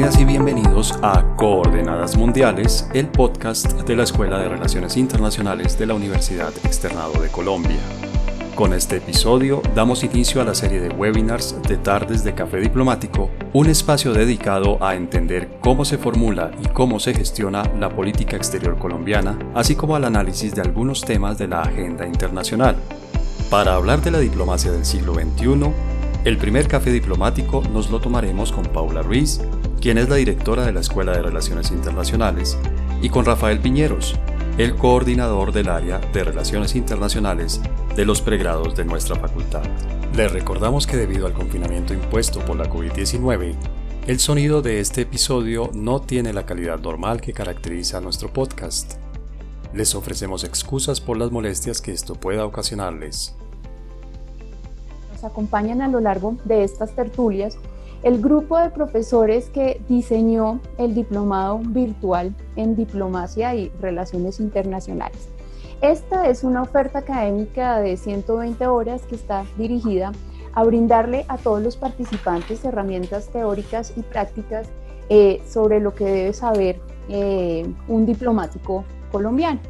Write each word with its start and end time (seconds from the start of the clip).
Y 0.00 0.24
bienvenidos 0.24 0.98
a 1.02 1.36
Coordenadas 1.36 2.16
Mundiales, 2.16 2.88
el 2.94 3.06
podcast 3.06 3.82
de 3.82 3.94
la 3.94 4.04
Escuela 4.04 4.38
de 4.38 4.48
Relaciones 4.48 4.96
Internacionales 4.96 5.78
de 5.78 5.86
la 5.86 5.92
Universidad 5.92 6.54
Externado 6.64 7.20
de 7.20 7.28
Colombia. 7.28 7.78
Con 8.54 8.72
este 8.72 8.96
episodio 8.96 9.60
damos 9.74 10.02
inicio 10.02 10.40
a 10.40 10.44
la 10.44 10.54
serie 10.54 10.80
de 10.80 10.88
webinars 10.88 11.54
de 11.68 11.76
Tardes 11.76 12.24
de 12.24 12.34
Café 12.34 12.60
Diplomático, 12.60 13.30
un 13.52 13.68
espacio 13.68 14.14
dedicado 14.14 14.82
a 14.82 14.94
entender 14.94 15.50
cómo 15.60 15.84
se 15.84 15.98
formula 15.98 16.50
y 16.64 16.68
cómo 16.68 16.98
se 16.98 17.12
gestiona 17.12 17.62
la 17.78 17.90
política 17.90 18.36
exterior 18.36 18.78
colombiana, 18.78 19.38
así 19.54 19.76
como 19.76 19.96
al 19.96 20.06
análisis 20.06 20.54
de 20.54 20.62
algunos 20.62 21.02
temas 21.02 21.36
de 21.36 21.48
la 21.48 21.60
agenda 21.60 22.06
internacional. 22.06 22.74
Para 23.50 23.74
hablar 23.74 24.00
de 24.00 24.12
la 24.12 24.18
diplomacia 24.18 24.72
del 24.72 24.86
siglo 24.86 25.12
XXI, 25.12 25.72
el 26.24 26.38
primer 26.38 26.68
café 26.68 26.90
diplomático 26.90 27.62
nos 27.72 27.90
lo 27.90 28.00
tomaremos 28.00 28.50
con 28.50 28.64
Paula 28.64 29.02
Ruiz, 29.02 29.40
quien 29.80 29.96
es 29.96 30.08
la 30.08 30.16
directora 30.16 30.66
de 30.66 30.72
la 30.72 30.80
Escuela 30.80 31.12
de 31.12 31.22
Relaciones 31.22 31.70
Internacionales, 31.70 32.58
y 33.02 33.08
con 33.08 33.24
Rafael 33.24 33.60
Piñeros, 33.60 34.14
el 34.58 34.76
coordinador 34.76 35.52
del 35.52 35.70
área 35.70 35.98
de 35.98 36.22
Relaciones 36.22 36.76
Internacionales 36.76 37.60
de 37.96 38.04
los 38.04 38.20
pregrados 38.20 38.76
de 38.76 38.84
nuestra 38.84 39.16
facultad. 39.16 39.62
Les 40.14 40.30
recordamos 40.30 40.86
que 40.86 40.98
debido 40.98 41.26
al 41.26 41.32
confinamiento 41.32 41.94
impuesto 41.94 42.40
por 42.40 42.56
la 42.56 42.68
COVID-19, 42.68 43.54
el 44.06 44.18
sonido 44.18 44.60
de 44.60 44.80
este 44.80 45.02
episodio 45.02 45.70
no 45.72 46.00
tiene 46.00 46.32
la 46.32 46.44
calidad 46.44 46.78
normal 46.78 47.20
que 47.22 47.32
caracteriza 47.32 47.98
a 47.98 48.00
nuestro 48.00 48.30
podcast. 48.30 48.94
Les 49.72 49.94
ofrecemos 49.94 50.44
excusas 50.44 51.00
por 51.00 51.16
las 51.16 51.30
molestias 51.30 51.80
que 51.80 51.92
esto 51.92 52.14
pueda 52.14 52.44
ocasionarles 52.44 53.34
acompañan 55.24 55.82
a 55.82 55.88
lo 55.88 56.00
largo 56.00 56.36
de 56.44 56.64
estas 56.64 56.94
tertulias 56.94 57.56
el 58.02 58.20
grupo 58.20 58.58
de 58.58 58.70
profesores 58.70 59.50
que 59.50 59.80
diseñó 59.88 60.60
el 60.78 60.94
diplomado 60.94 61.58
virtual 61.58 62.34
en 62.56 62.74
diplomacia 62.74 63.54
y 63.54 63.70
relaciones 63.80 64.40
internacionales. 64.40 65.28
Esta 65.82 66.28
es 66.28 66.44
una 66.44 66.62
oferta 66.62 67.00
académica 67.00 67.78
de 67.80 67.96
120 67.96 68.66
horas 68.66 69.02
que 69.02 69.14
está 69.14 69.44
dirigida 69.56 70.12
a 70.52 70.64
brindarle 70.64 71.24
a 71.28 71.38
todos 71.38 71.62
los 71.62 71.76
participantes 71.76 72.64
herramientas 72.64 73.28
teóricas 73.28 73.92
y 73.96 74.02
prácticas 74.02 74.68
eh, 75.08 75.42
sobre 75.48 75.80
lo 75.80 75.94
que 75.94 76.04
debe 76.04 76.32
saber 76.32 76.80
eh, 77.08 77.66
un 77.88 78.06
diplomático 78.06 78.84
colombiano. 79.10 79.60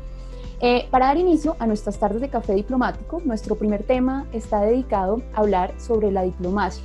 Eh, 0.63 0.87
para 0.91 1.07
dar 1.07 1.17
inicio 1.17 1.57
a 1.59 1.67
nuestras 1.67 1.99
tardes 1.99 2.21
de 2.21 2.29
café 2.29 2.55
diplomático, 2.55 3.23
nuestro 3.25 3.55
primer 3.55 3.83
tema 3.83 4.27
está 4.33 4.61
dedicado 4.61 5.23
a 5.33 5.41
hablar 5.41 5.73
sobre 5.79 6.11
la 6.11 6.23
diplomacia, 6.23 6.85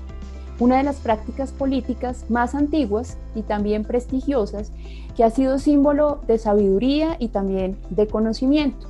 una 0.60 0.78
de 0.78 0.84
las 0.84 0.98
prácticas 0.98 1.52
políticas 1.52 2.26
más 2.30 2.56
antiguas 2.56 3.18
y 3.36 3.42
también 3.42 3.84
prestigiosas 3.84 4.72
que 5.16 5.24
ha 5.24 5.30
sido 5.30 5.60
símbolo 5.60 6.22
de 6.28 6.38
sabiduría 6.38 7.18
y 7.20 7.30
también 7.30 7.78
de 7.90 8.08
conocimiento. 8.08 8.88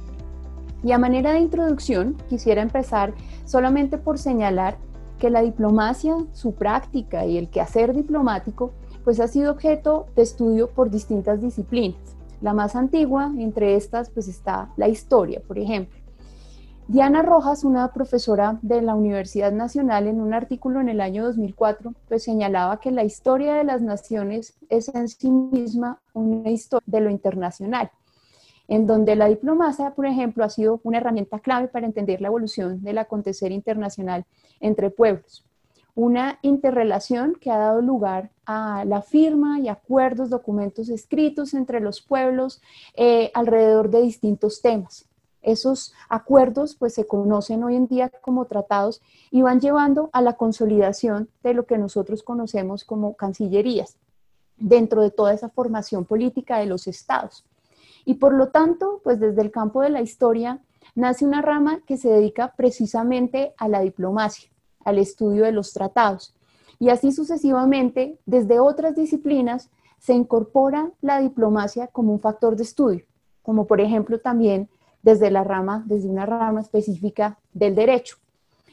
Y 0.83 0.91
a 0.91 0.97
manera 0.97 1.33
de 1.33 1.39
introducción, 1.39 2.15
quisiera 2.29 2.61
empezar 2.61 3.13
solamente 3.45 3.97
por 3.97 4.19
señalar 4.19 4.77
que 5.19 5.29
la 5.29 5.41
diplomacia, 5.41 6.15
su 6.33 6.53
práctica 6.53 7.25
y 7.25 7.37
el 7.37 7.49
quehacer 7.49 7.93
diplomático, 7.93 8.73
pues 9.03 9.19
ha 9.19 9.27
sido 9.27 9.51
objeto 9.51 10.07
de 10.15 10.23
estudio 10.23 10.69
por 10.69 10.89
distintas 10.89 11.41
disciplinas 11.41 12.15
la 12.41 12.53
más 12.53 12.75
antigua, 12.75 13.31
entre 13.37 13.75
estas, 13.75 14.09
pues 14.09 14.27
está 14.27 14.69
la 14.77 14.87
historia, 14.87 15.41
por 15.47 15.57
ejemplo. 15.57 15.97
Diana 16.87 17.23
Rojas, 17.23 17.63
una 17.63 17.91
profesora 17.93 18.59
de 18.61 18.79
la 18.83 18.93
Universidad 18.93 19.51
Nacional, 19.51 20.05
en 20.05 20.21
un 20.21 20.35
artículo 20.35 20.79
en 20.81 20.87
el 20.87 21.01
año 21.01 21.23
2004, 21.25 21.95
pues 22.07 22.23
señalaba 22.23 22.79
que 22.79 22.91
la 22.91 23.03
historia 23.03 23.55
de 23.55 23.63
las 23.63 23.81
naciones 23.81 24.55
es 24.69 24.93
en 24.93 25.07
sí 25.07 25.31
misma 25.31 25.99
una 26.13 26.51
historia 26.51 26.85
de 26.85 27.01
lo 27.01 27.09
internacional, 27.09 27.89
en 28.67 28.85
donde 28.85 29.15
la 29.15 29.25
diplomacia, 29.25 29.95
por 29.95 30.05
ejemplo, 30.05 30.43
ha 30.43 30.49
sido 30.49 30.79
una 30.83 30.99
herramienta 30.99 31.39
clave 31.39 31.69
para 31.69 31.87
entender 31.87 32.21
la 32.21 32.27
evolución 32.27 32.83
del 32.83 32.99
acontecer 32.99 33.51
internacional 33.51 34.25
entre 34.59 34.91
pueblos 34.91 35.43
una 35.97 36.39
interrelación 36.41 37.37
que 37.39 37.49
ha 37.49 37.57
dado 37.57 37.81
lugar 37.81 38.29
a 38.45 38.83
la 38.83 39.01
firma 39.01 39.61
y 39.61 39.69
acuerdos, 39.69 40.29
documentos 40.29 40.89
escritos 40.89 41.53
entre 41.53 41.79
los 41.79 42.01
pueblos 42.01 42.61
eh, 42.95 43.31
alrededor 43.33 43.89
de 43.89 44.01
distintos 44.01 44.61
temas. 44.61 45.07
Esos 45.45 45.93
acuerdos 46.09 46.75
pues 46.75 46.95
se 46.95 47.05
conocen 47.05 47.63
hoy 47.63 47.75
en 47.75 47.85
día 47.85 48.09
como 48.09 48.45
tratados 48.45 49.01
y 49.29 49.43
van 49.43 49.61
llevando 49.61 50.09
a 50.11 50.23
la 50.23 50.33
consolidación 50.33 51.29
de 51.43 51.53
lo 51.53 51.67
que 51.67 51.77
nosotros 51.77 52.23
conocemos 52.23 52.83
como 52.83 53.15
cancillerías 53.15 53.97
dentro 54.57 55.03
de 55.03 55.11
toda 55.11 55.33
esa 55.33 55.49
formación 55.49 56.03
política 56.03 56.57
de 56.57 56.65
los 56.65 56.87
estados. 56.87 57.45
Y 58.05 58.15
por 58.15 58.33
lo 58.33 58.49
tanto, 58.49 59.01
pues 59.03 59.19
desde 59.19 59.43
el 59.43 59.51
campo 59.51 59.83
de 59.83 59.91
la 59.91 60.01
historia 60.01 60.61
nace 60.95 61.25
una 61.25 61.43
rama 61.43 61.81
que 61.85 61.97
se 61.97 62.09
dedica 62.09 62.55
precisamente 62.57 63.53
a 63.57 63.67
la 63.67 63.81
diplomacia 63.81 64.49
al 64.83 64.97
estudio 64.97 65.43
de 65.43 65.51
los 65.51 65.73
tratados. 65.73 66.33
Y 66.79 66.89
así 66.89 67.11
sucesivamente, 67.11 68.17
desde 68.25 68.59
otras 68.59 68.95
disciplinas 68.95 69.69
se 69.99 70.13
incorpora 70.13 70.91
la 71.01 71.19
diplomacia 71.19 71.85
como 71.87 72.13
un 72.13 72.19
factor 72.19 72.55
de 72.55 72.63
estudio, 72.63 73.05
como 73.43 73.67
por 73.67 73.79
ejemplo 73.79 74.19
también 74.19 74.69
desde 75.05 75.29
la 75.29 75.43
rama, 75.43 75.83
desde 75.85 76.09
una 76.09 76.25
rama 76.25 76.61
específica 76.61 77.37
del 77.53 77.75
derecho. 77.75 78.17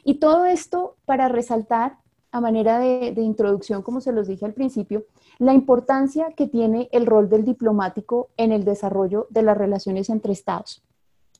Y 0.03 0.15
todo 0.15 0.45
esto 0.45 0.95
para 1.05 1.29
resaltar 1.29 1.97
a 2.31 2.41
manera 2.41 2.79
de, 2.79 3.11
de, 3.11 3.21
introducción, 3.21 3.83
como 3.83 4.01
se 4.01 4.11
los 4.11 4.27
dije 4.27 4.43
al 4.43 4.53
principio, 4.53 5.05
la 5.37 5.53
importancia 5.53 6.33
que 6.35 6.47
tiene 6.47 6.89
el 6.91 7.05
rol 7.05 7.29
del 7.29 7.45
diplomático 7.45 8.29
en 8.35 8.51
el 8.51 8.65
desarrollo 8.65 9.27
de 9.29 9.43
las 9.43 9.55
relaciones 9.55 10.09
entre 10.09 10.33
estados, 10.33 10.81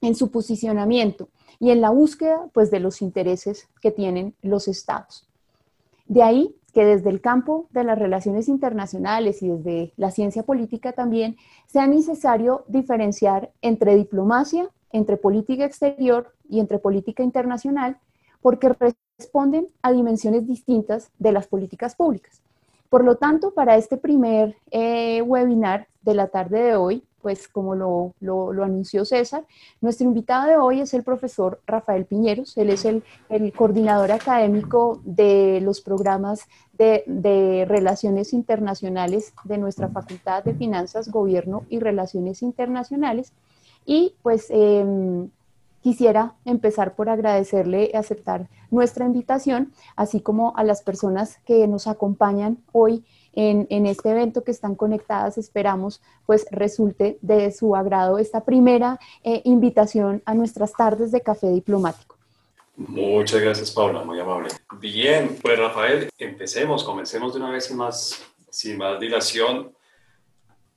en 0.02 0.14
su 0.14 0.30
posicionamiento, 0.30 1.28
y 1.60 1.72
en 1.72 1.82
la 1.82 1.90
búsqueda 1.90 2.48
pues, 2.54 2.70
de 2.70 2.80
los 2.80 3.02
intereses 3.02 3.68
que 3.82 3.90
tienen 3.90 4.36
los 4.44 4.68
estados. 4.68 5.28
De 6.06 6.22
ahí 6.22 6.56
que 6.74 6.86
desde 6.86 7.10
el 7.10 7.22
campo 7.22 7.68
de 7.72 7.84
las 7.84 7.98
relaciones 7.98 8.48
internacionales 8.48 9.42
y 9.42 9.50
desde 9.50 9.94
la 9.96 10.12
ciencia 10.12 10.44
política 10.44 10.92
también 10.92 11.38
sea 11.68 11.88
necesario 11.88 12.66
diferenciar 12.68 13.52
entre 13.62 13.96
diplomacia, 13.96 14.70
entre 14.94 15.18
política 15.18 15.66
exterior 15.66 16.34
y 16.48 16.62
entre 16.62 16.80
política 16.80 17.22
internacional, 17.22 17.98
porque 18.42 18.70
responden 18.70 19.68
a 19.82 19.92
dimensiones 19.92 20.48
distintas 20.48 21.12
de 21.20 21.34
las 21.34 21.48
políticas 21.48 21.96
públicas. 21.96 22.42
Por 22.90 23.04
lo 23.04 23.16
tanto, 23.18 23.52
para 23.52 23.76
este 23.76 23.98
primer 23.98 24.56
eh, 24.72 25.22
webinar 25.24 25.88
de 26.04 26.14
la 26.14 26.28
tarde 26.28 26.62
de 26.62 26.76
hoy, 26.76 27.04
pues 27.24 27.48
como 27.48 27.74
lo, 27.74 28.64
anunció 28.64 29.06
César, 29.06 29.46
nuestro 29.80 30.06
invitado 30.06 30.50
de 30.50 30.58
hoy 30.58 30.82
es 30.82 30.94
el 30.94 31.04
profesor 31.04 31.62
Rafael 31.66 32.06
Piñeros. 32.06 32.56
Él 32.58 32.70
es 32.70 32.84
el, 32.84 33.02
coordinador 33.56 34.12
académico 34.12 35.02
de 35.06 35.62
los 35.62 35.80
programas 35.80 36.42
de, 36.74 37.66
Relaciones 37.68 38.34
Internacionales 38.34 39.34
de 39.46 39.58
nuestra 39.58 39.88
Facultad 39.88 40.44
de 40.44 40.54
Finanzas, 40.54 41.10
Gobierno 41.10 41.64
y 41.70 41.80
Relaciones 41.80 42.44
Internacionales. 42.44 43.32
Y 43.86 44.16
pues 44.22 44.48
em, 44.50 45.30
quisiera 45.82 46.34
empezar 46.46 46.96
por 46.96 47.10
agradecerle 47.10 47.92
aceptar 47.94 48.48
nuestra 48.72 49.06
invitación, 49.06 49.74
así 49.96 50.22
como 50.22 50.56
a 50.56 50.64
las 50.64 50.82
personas 50.82 51.40
que 51.46 51.68
nos 51.68 51.88
acompañan 51.88 52.58
hoy 52.72 53.04
en, 53.36 53.86
este 53.86 54.12
evento 54.12 54.44
que 54.44 54.52
están 54.52 54.76
conectadas. 54.76 55.38
Esperamos 55.38 56.02
pues 56.26 56.46
resulte 56.52 57.18
de 57.22 57.52
su 57.52 57.76
agrado 57.76 58.18
esta 58.18 58.46
primera 58.46 59.00
eh, 59.24 59.42
invitación 59.44 60.22
a 60.26 60.34
nuestras 60.34 60.74
tardes 60.74 61.12
de 61.12 61.22
café 61.22 61.50
diplomático. 61.50 62.18
Muchas 62.76 63.40
gracias, 63.40 63.70
Paula, 63.72 64.04
muy 64.04 64.20
amable. 64.20 64.50
Bien, 64.80 65.38
pues 65.42 65.60
Rafael, 65.60 66.10
empecemos, 66.18 66.84
comencemos 66.84 67.34
de 67.34 67.40
una 67.40 67.52
vez 67.52 67.72
más, 67.72 68.24
sin 68.50 68.78
más 68.78 69.00
dilación. 69.00 69.72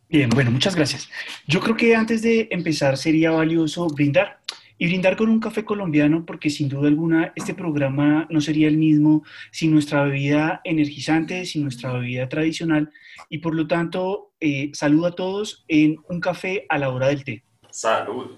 Bien, 0.08 0.30
bueno, 0.30 0.50
muchas 0.50 0.76
gracias. 0.76 1.10
Yo 1.46 1.60
creo 1.60 1.76
que 1.76 1.96
antes 1.96 2.22
de 2.22 2.48
empezar 2.50 2.96
sería 2.96 3.32
valioso 3.32 3.88
brindar 3.88 4.38
y 4.78 4.86
brindar 4.86 5.16
con 5.16 5.28
un 5.28 5.40
café 5.40 5.64
colombiano 5.64 6.24
porque 6.24 6.50
sin 6.50 6.68
duda 6.68 6.88
alguna 6.88 7.32
este 7.34 7.54
programa 7.54 8.26
no 8.30 8.40
sería 8.40 8.68
el 8.68 8.76
mismo 8.76 9.24
sin 9.50 9.72
nuestra 9.72 10.04
bebida 10.04 10.60
energizante, 10.64 11.44
sin 11.44 11.62
nuestra 11.62 11.92
bebida 11.92 12.28
tradicional 12.28 12.92
y 13.28 13.38
por 13.38 13.54
lo 13.54 13.66
tanto 13.66 14.32
eh, 14.38 14.70
saludo 14.74 15.06
a 15.06 15.14
todos 15.14 15.64
en 15.66 15.96
un 16.08 16.20
café 16.20 16.66
a 16.68 16.78
la 16.78 16.90
hora 16.90 17.08
del 17.08 17.24
té. 17.24 17.42
Salud. 17.70 18.36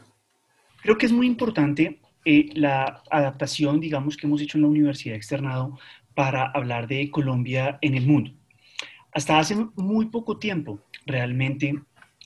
Creo 0.83 0.97
que 0.97 1.07
es 1.07 1.13
muy 1.13 1.27
importante 1.27 2.01
eh, 2.25 2.51
la 2.55 3.03
adaptación, 3.11 3.81
digamos, 3.81 4.17
que 4.17 4.27
hemos 4.27 4.41
hecho 4.41 4.59
en 4.59 4.63
la 4.63 4.69
Universidad 4.69 5.17
Externado 5.17 5.79
para 6.15 6.51
hablar 6.53 6.87
de 6.87 7.11
Colombia 7.11 7.79
en 7.83 7.95
el 7.95 8.07
mundo. 8.07 8.38
Hasta 9.13 9.39
hace 9.39 9.57
muy 9.77 10.07
poco 10.07 10.39
tiempo, 10.39 10.81
realmente, 11.07 11.75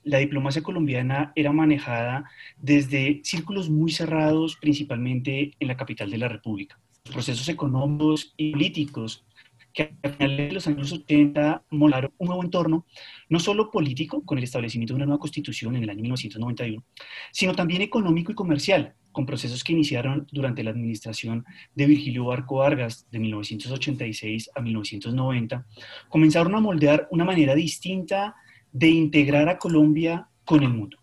la 0.05 0.19
diplomacia 0.19 0.63
colombiana 0.63 1.33
era 1.37 1.53
manejada 1.53 2.29
desde 2.59 3.21
círculos 3.25 3.71
muy 3.71 3.93
cerrados, 3.93 4.57
principalmente 4.57 5.53
en 5.59 5.69
la 5.69 5.77
capital 5.77 6.11
de 6.11 6.19
la 6.19 6.29
República. 6.29 6.79
Los 7.05 7.15
procesos 7.15 7.49
económicos 7.49 8.35
y 8.37 8.53
políticos 8.53 9.25
que 9.73 9.95
a 10.03 10.09
finales 10.11 10.49
de 10.49 10.53
los 10.53 10.67
años 10.67 10.93
80 10.93 11.65
molaron 11.71 12.13
un 12.19 12.27
nuevo 12.27 12.43
entorno, 12.43 12.85
no 13.29 13.41
solo 13.41 13.71
político, 13.71 14.23
con 14.25 14.39
el 14.39 14.45
establecimiento 14.45 14.93
de 14.93 14.97
una 14.97 15.07
nueva 15.07 15.21
constitución 15.21 15.77
en 15.77 15.85
el 15.85 15.91
año 15.91 16.03
1991, 16.03 16.85
sino 17.31 17.55
también 17.55 17.81
económico 17.81 18.33
y 18.33 18.35
comercial, 18.35 18.95
con 19.13 19.27
procesos 19.27 19.63
que 19.63 19.73
iniciaron 19.73 20.27
durante 20.33 20.63
la 20.63 20.71
administración 20.71 21.45
de 21.75 21.87
Virgilio 21.87 22.25
Barco 22.25 22.57
Vargas 22.57 23.07
de 23.11 23.19
1986 23.19 24.51
a 24.55 24.61
1990, 24.61 25.67
comenzaron 26.09 26.55
a 26.55 26.61
moldear 26.61 27.09
una 27.11 27.25
manera 27.25 27.55
distinta 27.55 28.35
de 28.73 28.89
integrar 28.89 29.49
a 29.49 29.59
Colombia 29.59 30.29
con 30.45 30.63
el 30.63 30.71
mundo. 30.71 30.99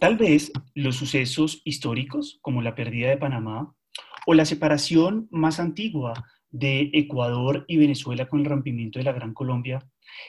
Tal 0.00 0.16
vez 0.16 0.52
los 0.74 0.96
sucesos 0.96 1.62
históricos, 1.64 2.38
como 2.42 2.62
la 2.62 2.74
pérdida 2.74 3.08
de 3.08 3.16
Panamá, 3.16 3.74
o 4.26 4.34
la 4.34 4.44
separación 4.44 5.28
más 5.30 5.60
antigua 5.60 6.24
de 6.50 6.90
Ecuador 6.92 7.64
y 7.68 7.76
Venezuela 7.76 8.28
con 8.28 8.40
el 8.40 8.46
rompimiento 8.46 8.98
de 8.98 9.04
la 9.04 9.12
Gran 9.12 9.34
Colombia, 9.34 9.86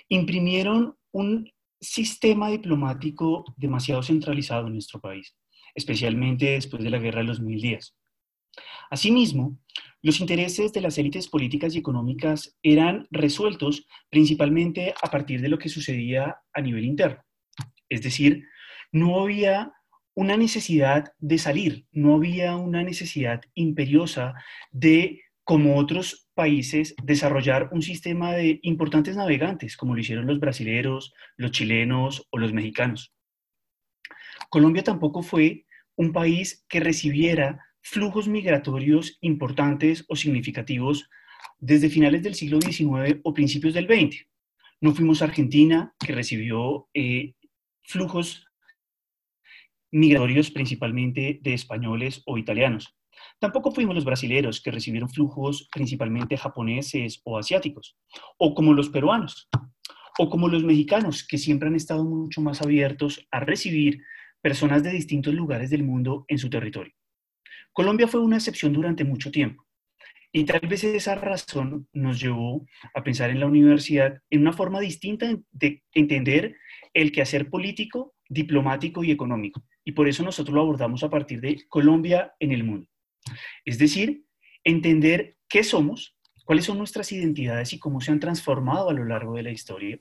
imprimieron 0.09 0.95
un 1.11 1.49
sistema 1.79 2.49
diplomático 2.49 3.45
demasiado 3.57 4.01
centralizado 4.01 4.67
en 4.67 4.73
nuestro 4.73 4.99
país, 4.99 5.35
especialmente 5.75 6.51
después 6.51 6.83
de 6.83 6.89
la 6.89 6.99
Guerra 6.99 7.19
de 7.19 7.27
los 7.27 7.41
Mil 7.41 7.61
Días. 7.61 7.95
Asimismo, 8.89 9.59
los 10.01 10.19
intereses 10.19 10.71
de 10.71 10.81
las 10.81 10.97
élites 10.97 11.27
políticas 11.27 11.75
y 11.75 11.79
económicas 11.79 12.57
eran 12.63 13.07
resueltos 13.11 13.85
principalmente 14.09 14.93
a 15.01 15.09
partir 15.09 15.41
de 15.41 15.49
lo 15.49 15.57
que 15.57 15.69
sucedía 15.69 16.37
a 16.53 16.61
nivel 16.61 16.85
interno. 16.85 17.23
Es 17.89 18.01
decir, 18.01 18.45
no 18.91 19.21
había 19.21 19.73
una 20.15 20.37
necesidad 20.37 21.11
de 21.19 21.37
salir, 21.37 21.85
no 21.91 22.15
había 22.15 22.55
una 22.55 22.83
necesidad 22.83 23.41
imperiosa 23.53 24.33
de 24.71 25.21
como 25.43 25.77
otros 25.77 26.27
países, 26.33 26.95
desarrollar 27.03 27.69
un 27.71 27.81
sistema 27.81 28.33
de 28.33 28.59
importantes 28.63 29.15
navegantes, 29.15 29.77
como 29.77 29.93
lo 29.93 30.01
hicieron 30.01 30.25
los 30.25 30.39
brasileños, 30.39 31.13
los 31.37 31.51
chilenos 31.51 32.27
o 32.31 32.39
los 32.39 32.51
mexicanos. 32.51 33.13
Colombia 34.49 34.83
tampoco 34.83 35.21
fue 35.21 35.64
un 35.95 36.11
país 36.11 36.65
que 36.67 36.79
recibiera 36.79 37.59
flujos 37.81 38.27
migratorios 38.27 39.17
importantes 39.21 40.05
o 40.07 40.15
significativos 40.15 41.09
desde 41.59 41.89
finales 41.89 42.23
del 42.23 42.35
siglo 42.35 42.59
XIX 42.59 43.19
o 43.23 43.33
principios 43.33 43.73
del 43.73 43.85
XX. 43.85 44.25
No 44.81 44.93
fuimos 44.93 45.21
Argentina, 45.21 45.93
que 45.99 46.13
recibió 46.13 46.89
eh, 46.93 47.33
flujos 47.83 48.45
migratorios 49.91 50.51
principalmente 50.51 51.39
de 51.41 51.53
españoles 51.53 52.21
o 52.25 52.37
italianos. 52.37 52.95
Tampoco 53.39 53.71
fuimos 53.71 53.95
los 53.95 54.05
brasileños 54.05 54.61
que 54.61 54.71
recibieron 54.71 55.09
flujos 55.09 55.69
principalmente 55.71 56.37
japoneses 56.37 57.21
o 57.23 57.37
asiáticos, 57.37 57.97
o 58.37 58.53
como 58.53 58.73
los 58.73 58.89
peruanos, 58.89 59.47
o 60.17 60.29
como 60.29 60.47
los 60.47 60.63
mexicanos, 60.63 61.25
que 61.25 61.37
siempre 61.37 61.69
han 61.69 61.75
estado 61.75 62.03
mucho 62.03 62.41
más 62.41 62.61
abiertos 62.61 63.25
a 63.31 63.39
recibir 63.39 64.01
personas 64.45 64.83
de 64.83 64.91
distintos 64.91 65.33
lugares 65.33 65.71
del 65.71 65.81
mundo 65.81 66.23
en 66.27 66.37
su 66.37 66.51
territorio. 66.51 66.93
Colombia 67.73 68.07
fue 68.07 68.21
una 68.21 68.35
excepción 68.35 68.73
durante 68.73 69.03
mucho 69.03 69.31
tiempo. 69.31 69.65
Y 70.31 70.43
tal 70.43 70.59
vez 70.69 70.83
esa 70.83 71.15
razón 71.15 71.87
nos 71.93 72.21
llevó 72.21 72.63
a 72.93 73.03
pensar 73.03 73.31
en 73.31 73.39
la 73.39 73.47
universidad 73.47 74.21
en 74.29 74.41
una 74.41 74.53
forma 74.53 74.79
distinta 74.79 75.35
de 75.51 75.81
entender 75.95 76.57
el 76.93 77.11
quehacer 77.11 77.49
político, 77.49 78.13
diplomático 78.29 79.03
y 79.03 79.09
económico. 79.09 79.63
Y 79.83 79.93
por 79.93 80.07
eso 80.07 80.21
nosotros 80.21 80.53
lo 80.53 80.61
abordamos 80.61 81.03
a 81.03 81.09
partir 81.09 81.41
de 81.41 81.65
Colombia 81.67 82.35
en 82.39 82.51
el 82.51 82.63
mundo. 82.63 82.87
Es 83.65 83.79
decir, 83.79 84.25
entender 84.63 85.37
qué 85.49 85.63
somos, 85.63 86.15
cuáles 86.43 86.65
son 86.65 86.77
nuestras 86.77 87.11
identidades 87.11 87.73
y 87.73 87.79
cómo 87.79 87.99
se 87.99 88.11
han 88.11 88.19
transformado 88.19 88.91
a 88.91 88.93
lo 88.93 89.05
largo 89.05 89.33
de 89.37 89.41
la 89.41 89.51
historia. 89.51 89.99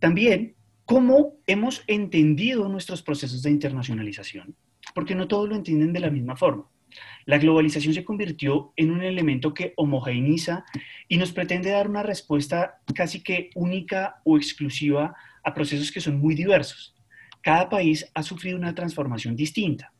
También 0.00 0.54
cómo 0.84 1.34
hemos 1.46 1.82
entendido 1.86 2.68
nuestros 2.68 3.02
procesos 3.02 3.42
de 3.42 3.50
internacionalización, 3.50 4.54
porque 4.94 5.14
no 5.14 5.28
todos 5.28 5.48
lo 5.48 5.56
entienden 5.56 5.92
de 5.92 6.00
la 6.00 6.10
misma 6.10 6.36
forma. 6.36 6.68
La 7.24 7.38
globalización 7.38 7.94
se 7.94 8.04
convirtió 8.04 8.72
en 8.76 8.90
un 8.90 9.02
elemento 9.02 9.54
que 9.54 9.72
homogeneiza 9.76 10.64
y 11.08 11.16
nos 11.16 11.32
pretende 11.32 11.70
dar 11.70 11.88
una 11.88 12.02
respuesta 12.02 12.80
casi 12.94 13.22
que 13.22 13.50
única 13.54 14.20
o 14.24 14.36
exclusiva 14.36 15.14
a 15.42 15.54
procesos 15.54 15.90
que 15.90 16.00
son 16.00 16.18
muy 16.18 16.34
diversos. 16.34 16.94
Cada 17.42 17.68
país 17.68 18.10
ha 18.14 18.22
sufrido 18.22 18.56
una 18.56 18.74
transformación 18.74 19.36
distinta. 19.36 19.92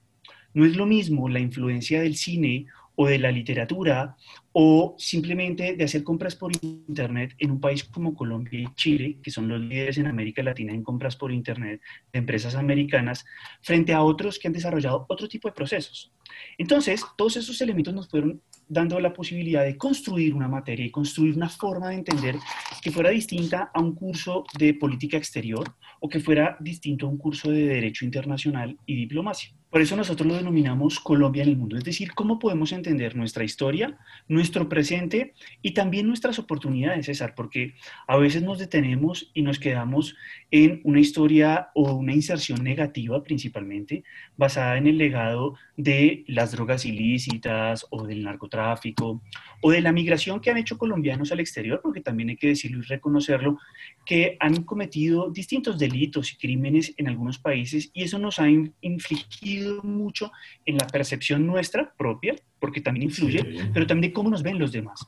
No 0.52 0.64
es 0.64 0.76
lo 0.76 0.86
mismo 0.86 1.28
la 1.28 1.40
influencia 1.40 2.00
del 2.00 2.16
cine 2.16 2.66
o 2.94 3.06
de 3.06 3.18
la 3.18 3.32
literatura 3.32 4.16
o 4.56 4.94
simplemente 4.98 5.74
de 5.74 5.82
hacer 5.84 6.04
compras 6.04 6.36
por 6.36 6.52
Internet 6.62 7.34
en 7.38 7.50
un 7.50 7.60
país 7.60 7.82
como 7.82 8.14
Colombia 8.14 8.60
y 8.60 8.74
Chile, 8.76 9.18
que 9.20 9.32
son 9.32 9.48
los 9.48 9.60
líderes 9.60 9.98
en 9.98 10.06
América 10.06 10.44
Latina 10.44 10.72
en 10.72 10.84
compras 10.84 11.16
por 11.16 11.32
Internet 11.32 11.80
de 12.12 12.18
empresas 12.20 12.54
americanas, 12.54 13.24
frente 13.62 13.92
a 13.92 14.04
otros 14.04 14.38
que 14.38 14.46
han 14.46 14.54
desarrollado 14.54 15.06
otro 15.08 15.26
tipo 15.26 15.48
de 15.48 15.54
procesos. 15.54 16.12
Entonces, 16.56 17.04
todos 17.16 17.36
esos 17.36 17.60
elementos 17.60 17.92
nos 17.92 18.08
fueron 18.08 18.40
dando 18.68 19.00
la 19.00 19.12
posibilidad 19.12 19.64
de 19.64 19.76
construir 19.76 20.32
una 20.32 20.46
materia 20.46 20.86
y 20.86 20.90
construir 20.90 21.34
una 21.34 21.48
forma 21.48 21.88
de 21.88 21.96
entender 21.96 22.36
que 22.80 22.92
fuera 22.92 23.10
distinta 23.10 23.72
a 23.74 23.80
un 23.80 23.96
curso 23.96 24.44
de 24.56 24.74
política 24.74 25.16
exterior 25.16 25.74
o 25.98 26.08
que 26.08 26.20
fuera 26.20 26.56
distinto 26.60 27.06
a 27.06 27.10
un 27.10 27.18
curso 27.18 27.50
de 27.50 27.66
derecho 27.66 28.04
internacional 28.04 28.78
y 28.86 28.94
diplomacia. 28.94 29.52
Por 29.74 29.82
eso 29.82 29.96
nosotros 29.96 30.28
lo 30.28 30.36
denominamos 30.36 31.00
Colombia 31.00 31.42
en 31.42 31.48
el 31.48 31.56
mundo, 31.56 31.76
es 31.76 31.82
decir, 31.82 32.14
cómo 32.14 32.38
podemos 32.38 32.70
entender 32.70 33.16
nuestra 33.16 33.42
historia, 33.42 33.98
nuestro 34.28 34.68
presente 34.68 35.34
y 35.62 35.72
también 35.72 36.06
nuestras 36.06 36.38
oportunidades, 36.38 37.06
César, 37.06 37.34
porque 37.34 37.74
a 38.06 38.16
veces 38.16 38.44
nos 38.44 38.60
detenemos 38.60 39.32
y 39.34 39.42
nos 39.42 39.58
quedamos 39.58 40.14
en 40.52 40.80
una 40.84 41.00
historia 41.00 41.70
o 41.74 41.92
una 41.92 42.14
inserción 42.14 42.62
negativa 42.62 43.20
principalmente, 43.24 44.04
basada 44.36 44.78
en 44.78 44.86
el 44.86 44.96
legado 44.96 45.56
de 45.76 46.22
las 46.28 46.52
drogas 46.52 46.84
ilícitas 46.84 47.84
o 47.90 48.06
del 48.06 48.22
narcotráfico 48.22 49.22
o 49.60 49.70
de 49.72 49.80
la 49.80 49.90
migración 49.90 50.40
que 50.40 50.50
han 50.50 50.58
hecho 50.58 50.78
colombianos 50.78 51.32
al 51.32 51.40
exterior, 51.40 51.80
porque 51.82 52.00
también 52.00 52.28
hay 52.28 52.36
que 52.36 52.46
decirlo 52.46 52.78
y 52.78 52.82
reconocerlo, 52.82 53.58
que 54.06 54.36
han 54.38 54.62
cometido 54.62 55.30
distintos 55.30 55.80
delitos 55.80 56.32
y 56.32 56.36
crímenes 56.36 56.94
en 56.96 57.08
algunos 57.08 57.38
países 57.40 57.90
y 57.92 58.04
eso 58.04 58.20
nos 58.20 58.38
ha 58.38 58.48
infligido 58.48 59.63
mucho 59.82 60.32
en 60.66 60.76
la 60.76 60.86
percepción 60.86 61.46
nuestra 61.46 61.92
propia, 61.96 62.34
porque 62.58 62.80
también 62.80 63.04
influye, 63.04 63.70
pero 63.72 63.86
también 63.86 64.10
de 64.10 64.14
cómo 64.14 64.30
nos 64.30 64.42
ven 64.42 64.58
los 64.58 64.72
demás. 64.72 65.06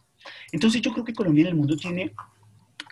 Entonces 0.52 0.82
yo 0.82 0.92
creo 0.92 1.04
que 1.04 1.14
Colombia 1.14 1.42
en 1.42 1.48
el 1.48 1.54
mundo 1.54 1.76
tiene 1.76 2.12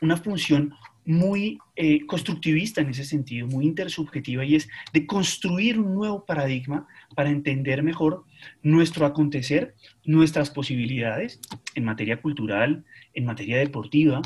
una 0.00 0.16
función 0.16 0.74
muy 1.06 1.58
eh, 1.76 2.06
constructivista 2.06 2.80
en 2.80 2.90
ese 2.90 3.04
sentido, 3.04 3.46
muy 3.46 3.66
intersubjetiva, 3.66 4.44
y 4.44 4.56
es 4.56 4.68
de 4.92 5.06
construir 5.06 5.78
un 5.78 5.94
nuevo 5.94 6.24
paradigma 6.24 6.86
para 7.14 7.30
entender 7.30 7.82
mejor 7.82 8.24
nuestro 8.62 9.04
acontecer, 9.04 9.74
nuestras 10.04 10.50
posibilidades 10.50 11.40
en 11.74 11.84
materia 11.84 12.20
cultural, 12.20 12.84
en 13.12 13.26
materia 13.26 13.58
deportiva, 13.58 14.22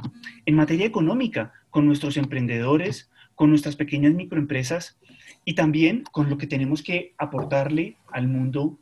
en 0.47 0.55
materia 0.55 0.87
económica, 0.87 1.53
con 1.71 1.87
nuestros 1.87 2.17
emprendedores, 2.17 3.11
con 3.39 3.51
nuestras 3.51 3.77
pequeñas 3.77 4.15
microempresas 4.15 4.99
y 5.45 5.55
también 5.55 6.03
con 6.11 6.29
lo 6.29 6.39
que 6.39 6.49
tenemos 6.49 6.83
que 6.83 7.15
aportarle 7.19 7.97
al 8.11 8.27
mundo, 8.27 8.81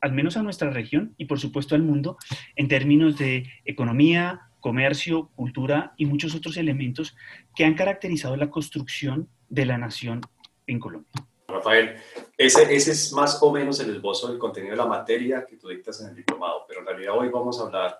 al 0.00 0.12
menos 0.12 0.36
a 0.36 0.44
nuestra 0.44 0.70
región 0.70 1.12
y 1.18 1.24
por 1.24 1.40
supuesto 1.40 1.74
al 1.74 1.82
mundo, 1.82 2.16
en 2.54 2.68
términos 2.68 3.18
de 3.18 3.50
economía, 3.64 4.42
comercio, 4.60 5.28
cultura 5.34 5.92
y 5.96 6.06
muchos 6.06 6.36
otros 6.36 6.56
elementos 6.56 7.16
que 7.56 7.64
han 7.64 7.74
caracterizado 7.74 8.36
la 8.36 8.48
construcción 8.48 9.28
de 9.48 9.66
la 9.66 9.76
nación 9.76 10.20
en 10.68 10.78
Colombia. 10.78 11.10
Rafael, 11.48 11.96
ese, 12.38 12.72
ese 12.72 12.92
es 12.92 13.12
más 13.12 13.42
o 13.42 13.50
menos 13.50 13.80
el 13.80 13.96
esbozo 13.96 14.28
del 14.28 14.38
contenido 14.38 14.70
de 14.70 14.76
la 14.76 14.86
materia 14.86 15.44
que 15.44 15.56
tú 15.56 15.66
dictas 15.68 16.00
en 16.00 16.10
el 16.10 16.14
diplomado, 16.14 16.64
pero 16.68 16.78
en 16.78 16.86
realidad 16.86 17.18
hoy 17.18 17.28
vamos 17.28 17.58
a 17.58 17.64
hablar 17.64 17.98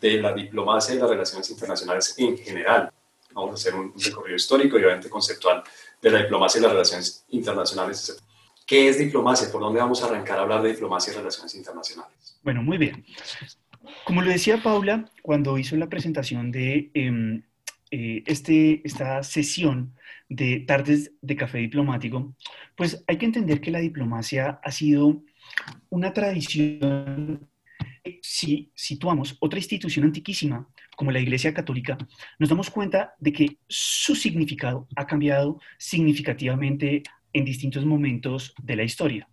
de 0.00 0.22
la 0.22 0.32
diplomacia 0.32 0.94
y 0.94 0.98
las 0.98 1.10
relaciones 1.10 1.50
internacionales 1.50 2.14
en 2.18 2.38
general. 2.38 2.92
Vamos 3.32 3.50
a 3.50 3.54
hacer 3.54 3.74
un 3.74 3.92
recorrido 3.98 4.36
histórico 4.36 4.78
y 4.78 4.84
obviamente 4.84 5.08
conceptual 5.08 5.62
de 6.00 6.10
la 6.10 6.22
diplomacia 6.22 6.58
y 6.58 6.62
las 6.62 6.72
relaciones 6.72 7.24
internacionales. 7.28 8.22
¿Qué 8.66 8.88
es 8.88 8.98
diplomacia? 8.98 9.50
¿Por 9.50 9.60
dónde 9.60 9.80
vamos 9.80 10.02
a 10.02 10.06
arrancar 10.06 10.38
a 10.38 10.42
hablar 10.42 10.62
de 10.62 10.70
diplomacia 10.70 11.12
y 11.12 11.16
relaciones 11.16 11.54
internacionales? 11.54 12.38
Bueno, 12.42 12.62
muy 12.62 12.78
bien. 12.78 13.04
Como 14.04 14.22
lo 14.22 14.30
decía 14.30 14.62
Paula 14.62 15.10
cuando 15.22 15.56
hizo 15.58 15.76
la 15.76 15.88
presentación 15.88 16.50
de 16.50 16.90
em, 16.94 17.42
eh, 17.90 18.22
este, 18.26 18.82
esta 18.84 19.22
sesión 19.22 19.94
de 20.28 20.60
tardes 20.60 21.12
de 21.22 21.36
café 21.36 21.58
diplomático, 21.58 22.34
pues 22.76 23.02
hay 23.06 23.16
que 23.16 23.26
entender 23.26 23.60
que 23.60 23.70
la 23.70 23.78
diplomacia 23.78 24.60
ha 24.62 24.70
sido 24.70 25.22
una 25.88 26.12
tradición 26.12 27.48
si 28.22 28.70
situamos 28.74 29.36
otra 29.40 29.58
institución 29.58 30.04
antiquísima 30.04 30.68
como 30.98 31.12
la 31.12 31.20
Iglesia 31.20 31.54
Católica, 31.54 31.96
nos 32.40 32.48
damos 32.48 32.70
cuenta 32.70 33.14
de 33.20 33.32
que 33.32 33.58
su 33.68 34.16
significado 34.16 34.88
ha 34.96 35.06
cambiado 35.06 35.60
significativamente 35.78 37.04
en 37.32 37.44
distintos 37.44 37.86
momentos 37.86 38.52
de 38.60 38.74
la 38.74 38.82
historia. 38.82 39.28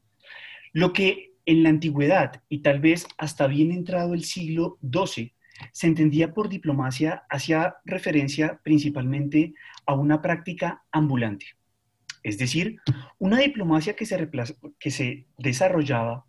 Lo 0.73 0.93
que 0.93 1.31
en 1.43 1.63
la 1.63 1.69
antigüedad 1.69 2.43
y 2.49 2.59
tal 2.59 2.81
vez 2.81 3.07
hasta 3.17 3.47
bien 3.47 3.71
entrado 3.71 4.13
el 4.13 4.25
siglo 4.25 4.77
XII 4.83 5.33
se 5.71 5.87
entendía 5.87 6.35
por 6.35 6.49
diplomacia 6.49 7.23
hacía 7.31 7.77
referencia 7.83 8.61
principalmente 8.63 9.55
a 9.87 9.95
una 9.95 10.21
práctica 10.21 10.83
ambulante, 10.91 11.47
es 12.21 12.37
decir, 12.37 12.77
una 13.17 13.39
diplomacia 13.39 13.95
que 13.95 14.05
se, 14.05 14.29
que 14.77 14.91
se 14.91 15.25
desarrollaba 15.39 16.25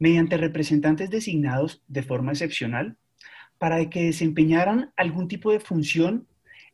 mediante 0.00 0.38
representantes 0.38 1.08
designados 1.08 1.84
de 1.86 2.02
forma 2.02 2.32
excepcional 2.32 2.96
para 3.62 3.88
que 3.88 4.02
desempeñaran 4.02 4.92
algún 4.96 5.28
tipo 5.28 5.52
de 5.52 5.60
función 5.60 6.26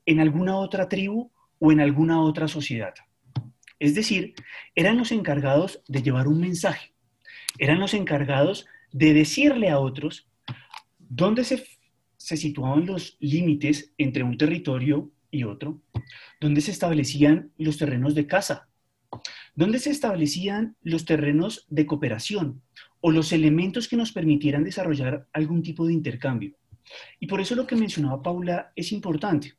en 0.06 0.20
alguna 0.20 0.56
otra 0.56 0.88
tribu 0.88 1.30
o 1.58 1.70
en 1.70 1.80
alguna 1.80 2.22
otra 2.22 2.48
sociedad. 2.48 2.94
Es 3.78 3.94
decir, 3.94 4.34
eran 4.74 4.96
los 4.96 5.12
encargados 5.12 5.82
de 5.86 6.02
llevar 6.02 6.28
un 6.28 6.40
mensaje, 6.40 6.94
eran 7.58 7.78
los 7.78 7.92
encargados 7.92 8.64
de 8.90 9.12
decirle 9.12 9.68
a 9.68 9.80
otros 9.80 10.30
dónde 10.98 11.44
se, 11.44 11.62
situaban 12.16 12.86
los 12.86 13.18
límites 13.20 13.92
entre 13.98 14.22
un 14.22 14.38
territorio 14.38 15.10
y 15.30 15.44
otro, 15.44 15.82
dónde 16.40 16.62
se 16.62 16.70
establecían 16.70 17.52
los 17.58 17.76
terrenos 17.76 18.14
de 18.14 18.26
caza, 18.26 18.66
dónde 19.54 19.78
se 19.78 19.90
establecían 19.90 20.74
los 20.80 21.04
terrenos 21.04 21.66
de 21.68 21.84
cooperación 21.84 22.62
o 23.02 23.10
los 23.10 23.32
elementos 23.32 23.88
que 23.88 23.98
nos 23.98 24.10
permitieran 24.12 24.64
desarrollar 24.64 25.28
algún 25.34 25.62
tipo 25.62 25.86
de 25.86 25.92
intercambio. 25.92 26.57
Y 27.20 27.26
por 27.26 27.40
eso 27.40 27.54
lo 27.54 27.66
que 27.66 27.76
mencionaba 27.76 28.22
Paula 28.22 28.72
es 28.76 28.92
importante, 28.92 29.54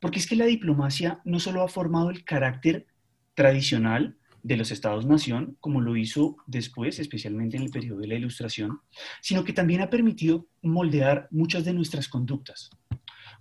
porque 0.00 0.18
es 0.18 0.26
que 0.26 0.36
la 0.36 0.46
diplomacia 0.46 1.20
no 1.24 1.40
solo 1.40 1.62
ha 1.62 1.68
formado 1.68 2.10
el 2.10 2.24
carácter 2.24 2.86
tradicional 3.34 4.16
de 4.42 4.56
los 4.56 4.70
estados-nación, 4.70 5.56
como 5.60 5.80
lo 5.80 5.96
hizo 5.96 6.36
después, 6.46 6.98
especialmente 6.98 7.56
en 7.56 7.64
el 7.64 7.70
periodo 7.70 8.00
de 8.00 8.06
la 8.06 8.14
Ilustración, 8.14 8.80
sino 9.20 9.44
que 9.44 9.52
también 9.52 9.80
ha 9.80 9.90
permitido 9.90 10.46
moldear 10.62 11.28
muchas 11.30 11.64
de 11.64 11.74
nuestras 11.74 12.08
conductas, 12.08 12.70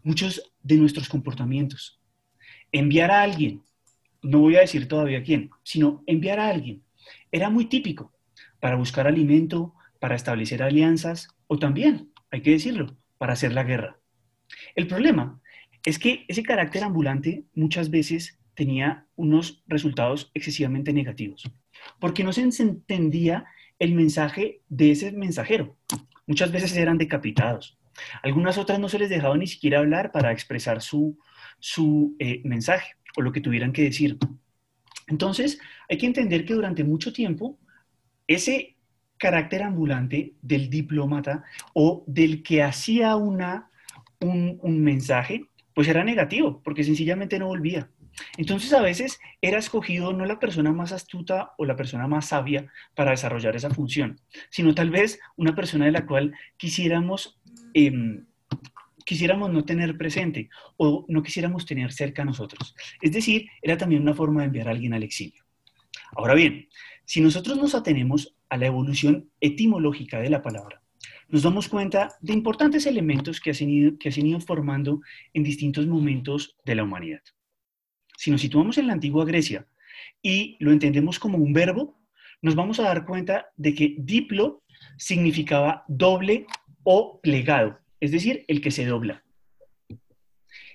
muchos 0.04 0.52
de 0.64 0.76
nuestros 0.78 1.08
comportamientos. 1.08 2.02
Enviar 2.72 3.12
a 3.12 3.22
alguien, 3.22 3.64
no 4.22 4.40
voy 4.40 4.56
a 4.56 4.62
decir 4.62 4.88
todavía 4.88 5.24
quién, 5.24 5.50
sino 5.64 6.04
enviar 6.08 6.40
a 6.40 6.50
alguien, 6.50 6.84
era 7.32 7.50
muy 7.50 7.66
típico 7.66 8.14
para 8.60 8.76
buscar 8.76 9.08
alimento, 9.08 9.74
para 10.00 10.16
establecer 10.16 10.62
alianzas 10.62 11.30
o 11.48 11.58
también, 11.58 12.12
hay 12.32 12.42
que 12.42 12.52
decirlo, 12.52 12.98
para 13.18 13.34
hacer 13.34 13.54
la 13.54 13.64
guerra. 13.64 14.00
El 14.76 14.88
problema 14.88 15.42
es 15.86 16.00
que 16.00 16.26
ese 16.28 16.44
carácter 16.44 16.84
ambulante 16.84 17.46
muchas 17.54 17.90
veces 17.90 18.40
tenía 18.56 19.06
unos 19.16 19.64
resultados 19.68 20.32
excesivamente 20.34 20.92
negativos, 20.94 21.44
porque 22.00 22.24
no 22.24 22.34
se 22.34 22.42
entendía 22.42 23.46
el 23.80 23.94
mensaje 23.94 24.62
de 24.68 24.92
ese 24.92 25.12
mensajero. 25.12 25.78
Muchas 26.26 26.52
veces 26.52 26.76
eran 26.76 26.98
decapitados. 26.98 27.78
Algunas 28.24 28.58
otras 28.58 28.80
no 28.80 28.90
se 28.90 29.00
les 29.00 29.10
dejaba 29.10 29.38
ni 29.38 29.48
siquiera 29.48 29.80
hablar 29.80 30.12
para 30.12 30.32
expresar 30.32 30.82
su, 30.82 31.18
su 31.60 32.16
eh, 32.20 32.42
mensaje 32.44 32.94
o 33.16 33.22
lo 33.22 33.32
que 33.32 33.42
tuvieran 33.42 33.74
que 33.74 33.84
decir. 33.84 34.18
Entonces, 35.08 35.60
hay 35.90 35.98
que 35.98 36.06
entender 36.06 36.46
que 36.46 36.54
durante 36.54 36.84
mucho 36.84 37.14
tiempo 37.14 37.60
ese 38.28 38.77
carácter 39.18 39.64
ambulante 39.64 40.34
del 40.42 40.70
diplomata 40.70 41.44
o 41.74 42.04
del 42.08 42.44
que 42.44 42.64
hacía 42.64 43.16
una, 43.16 43.70
un, 44.20 44.82
mensaje, 44.82 45.46
pues 45.74 45.88
era 45.88 46.04
negativo, 46.04 46.62
porque 46.64 46.84
sencillamente 46.84 47.40
no 47.40 47.48
volvía. 47.48 47.90
Entonces 48.38 48.74
a 48.74 48.82
veces 48.82 49.20
era 49.42 49.60
escogido 49.60 50.12
no 50.12 50.26
la 50.26 50.40
persona 50.40 50.72
más 50.72 50.92
astuta 50.92 51.54
o 51.58 51.66
la 51.66 51.76
persona 51.76 52.08
más 52.08 52.28
sabia 52.28 52.72
para 52.96 53.12
desarrollar 53.12 53.56
esa 53.56 53.70
función, 53.70 54.20
sino 54.50 54.74
tal 54.74 54.90
vez 54.90 55.20
una 55.36 55.54
persona 55.54 55.86
de 55.86 55.92
la 55.92 56.06
cual 56.08 56.34
quisiéramos, 56.58 57.40
em, 57.76 58.26
quisiéramos 59.06 59.52
no 59.52 59.66
tener 59.66 59.98
presente 59.98 60.50
o 60.78 61.06
no 61.08 61.22
quisiéramos 61.22 61.68
tener 61.68 61.92
cerca 61.94 62.24
a 62.24 62.26
nosotros. 62.26 62.76
Es 63.02 63.12
decir, 63.12 63.48
era 63.62 63.78
también 63.78 64.02
una 64.02 64.16
forma 64.16 64.42
de 64.42 64.48
enviar 64.48 64.68
a 64.68 64.72
alguien 64.72 64.94
al 64.94 65.04
exilio. 65.04 65.44
Ahora 66.16 66.34
bien, 66.34 66.68
si 67.06 67.22
nosotros 67.22 67.58
nos 67.58 67.76
atenemos 67.76 68.37
a 68.50 68.58
la 68.58 68.68
evolución 68.68 69.30
etimológica 69.40 70.20
de 70.20 70.30
la 70.30 70.42
palabra, 70.42 70.82
nos 71.30 71.44
damos 71.44 71.68
cuenta 71.68 72.16
de 72.22 72.34
importantes 72.34 72.86
elementos 72.86 73.42
que, 73.42 73.52
han 73.52 73.70
ido, 73.70 73.98
que 73.98 74.10
ido 74.10 74.40
formando 74.40 75.02
en 75.34 75.44
distintos 75.44 75.86
momentos 75.86 76.58
de 76.66 76.76
la 76.76 76.84
humanidad. 76.84 77.22
Si 78.18 78.32
nos 78.32 78.42
situamos 78.42 78.78
en 78.78 78.88
la 78.88 78.94
antigua 78.94 79.26
Grecia 79.26 79.68
y 80.22 80.58
lo 80.60 80.72
entendemos 80.72 81.20
como 81.20 81.38
un 81.38 81.54
verbo, 81.54 82.00
nos 82.42 82.56
vamos 82.56 82.80
a 82.80 82.84
dar 82.84 83.06
cuenta 83.06 83.48
de 83.58 83.74
que 83.74 83.96
diplo 84.00 84.64
significaba 84.98 85.84
doble 85.88 86.46
o 86.84 87.20
plegado, 87.22 87.80
es 88.00 88.12
decir, 88.12 88.46
el 88.48 88.62
que 88.62 88.72
se 88.72 88.86
dobla. 88.86 89.24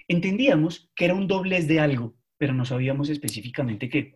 Entendíamos 0.09 0.91
que 0.95 1.07
era 1.07 1.14
un 1.14 1.26
doblez 1.26 1.67
de 1.67 1.81
algo, 1.81 2.14
pero 2.37 2.52
no 2.52 2.64
sabíamos 2.64 3.09
específicamente 3.09 3.88
qué. 3.88 4.14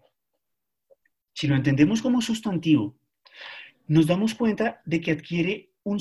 Si 1.32 1.46
lo 1.46 1.56
entendemos 1.56 2.02
como 2.02 2.20
sustantivo 2.20 2.98
nos 3.88 4.06
damos 4.06 4.34
cuenta 4.34 4.80
de 4.84 5.00
que 5.00 5.12
adquiere 5.12 5.72
un, 5.84 6.00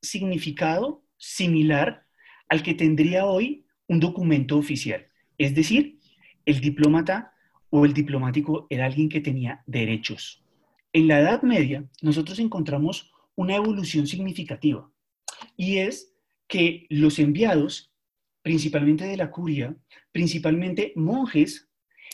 significado 0.00 1.04
similar 1.16 2.06
al 2.48 2.62
que 2.62 2.74
tendría 2.74 3.26
hoy 3.26 3.66
un 3.88 4.00
documento 4.00 4.56
oficial. 4.56 5.06
Es 5.38 5.54
decir, 5.54 5.98
el 6.44 6.60
diplomata 6.60 7.32
o 7.70 7.84
el 7.84 7.92
diplomático 7.92 8.66
era 8.70 8.86
alguien 8.86 9.08
que 9.08 9.20
tenía 9.20 9.62
derechos. 9.66 10.44
En 10.92 11.08
la 11.08 11.20
Edad 11.20 11.42
Media, 11.42 11.84
nosotros 12.00 12.38
encontramos 12.38 13.10
una 13.34 13.56
evolución 13.56 14.06
significativa 14.06 14.90
y 15.56 15.78
es 15.78 16.14
que 16.46 16.86
los 16.88 17.18
enviados, 17.18 17.92
principalmente 18.42 19.04
de 19.04 19.16
la 19.16 19.30
curia, 19.30 19.76
principalmente 20.12 20.92
monjes, 20.96 21.68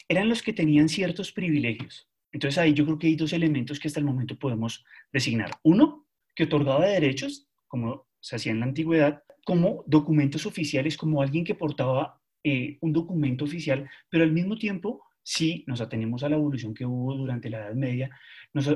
eran 0.08 0.28
los 0.28 0.42
que 0.42 0.52
tenían 0.52 0.88
ciertos 0.88 1.32
privilegios. 1.32 2.08
Entonces 2.35 2.59
ahí 2.59 2.75
yo 2.75 2.85
creo 2.85 2.99
que 2.99 3.07
hay 3.07 3.14
dos 3.14 3.33
elementos 3.33 3.79
que 3.79 3.87
hasta 3.87 4.00
el 4.00 4.07
momento 4.07 4.37
podemos 4.37 4.85
designar. 5.12 5.53
Uno, 5.62 6.09
que 6.35 6.45
otorgaba 6.45 6.85
derechos, 6.85 7.47
como 7.69 8.09
se 8.19 8.35
hacía 8.35 8.50
en 8.50 8.59
la 8.59 8.67
antigüedad, 8.67 9.23
como 9.47 9.85
documentos 9.87 10.45
oficiales, 10.45 10.97
como 10.97 11.23
alguien 11.23 11.45
que 11.45 11.55
portaba 11.55 12.21
eh, 12.43 12.76
un 12.81 12.93
documento 12.93 13.45
oficial, 13.45 13.88
pero 14.11 14.25
al 14.25 14.33
mismo 14.33 14.59
tiempo, 14.59 15.05
si 15.23 15.62
nos 15.69 15.81
atenemos 15.81 16.25
a 16.25 16.29
la 16.29 16.35
evolución 16.35 16.75
que 16.75 16.85
hubo 16.85 17.14
durante 17.14 17.49
la 17.49 17.59
Edad 17.59 17.75
Media, 17.75 18.11
nos, 18.53 18.69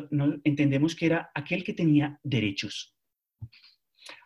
entendemos 0.44 0.94
que 0.94 1.06
era 1.06 1.32
aquel 1.34 1.64
que 1.64 1.74
tenía 1.74 2.20
derechos. 2.22 2.94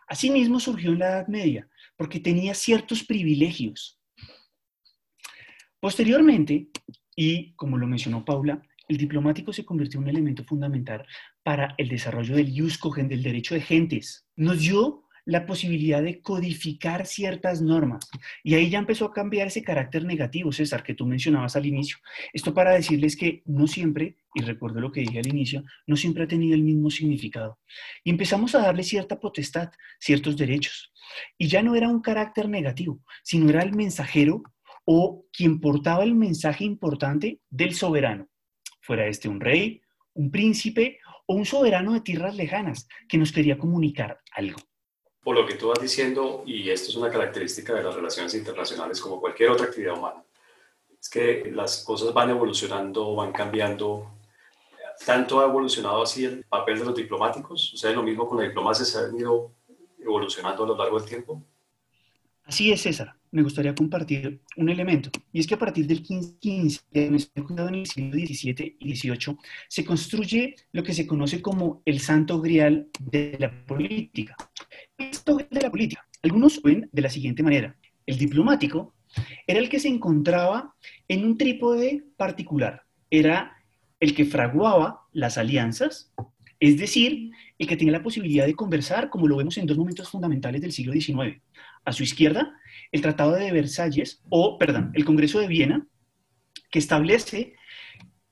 Asimismo 0.07 0.59
surgió 0.59 0.91
en 0.91 0.99
la 0.99 1.07
Edad 1.07 1.27
Media, 1.27 1.67
porque 1.97 2.19
tenía 2.19 2.53
ciertos 2.53 3.03
privilegios. 3.03 3.99
Posteriormente, 5.79 6.67
y 7.15 7.53
como 7.55 7.79
lo 7.79 7.87
mencionó 7.87 8.23
Paula, 8.23 8.61
el 8.87 8.97
diplomático 8.97 9.53
se 9.53 9.65
convirtió 9.65 9.99
en 9.99 10.03
un 10.03 10.09
elemento 10.09 10.43
fundamental 10.43 11.05
para 11.43 11.75
el 11.77 11.89
desarrollo 11.89 12.35
del 12.35 12.49
ius 12.49 12.79
del 12.95 13.23
derecho 13.23 13.55
de 13.55 13.61
gentes. 13.61 14.27
Nos 14.35 14.59
dio 14.59 15.03
la 15.25 15.45
posibilidad 15.45 16.03
de 16.03 16.21
codificar 16.21 17.05
ciertas 17.05 17.61
normas. 17.61 18.09
Y 18.43 18.55
ahí 18.55 18.69
ya 18.69 18.79
empezó 18.79 19.05
a 19.05 19.13
cambiar 19.13 19.47
ese 19.47 19.63
carácter 19.63 20.03
negativo, 20.03 20.51
César, 20.51 20.83
que 20.83 20.95
tú 20.95 21.05
mencionabas 21.05 21.55
al 21.55 21.65
inicio. 21.65 21.97
Esto 22.33 22.53
para 22.53 22.73
decirles 22.73 23.15
que 23.15 23.41
no 23.45 23.67
siempre, 23.67 24.17
y 24.33 24.41
recuerdo 24.41 24.81
lo 24.81 24.91
que 24.91 25.01
dije 25.01 25.19
al 25.19 25.27
inicio, 25.27 25.63
no 25.87 25.95
siempre 25.95 26.23
ha 26.23 26.27
tenido 26.27 26.55
el 26.55 26.63
mismo 26.63 26.89
significado. 26.89 27.59
Y 28.03 28.09
empezamos 28.09 28.53
a 28.55 28.61
darle 28.61 28.83
cierta 28.83 29.19
potestad, 29.19 29.69
ciertos 29.99 30.35
derechos. 30.35 30.91
Y 31.37 31.47
ya 31.47 31.63
no 31.63 31.75
era 31.75 31.87
un 31.87 32.01
carácter 32.01 32.49
negativo, 32.49 33.01
sino 33.23 33.49
era 33.49 33.63
el 33.63 33.73
mensajero 33.73 34.43
o 34.85 35.25
quien 35.31 35.61
portaba 35.61 36.03
el 36.03 36.15
mensaje 36.15 36.65
importante 36.65 37.39
del 37.49 37.73
soberano 37.73 38.27
fuera 38.83 39.07
este 39.07 39.29
un 39.29 39.39
rey, 39.39 39.81
un 40.13 40.29
príncipe 40.29 40.99
o 41.25 41.35
un 41.35 41.45
soberano 41.45 41.93
de 41.93 42.01
tierras 42.01 42.35
lejanas 42.35 42.87
que 43.07 43.17
nos 43.17 43.31
quería 43.31 43.57
comunicar 43.57 44.19
algo. 44.33 44.59
Por 45.23 45.35
lo 45.35 45.47
que 45.47 45.55
tú 45.55 45.69
vas 45.69 45.81
diciendo, 45.81 46.43
y 46.45 46.69
esto 46.69 46.89
es 46.89 46.97
una 46.97 47.09
característica 47.09 47.73
de 47.73 47.81
las 47.81 47.95
relaciones 47.95 48.33
internacionales 48.33 48.99
como 48.99 49.21
cualquier 49.21 49.51
otra 49.51 49.67
actividad 49.67 49.97
humana, 49.97 50.21
es 50.99 51.09
que 51.09 51.49
las 51.51 51.83
cosas 51.85 52.13
van 52.13 52.29
evolucionando, 52.29 53.15
van 53.15 53.31
cambiando. 53.31 54.11
Tanto 55.05 55.39
ha 55.39 55.45
evolucionado 55.45 56.03
así 56.03 56.25
el 56.25 56.43
papel 56.43 56.79
de 56.79 56.85
los 56.85 56.95
diplomáticos, 56.95 57.73
o 57.73 57.77
sea, 57.77 57.91
lo 57.91 58.03
mismo 58.03 58.27
con 58.27 58.37
la 58.37 58.43
diplomacia, 58.43 58.85
se 58.85 58.97
ha 58.97 59.03
venido 59.03 59.53
evolucionando 59.97 60.65
a 60.65 60.67
lo 60.67 60.77
largo 60.77 60.99
del 60.99 61.07
tiempo. 61.07 61.41
Así 62.43 62.71
es, 62.71 62.81
César 62.81 63.15
me 63.33 63.41
gustaría 63.41 63.73
compartir 63.73 64.41
un 64.57 64.69
elemento, 64.69 65.09
y 65.31 65.39
es 65.39 65.47
que 65.47 65.55
a 65.55 65.59
partir 65.59 65.87
del 65.87 66.03
15, 66.03 66.81
en 66.93 67.15
el 67.15 67.19
siglo 67.19 67.67
XVII 67.67 68.77
y 68.79 68.95
XVIII, 68.95 69.37
se 69.67 69.83
construye 69.83 70.55
lo 70.71 70.83
que 70.83 70.93
se 70.93 71.07
conoce 71.07 71.41
como 71.41 71.81
el 71.85 71.99
santo 71.99 72.39
grial 72.39 72.87
de 72.99 73.35
la 73.39 73.65
política. 73.65 74.35
El 74.97 75.13
santo 75.13 75.37
de 75.49 75.61
la 75.61 75.71
política, 75.71 76.07
algunos 76.21 76.61
ven 76.61 76.87
de 76.91 77.01
la 77.01 77.09
siguiente 77.09 77.41
manera. 77.41 77.75
El 78.05 78.19
diplomático 78.19 78.93
era 79.47 79.59
el 79.59 79.67
que 79.67 79.79
se 79.79 79.89
encontraba 79.89 80.75
en 81.07 81.25
un 81.25 81.35
trípode 81.35 82.03
particular, 82.15 82.83
era 83.09 83.57
el 83.99 84.13
que 84.13 84.25
fraguaba 84.25 85.07
las 85.11 85.39
alianzas, 85.39 86.13
es 86.69 86.77
decir, 86.77 87.31
el 87.57 87.67
que 87.67 87.75
tenía 87.75 87.91
la 87.91 88.03
posibilidad 88.03 88.45
de 88.45 88.55
conversar, 88.55 89.09
como 89.09 89.27
lo 89.27 89.37
vemos 89.37 89.57
en 89.57 89.65
dos 89.65 89.77
momentos 89.77 90.09
fundamentales 90.09 90.61
del 90.61 90.71
siglo 90.71 90.93
XIX. 90.93 91.41
A 91.83 91.91
su 91.91 92.03
izquierda, 92.03 92.55
el 92.91 93.01
Tratado 93.01 93.33
de 93.33 93.51
Versalles, 93.51 94.21
o, 94.29 94.57
perdón, 94.57 94.91
el 94.93 95.03
Congreso 95.03 95.39
de 95.39 95.47
Viena, 95.47 95.85
que 96.71 96.79
establece 96.79 97.55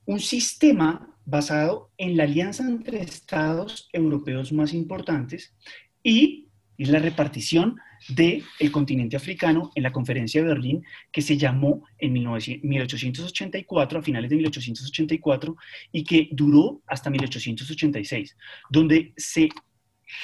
un 0.05 0.19
sistema 0.19 1.15
basado 1.25 1.91
en 1.97 2.17
la 2.17 2.23
alianza 2.23 2.63
entre 2.63 3.01
estados 3.01 3.89
europeos 3.93 4.51
más 4.51 4.73
importantes 4.73 5.53
y 6.01 6.47
es 6.77 6.89
la 6.89 6.99
repartición 6.99 7.79
del 8.07 8.43
continente 8.71 9.15
africano 9.15 9.71
en 9.75 9.83
la 9.83 9.91
conferencia 9.91 10.41
de 10.41 10.47
Berlín 10.47 10.83
que 11.11 11.21
se 11.21 11.37
llamó 11.37 11.83
en 11.97 12.13
1884, 12.13 13.99
a 13.99 14.03
finales 14.03 14.29
de 14.29 14.35
1884, 14.37 15.55
y 15.91 16.03
que 16.03 16.29
duró 16.31 16.81
hasta 16.87 17.09
1886, 17.09 18.37
donde 18.69 19.13
se 19.17 19.49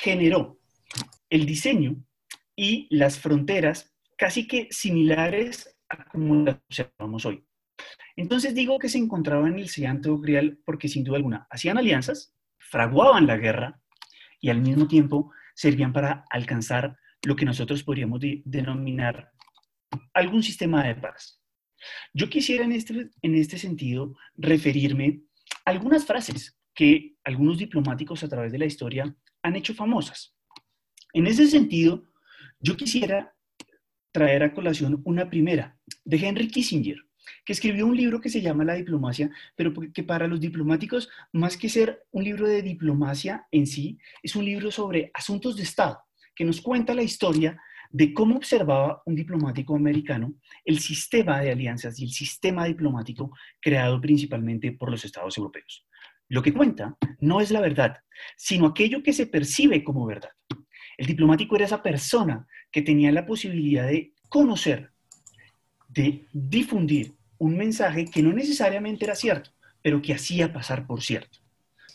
generó 0.01 0.59
el 1.29 1.45
diseño 1.45 1.95
y 2.55 2.87
las 2.89 3.19
fronteras 3.19 3.93
casi 4.17 4.47
que 4.47 4.67
similares 4.71 5.77
a 5.89 6.05
como 6.05 6.43
las 6.43 6.57
observamos 6.67 7.25
hoy. 7.25 7.43
Entonces 8.15 8.55
digo 8.55 8.79
que 8.79 8.89
se 8.89 8.97
encontraban 8.97 9.53
en 9.53 9.59
el 9.59 9.69
Santo 9.69 10.17
Grial 10.17 10.57
porque 10.65 10.87
sin 10.87 11.03
duda 11.03 11.17
alguna 11.17 11.47
hacían 11.51 11.77
alianzas, 11.77 12.33
fraguaban 12.57 13.27
la 13.27 13.37
guerra 13.37 13.79
y 14.41 14.49
al 14.49 14.61
mismo 14.61 14.87
tiempo 14.87 15.31
servían 15.53 15.93
para 15.93 16.25
alcanzar 16.29 16.97
lo 17.27 17.35
que 17.35 17.43
nosotros 17.43 17.83
podríamos 17.83 18.21
denominar 18.45 19.33
algún 20.13 20.41
sistema 20.41 20.87
de 20.87 20.95
paz. 20.95 21.43
Yo 22.13 22.29
quisiera 22.29 22.63
en 22.63 22.71
este, 22.71 23.09
en 23.21 23.35
este 23.35 23.57
sentido 23.57 24.15
referirme 24.37 25.23
a 25.65 25.71
algunas 25.71 26.05
frases 26.05 26.57
que 26.73 27.17
algunos 27.25 27.57
diplomáticos 27.57 28.23
a 28.23 28.29
través 28.29 28.53
de 28.53 28.59
la 28.59 28.65
historia 28.65 29.13
han 29.43 29.57
hecho 29.57 29.73
famosas. 29.73 30.37
En 31.11 31.27
ese 31.27 31.47
sentido, 31.47 32.05
yo 32.61 32.77
quisiera 32.77 33.35
traer 34.13 34.43
a 34.43 34.53
colación 34.53 35.01
una 35.03 35.29
primera 35.29 35.77
de 36.05 36.25
Henry 36.25 36.47
Kissinger, 36.47 36.97
que 37.43 37.51
escribió 37.51 37.87
un 37.87 37.97
libro 37.97 38.21
que 38.21 38.29
se 38.29 38.39
llama 38.39 38.63
La 38.63 38.75
diplomacia, 38.75 39.29
pero 39.57 39.73
que 39.93 40.03
para 40.03 40.27
los 40.27 40.39
diplomáticos, 40.39 41.09
más 41.33 41.57
que 41.57 41.67
ser 41.67 42.05
un 42.11 42.23
libro 42.23 42.47
de 42.47 42.61
diplomacia 42.61 43.47
en 43.51 43.67
sí, 43.67 43.99
es 44.23 44.33
un 44.37 44.45
libro 44.45 44.71
sobre 44.71 45.11
asuntos 45.13 45.57
de 45.57 45.63
Estado, 45.63 46.06
que 46.37 46.45
nos 46.45 46.61
cuenta 46.61 46.93
la 46.93 47.03
historia 47.03 47.59
de 47.89 48.13
cómo 48.13 48.35
observaba 48.35 49.01
un 49.05 49.15
diplomático 49.15 49.75
americano 49.75 50.35
el 50.65 50.79
sistema 50.79 51.41
de 51.41 51.51
alianzas 51.51 51.99
y 51.99 52.03
el 52.03 52.11
sistema 52.11 52.65
diplomático 52.65 53.31
creado 53.59 53.99
principalmente 53.99 54.71
por 54.71 54.91
los 54.91 55.03
estados 55.03 55.37
europeos. 55.37 55.85
Lo 56.29 56.43
que 56.43 56.53
cuenta 56.53 56.97
no 57.19 57.39
es 57.39 57.51
la 57.51 57.61
verdad, 57.61 57.97
sino 58.35 58.67
aquello 58.67 59.01
que 59.01 59.13
se 59.13 59.27
percibe 59.27 59.83
como 59.83 60.05
verdad. 60.05 60.31
El 60.97 61.07
diplomático 61.07 61.55
era 61.55 61.65
esa 61.65 61.81
persona 61.81 62.45
que 62.71 62.81
tenía 62.81 63.11
la 63.11 63.25
posibilidad 63.25 63.87
de 63.87 64.13
conocer, 64.29 64.91
de 65.87 66.25
difundir 66.33 67.13
un 67.37 67.55
mensaje 67.55 68.05
que 68.05 68.21
no 68.21 68.33
necesariamente 68.33 69.05
era 69.05 69.15
cierto, 69.15 69.51
pero 69.81 70.01
que 70.01 70.13
hacía 70.13 70.51
pasar 70.51 70.85
por 70.85 71.01
cierto. 71.01 71.39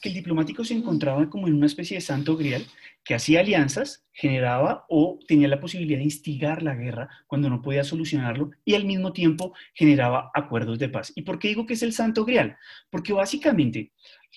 Que 0.01 0.09
el 0.09 0.15
diplomático 0.15 0.65
se 0.65 0.75
encontraba 0.75 1.29
como 1.29 1.47
en 1.47 1.55
una 1.55 1.67
especie 1.67 1.97
de 1.97 2.01
santo 2.01 2.37
grial 2.37 2.65
que 3.05 3.15
hacía 3.15 3.41
alianzas, 3.41 4.07
generaba 4.13 4.85
o 4.89 5.19
tenía 5.27 5.49
la 5.49 5.61
posibilidad 5.61 5.99
de 5.99 6.05
instigar 6.05 6.63
la 6.63 6.75
guerra 6.75 7.09
cuando 7.27 7.51
no 7.51 7.63
podía 7.63 7.85
solucionarlo 7.85 8.51
y 8.65 8.75
al 8.75 8.85
mismo 8.85 9.13
tiempo 9.13 9.55
generaba 9.75 10.31
acuerdos 10.35 10.79
de 10.79 10.89
paz. 10.89 11.13
¿Y 11.17 11.23
por 11.23 11.39
qué 11.39 11.49
digo 11.49 11.67
que 11.67 11.75
es 11.75 11.83
el 11.83 11.93
santo 11.93 12.25
grial? 12.25 12.57
Porque 12.91 13.13
básicamente 13.13 13.93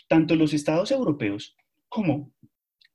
tanto 0.08 0.36
los 0.36 0.54
estados 0.54 0.92
europeos 0.92 1.56
como 1.90 2.32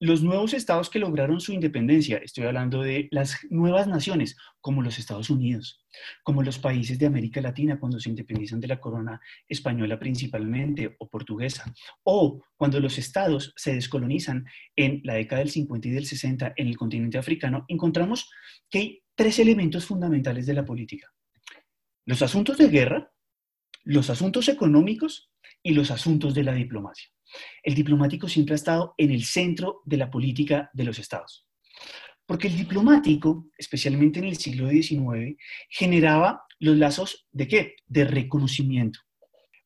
los 0.01 0.23
nuevos 0.23 0.55
estados 0.55 0.89
que 0.89 0.99
lograron 0.99 1.43
su 1.43 1.53
independencia, 1.53 2.17
estoy 2.17 2.45
hablando 2.45 2.81
de 2.81 3.09
las 3.11 3.37
nuevas 3.51 3.87
naciones, 3.87 4.35
como 4.63 4.81
los 4.81 4.99
Estados 4.99 5.29
Unidos, 5.29 5.85
como 6.23 6.43
los 6.43 6.59
países 6.59 6.99
de 6.99 7.05
América 7.05 7.43
Latina 7.43 7.79
cuando 7.79 8.01
se 8.01 8.09
independizan 8.09 8.61
de 8.61 8.69
la 8.69 8.81
corona 8.81 9.21
española 9.47 9.99
principalmente 9.99 10.97
o 10.99 11.07
portuguesa, 11.07 11.71
o 12.03 12.43
cuando 12.57 12.81
los 12.81 12.97
estados 12.97 13.53
se 13.57 13.75
descolonizan 13.75 14.47
en 14.75 15.03
la 15.05 15.15
década 15.15 15.41
del 15.41 15.51
50 15.51 15.89
y 15.89 15.91
del 15.91 16.07
60 16.07 16.55
en 16.57 16.67
el 16.67 16.79
continente 16.79 17.19
africano, 17.19 17.67
encontramos 17.69 18.31
que 18.71 18.79
hay 18.79 19.03
tres 19.15 19.39
elementos 19.39 19.85
fundamentales 19.85 20.47
de 20.47 20.55
la 20.55 20.65
política. 20.65 21.13
Los 22.07 22.23
asuntos 22.23 22.57
de 22.57 22.69
guerra, 22.69 23.13
los 23.85 24.09
asuntos 24.09 24.49
económicos 24.49 25.31
y 25.63 25.75
los 25.75 25.91
asuntos 25.91 26.35
de 26.35 26.45
la 26.45 26.55
diplomacia 26.55 27.11
el 27.63 27.75
diplomático 27.75 28.29
siempre 28.29 28.55
ha 28.55 28.57
estado 28.57 28.95
en 28.97 29.11
el 29.11 29.25
centro 29.25 29.83
de 29.85 29.97
la 29.97 30.11
política 30.11 30.71
de 30.73 30.85
los 30.85 30.99
estados. 30.99 31.47
Porque 32.27 32.49
el 32.49 32.57
diplomático, 32.57 33.49
especialmente 33.59 34.21
en 34.21 34.27
el 34.27 34.37
siglo 34.37 34.69
XIX, 34.69 35.37
generaba 35.69 36.45
los 36.61 36.77
lazos 36.77 37.27
de 37.33 37.49
qué? 37.49 37.75
De 37.87 38.05
reconocimiento. 38.05 39.01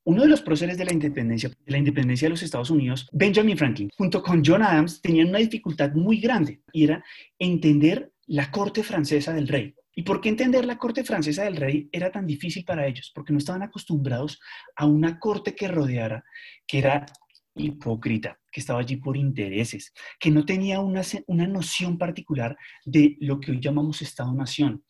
Uno 0.06 0.22
de 0.22 0.28
los 0.28 0.42
próceres 0.42 0.76
de 0.76 0.84
la 0.84 0.92
independencia, 0.92 1.48
de 1.48 1.72
la 1.72 1.78
independencia 1.78 2.26
de 2.26 2.30
los 2.30 2.42
Estados 2.42 2.70
Unidos, 2.70 3.08
Benjamin 3.12 3.56
Franklin, 3.56 3.90
junto 3.96 4.22
con 4.22 4.42
John 4.44 4.62
Adams, 4.62 5.00
tenían 5.00 5.28
una 5.28 5.38
dificultad 5.38 5.92
muy 5.92 6.20
grande 6.20 6.60
y 6.72 6.84
era 6.84 7.04
entender 7.38 8.12
la 8.26 8.50
corte 8.50 8.82
francesa 8.82 9.32
del 9.32 9.48
rey. 9.48 9.74
¿Y 9.94 10.02
por 10.02 10.20
qué 10.20 10.28
entender 10.28 10.64
la 10.64 10.76
corte 10.76 11.04
francesa 11.04 11.44
del 11.44 11.56
rey 11.56 11.88
era 11.92 12.10
tan 12.10 12.26
difícil 12.26 12.64
para 12.64 12.86
ellos? 12.86 13.12
Porque 13.14 13.32
no 13.32 13.38
estaban 13.38 13.62
acostumbrados 13.62 14.40
a 14.76 14.86
una 14.86 15.18
corte 15.18 15.54
que 15.54 15.68
rodeara, 15.68 16.24
que 16.66 16.78
era 16.78 17.06
hipócrita, 17.54 18.38
que 18.54 18.60
estaba 18.60 18.78
allí 18.78 18.96
por 18.96 19.16
intereses, 19.16 19.92
que 20.20 20.30
no 20.30 20.46
tenía 20.46 20.78
una, 20.78 21.02
una 21.26 21.48
noción 21.48 21.98
particular 21.98 22.56
de 22.84 23.16
lo 23.18 23.40
que 23.40 23.50
hoy 23.50 23.60
llamamos 23.60 24.00
Estado-Nación. 24.00 24.84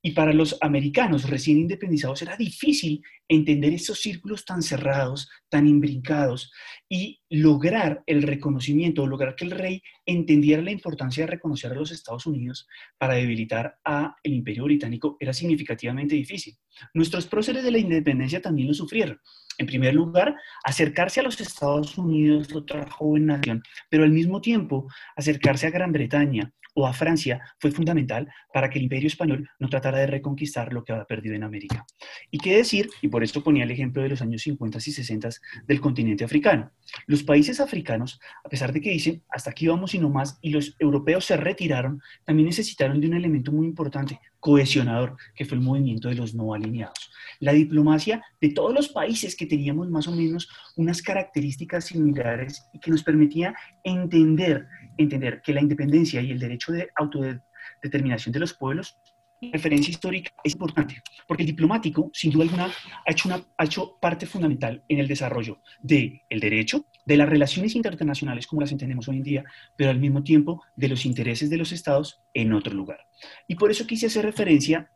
Y 0.00 0.12
para 0.12 0.32
los 0.32 0.56
americanos 0.62 1.28
recién 1.28 1.58
independizados 1.58 2.22
era 2.22 2.38
difícil 2.38 3.02
entender 3.28 3.74
esos 3.74 4.00
círculos 4.00 4.46
tan 4.46 4.62
cerrados, 4.62 5.28
tan 5.50 5.68
imbrincados, 5.68 6.50
y 6.88 7.20
lograr 7.28 8.02
el 8.06 8.22
reconocimiento, 8.22 9.06
lograr 9.06 9.36
que 9.36 9.44
el 9.44 9.50
rey 9.52 9.82
entendiera 10.06 10.62
la 10.62 10.72
importancia 10.72 11.24
de 11.24 11.30
reconocer 11.30 11.72
a 11.72 11.76
los 11.76 11.92
Estados 11.92 12.24
Unidos 12.26 12.66
para 12.96 13.14
debilitar 13.14 13.76
a 13.84 14.16
el 14.22 14.32
imperio 14.32 14.64
británico 14.64 15.18
era 15.20 15.34
significativamente 15.34 16.14
difícil. 16.14 16.56
Nuestros 16.94 17.26
próceres 17.26 17.62
de 17.62 17.70
la 17.70 17.78
independencia 17.78 18.40
también 18.40 18.68
lo 18.68 18.74
sufrieron. 18.74 19.20
En 19.58 19.66
primer 19.66 19.94
lugar, 19.94 20.34
acercarse 20.64 21.20
a 21.20 21.22
los 21.22 21.38
Estados 21.38 21.98
Unidos, 21.98 22.52
otra 22.54 22.90
joven 23.10 23.26
nación, 23.26 23.62
pero 23.88 24.04
al 24.04 24.10
mismo 24.10 24.40
tiempo 24.40 24.86
acercarse 25.16 25.66
a 25.66 25.70
Gran 25.70 25.92
Bretaña 25.92 26.52
o 26.74 26.86
a 26.86 26.92
Francia 26.92 27.40
fue 27.58 27.70
fundamental 27.72 28.28
para 28.52 28.70
que 28.70 28.78
el 28.78 28.84
imperio 28.84 29.08
español 29.08 29.48
no 29.58 29.68
tratara 29.68 29.98
de 29.98 30.06
reconquistar 30.06 30.72
lo 30.72 30.84
que 30.84 30.92
había 30.92 31.04
perdido 31.04 31.34
en 31.34 31.42
América. 31.42 31.84
Y 32.30 32.38
qué 32.38 32.56
decir, 32.56 32.88
y 33.02 33.08
por 33.08 33.24
esto 33.24 33.42
ponía 33.42 33.64
el 33.64 33.70
ejemplo 33.70 34.02
de 34.02 34.08
los 34.08 34.22
años 34.22 34.42
50 34.42 34.78
y 34.78 34.92
60 34.92 35.28
del 35.66 35.80
continente 35.80 36.24
africano. 36.24 36.70
Los 37.06 37.22
países 37.22 37.60
africanos, 37.60 38.20
a 38.44 38.48
pesar 38.48 38.72
de 38.72 38.80
que 38.80 38.90
dicen 38.90 39.22
hasta 39.30 39.50
aquí 39.50 39.66
vamos 39.66 39.94
y 39.94 39.98
no 39.98 40.10
más, 40.10 40.38
y 40.40 40.50
los 40.50 40.76
europeos 40.78 41.24
se 41.24 41.36
retiraron, 41.36 42.00
también 42.24 42.46
necesitaron 42.46 43.00
de 43.00 43.08
un 43.08 43.14
elemento 43.14 43.52
muy 43.52 43.66
importante, 43.66 44.20
cohesionador, 44.40 45.16
que 45.34 45.44
fue 45.44 45.58
el 45.58 45.64
movimiento 45.64 46.08
de 46.08 46.16
los 46.16 46.34
no 46.34 46.54
alineados. 46.54 47.12
La 47.38 47.52
diplomacia 47.52 48.24
de 48.40 48.50
todos 48.50 48.74
los 48.74 48.88
países 48.88 49.36
que 49.36 49.46
teníamos 49.46 49.88
más 49.88 50.08
o 50.08 50.12
menos 50.12 50.48
unas 50.76 51.02
características 51.02 51.84
similares 51.84 52.64
y 52.72 52.80
que 52.80 52.90
nos 52.90 53.02
permitía 53.02 53.54
entender, 53.84 54.66
entender 54.96 55.40
que 55.42 55.54
la 55.54 55.60
independencia 55.60 56.20
y 56.20 56.30
el 56.30 56.38
derecho 56.38 56.72
de 56.72 56.88
autodeterminación 56.96 58.32
de 58.32 58.40
los 58.40 58.54
pueblos 58.54 58.96
referencia 59.40 59.90
histórica 59.90 60.32
es 60.44 60.52
importante, 60.52 61.02
porque 61.26 61.42
el 61.42 61.48
diplomático, 61.48 62.10
sin 62.12 62.30
duda 62.30 62.44
alguna, 62.44 62.66
ha 62.66 63.10
hecho, 63.10 63.28
una, 63.28 63.42
ha 63.56 63.64
hecho 63.64 63.96
parte 64.00 64.26
fundamental 64.26 64.82
en 64.88 64.98
el 64.98 65.08
desarrollo 65.08 65.60
del 65.80 66.20
el 66.28 66.40
derecho, 66.40 66.86
de 67.04 67.16
las 67.16 67.28
relaciones 67.28 67.74
internacionales 67.74 68.46
como 68.46 68.60
las 68.60 68.72
entendemos 68.72 69.08
hoy 69.08 69.16
en 69.16 69.22
día, 69.22 69.44
pero 69.76 69.90
al 69.90 69.98
mismo 69.98 70.22
tiempo 70.22 70.62
de 70.76 70.88
los 70.88 71.06
intereses 71.06 71.48
de 71.50 71.56
los 71.56 71.72
estados 71.72 72.20
en 72.34 72.52
otro 72.52 72.74
lugar. 72.74 73.06
Y 73.48 73.54
por 73.54 73.70
eso 73.70 73.86
quise 73.86 74.06
hacer 74.06 74.24
referencia 74.24 74.90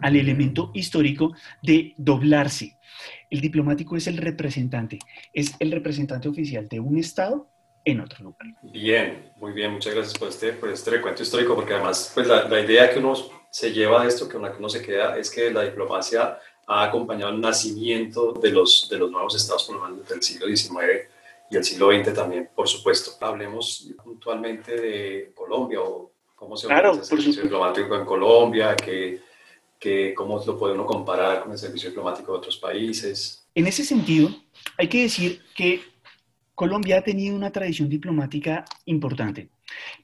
al 0.00 0.16
elemento 0.16 0.70
histórico 0.74 1.34
de 1.62 1.94
doblarse. 1.96 2.78
El 3.30 3.40
diplomático 3.40 3.96
es 3.96 4.06
el 4.06 4.16
representante, 4.16 4.98
es 5.32 5.54
el 5.58 5.70
representante 5.72 6.28
oficial 6.28 6.68
de 6.68 6.80
un 6.80 6.98
estado 6.98 7.48
en 7.84 8.00
otro 8.00 8.24
lugar. 8.24 8.46
Bien, 8.62 9.32
muy 9.36 9.52
bien, 9.52 9.72
muchas 9.72 9.94
gracias 9.94 10.18
por 10.18 10.28
este, 10.28 10.52
por 10.52 10.68
este 10.68 10.90
recuento 10.90 11.22
histórico, 11.22 11.54
porque 11.54 11.74
además 11.74 12.12
pues 12.14 12.26
la, 12.28 12.48
la 12.48 12.60
idea 12.60 12.90
que 12.90 13.00
uno 13.00 13.14
se 13.52 13.70
lleva 13.70 14.02
de 14.02 14.08
esto, 14.08 14.30
que 14.30 14.38
uno 14.38 14.68
se 14.70 14.80
queda, 14.80 15.18
es 15.18 15.30
que 15.30 15.50
la 15.50 15.62
diplomacia 15.62 16.38
ha 16.66 16.84
acompañado 16.84 17.32
el 17.32 17.40
nacimiento 17.40 18.32
de 18.32 18.50
los, 18.50 18.88
de 18.90 18.96
los 18.96 19.10
nuevos 19.10 19.36
estados, 19.36 19.68
menos 19.68 20.08
del 20.08 20.22
siglo 20.22 20.46
XIX 20.46 21.06
y 21.50 21.56
el 21.58 21.62
siglo 21.62 21.92
XX 21.92 22.14
también, 22.14 22.48
por 22.54 22.66
supuesto. 22.66 23.12
Hablemos 23.20 23.86
puntualmente 24.02 24.80
de 24.80 25.32
Colombia 25.34 25.82
o 25.82 26.10
cómo 26.34 26.56
se 26.56 26.66
claro, 26.66 26.94
el 26.94 27.04
servicio 27.04 27.42
diplomático 27.42 27.94
en 27.94 28.06
Colombia, 28.06 28.74
que, 28.74 29.20
que, 29.78 30.14
cómo 30.14 30.42
lo 30.42 30.58
puede 30.58 30.72
uno 30.72 30.86
comparar 30.86 31.42
con 31.42 31.52
el 31.52 31.58
servicio 31.58 31.90
diplomático 31.90 32.32
de 32.32 32.38
otros 32.38 32.56
países. 32.56 33.46
En 33.54 33.66
ese 33.66 33.84
sentido, 33.84 34.30
hay 34.78 34.88
que 34.88 35.02
decir 35.02 35.42
que 35.54 35.91
Colombia 36.54 36.98
ha 36.98 37.02
tenido 37.02 37.34
una 37.34 37.50
tradición 37.50 37.88
diplomática 37.88 38.64
importante. 38.84 39.48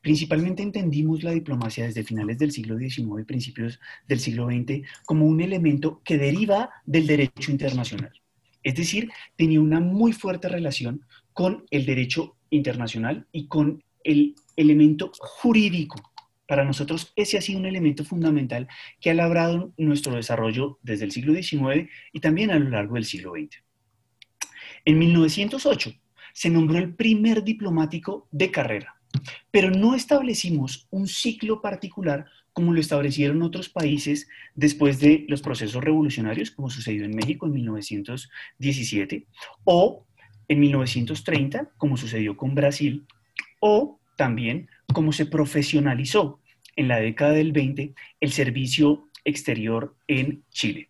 Principalmente 0.01 0.63
entendimos 0.63 1.23
la 1.23 1.33
diplomacia 1.33 1.85
desde 1.85 2.05
finales 2.05 2.39
del 2.39 2.53
siglo 2.53 2.79
XIX 2.79 3.21
y 3.21 3.25
principios 3.25 3.81
del 4.07 4.19
siglo 4.19 4.47
XX 4.47 4.83
como 5.05 5.27
un 5.27 5.41
elemento 5.43 6.01
que 6.05 6.17
deriva 6.17 6.71
del 6.87 7.07
derecho 7.07 7.51
internacional. 7.51 8.13
Es 8.63 8.75
decir, 8.75 9.11
tenía 9.37 9.61
una 9.61 9.81
muy 9.81 10.13
fuerte 10.13 10.49
relación 10.49 11.05
con 11.33 11.67
el 11.71 11.85
derecho 11.85 12.37
internacional 12.51 13.27
y 13.31 13.47
con 13.47 13.85
el 14.03 14.35
elemento 14.57 15.13
jurídico. 15.19 16.13
Para 16.47 16.65
nosotros 16.65 17.13
ese 17.15 17.37
ha 17.37 17.43
sido 17.43 17.59
un 17.59 17.67
elemento 17.67 18.05
fundamental 18.05 18.69
que 19.01 19.11
ha 19.11 19.15
labrado 19.15 19.75
nuestro 19.77 20.15
desarrollo 20.17 20.79
desde 20.83 21.05
el 21.05 21.13
siglo 21.13 21.35
XIX 21.35 21.91
y 22.13 22.21
también 22.21 22.51
a 22.51 22.59
lo 22.59 22.71
largo 22.71 22.95
del 22.95 23.05
siglo 23.05 23.33
XX. 23.33 23.63
En 24.87 24.99
1908 24.99 25.93
se 26.39 26.51
nombró 26.51 26.79
el 26.79 26.95
primer 26.95 27.43
diplomático 27.43 28.29
de 28.31 28.53
carrera, 28.53 28.95
pero 29.51 29.73
no 29.73 29.97
establecimos 29.97 30.87
un 30.89 31.09
ciclo 31.09 31.61
particular 31.61 32.27
como 32.53 32.73
lo 32.73 32.79
establecieron 32.79 33.43
otros 33.43 33.69
países 33.69 34.29
después 34.55 35.01
de 35.01 35.27
los 35.27 35.43
procesos 35.43 35.83
revolucionarios, 35.83 36.53
como 36.53 36.71
sucedió 36.71 37.05
en 37.05 37.17
México 37.17 37.47
en 37.47 37.55
1917, 37.55 39.27
o 39.65 40.07
en 40.47 40.61
1930, 40.61 41.73
como 41.77 41.97
sucedió 41.97 42.37
con 42.37 42.55
Brasil, 42.55 43.05
o 43.59 43.99
también 44.17 44.69
como 44.93 45.11
se 45.11 45.27
profesionalizó 45.27 46.39
en 46.77 46.87
la 46.87 47.01
década 47.01 47.33
del 47.33 47.51
20 47.51 47.95
el 48.21 48.31
servicio 48.31 49.09
exterior 49.25 49.97
en 50.07 50.45
Chile. 50.51 50.89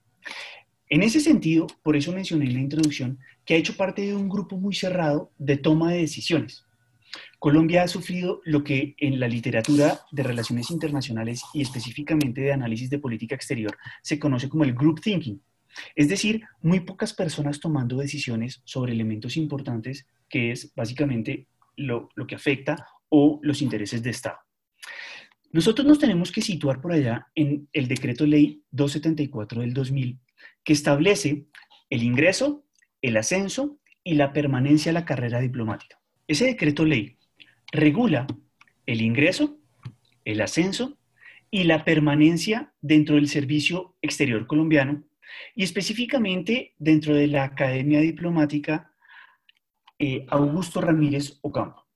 En 0.90 1.02
ese 1.02 1.20
sentido, 1.20 1.66
por 1.82 1.96
eso 1.96 2.12
mencioné 2.12 2.46
en 2.46 2.54
la 2.54 2.60
introducción 2.60 3.18
que 3.44 3.54
ha 3.54 3.58
hecho 3.58 3.76
parte 3.76 4.02
de 4.02 4.14
un 4.14 4.28
grupo 4.28 4.56
muy 4.56 4.74
cerrado 4.74 5.32
de 5.38 5.56
toma 5.56 5.92
de 5.92 5.98
decisiones. 5.98 6.64
Colombia 7.38 7.82
ha 7.82 7.88
sufrido 7.88 8.40
lo 8.44 8.64
que 8.64 8.94
en 8.98 9.20
la 9.20 9.28
literatura 9.28 10.00
de 10.10 10.22
relaciones 10.22 10.70
internacionales 10.70 11.42
y 11.52 11.62
específicamente 11.62 12.40
de 12.40 12.52
análisis 12.52 12.90
de 12.90 12.98
política 12.98 13.34
exterior 13.34 13.76
se 14.02 14.18
conoce 14.18 14.48
como 14.48 14.64
el 14.64 14.74
group 14.74 15.00
thinking, 15.00 15.40
es 15.94 16.08
decir, 16.08 16.42
muy 16.62 16.80
pocas 16.80 17.12
personas 17.12 17.60
tomando 17.60 17.98
decisiones 17.98 18.60
sobre 18.64 18.92
elementos 18.92 19.36
importantes 19.36 20.06
que 20.28 20.52
es 20.52 20.72
básicamente 20.74 21.46
lo, 21.76 22.08
lo 22.14 22.26
que 22.26 22.34
afecta 22.34 22.86
o 23.08 23.38
los 23.42 23.62
intereses 23.62 24.02
de 24.02 24.10
Estado. 24.10 24.38
Nosotros 25.50 25.86
nos 25.86 25.98
tenemos 25.98 26.30
que 26.30 26.42
situar 26.42 26.80
por 26.80 26.92
allá 26.92 27.26
en 27.34 27.68
el 27.72 27.88
decreto 27.88 28.26
ley 28.26 28.62
274 28.70 29.62
del 29.62 29.72
2000, 29.72 30.18
que 30.68 30.74
establece 30.74 31.46
el 31.88 32.02
ingreso, 32.02 32.66
el 33.00 33.16
ascenso 33.16 33.80
y 34.04 34.16
la 34.16 34.34
permanencia 34.34 34.90
a 34.90 34.92
la 34.92 35.06
carrera 35.06 35.40
diplomática. 35.40 35.98
Ese 36.26 36.44
decreto 36.44 36.84
ley 36.84 37.16
regula 37.72 38.26
el 38.84 39.00
ingreso, 39.00 39.56
el 40.26 40.42
ascenso 40.42 40.98
y 41.50 41.64
la 41.64 41.86
permanencia 41.86 42.74
dentro 42.82 43.14
del 43.14 43.28
servicio 43.28 43.96
exterior 44.02 44.46
colombiano 44.46 45.04
y 45.54 45.64
específicamente 45.64 46.74
dentro 46.76 47.14
de 47.14 47.28
la 47.28 47.44
Academia 47.44 48.00
Diplomática 48.00 48.92
eh, 49.98 50.26
Augusto 50.28 50.82
Ramírez 50.82 51.38
Ocampo. 51.40 51.86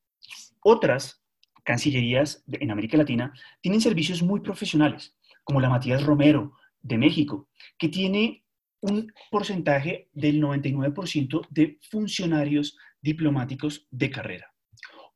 Otras 0.63 1.23
cancillerías 1.63 2.43
en 2.51 2.71
América 2.71 2.97
Latina 2.97 3.35
tienen 3.61 3.83
servicios 3.83 4.23
muy 4.23 4.41
profesionales, 4.41 5.15
como 5.45 5.61
la 5.61 5.69
Matías 5.69 6.03
Romero 6.03 6.55
de 6.81 6.97
México, 6.97 7.51
que 7.77 7.91
tiene 7.91 8.43
un 8.83 9.12
porcentaje 9.31 10.09
del 10.12 10.40
99% 10.40 11.47
de 11.51 11.79
funcionarios 11.90 12.77
diplomáticos 13.01 13.87
de 13.90 14.11
carrera. 14.11 14.53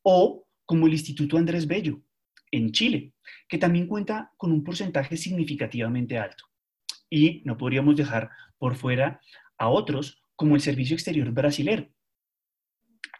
O 0.02 0.46
como 0.64 0.86
el 0.86 0.92
Instituto 0.92 1.36
Andrés 1.36 1.66
Bello 1.66 2.00
en 2.50 2.72
Chile, 2.72 3.12
que 3.48 3.58
también 3.58 3.86
cuenta 3.86 4.32
con 4.36 4.52
un 4.52 4.64
porcentaje 4.64 5.16
significativamente 5.16 6.18
alto. 6.18 6.44
Y 7.10 7.42
no 7.44 7.56
podríamos 7.56 7.96
dejar 7.96 8.30
por 8.58 8.76
fuera 8.76 9.20
a 9.58 9.68
otros 9.68 10.22
como 10.36 10.54
el 10.54 10.60
Servicio 10.60 10.94
Exterior 10.94 11.30
Brasilero 11.32 11.88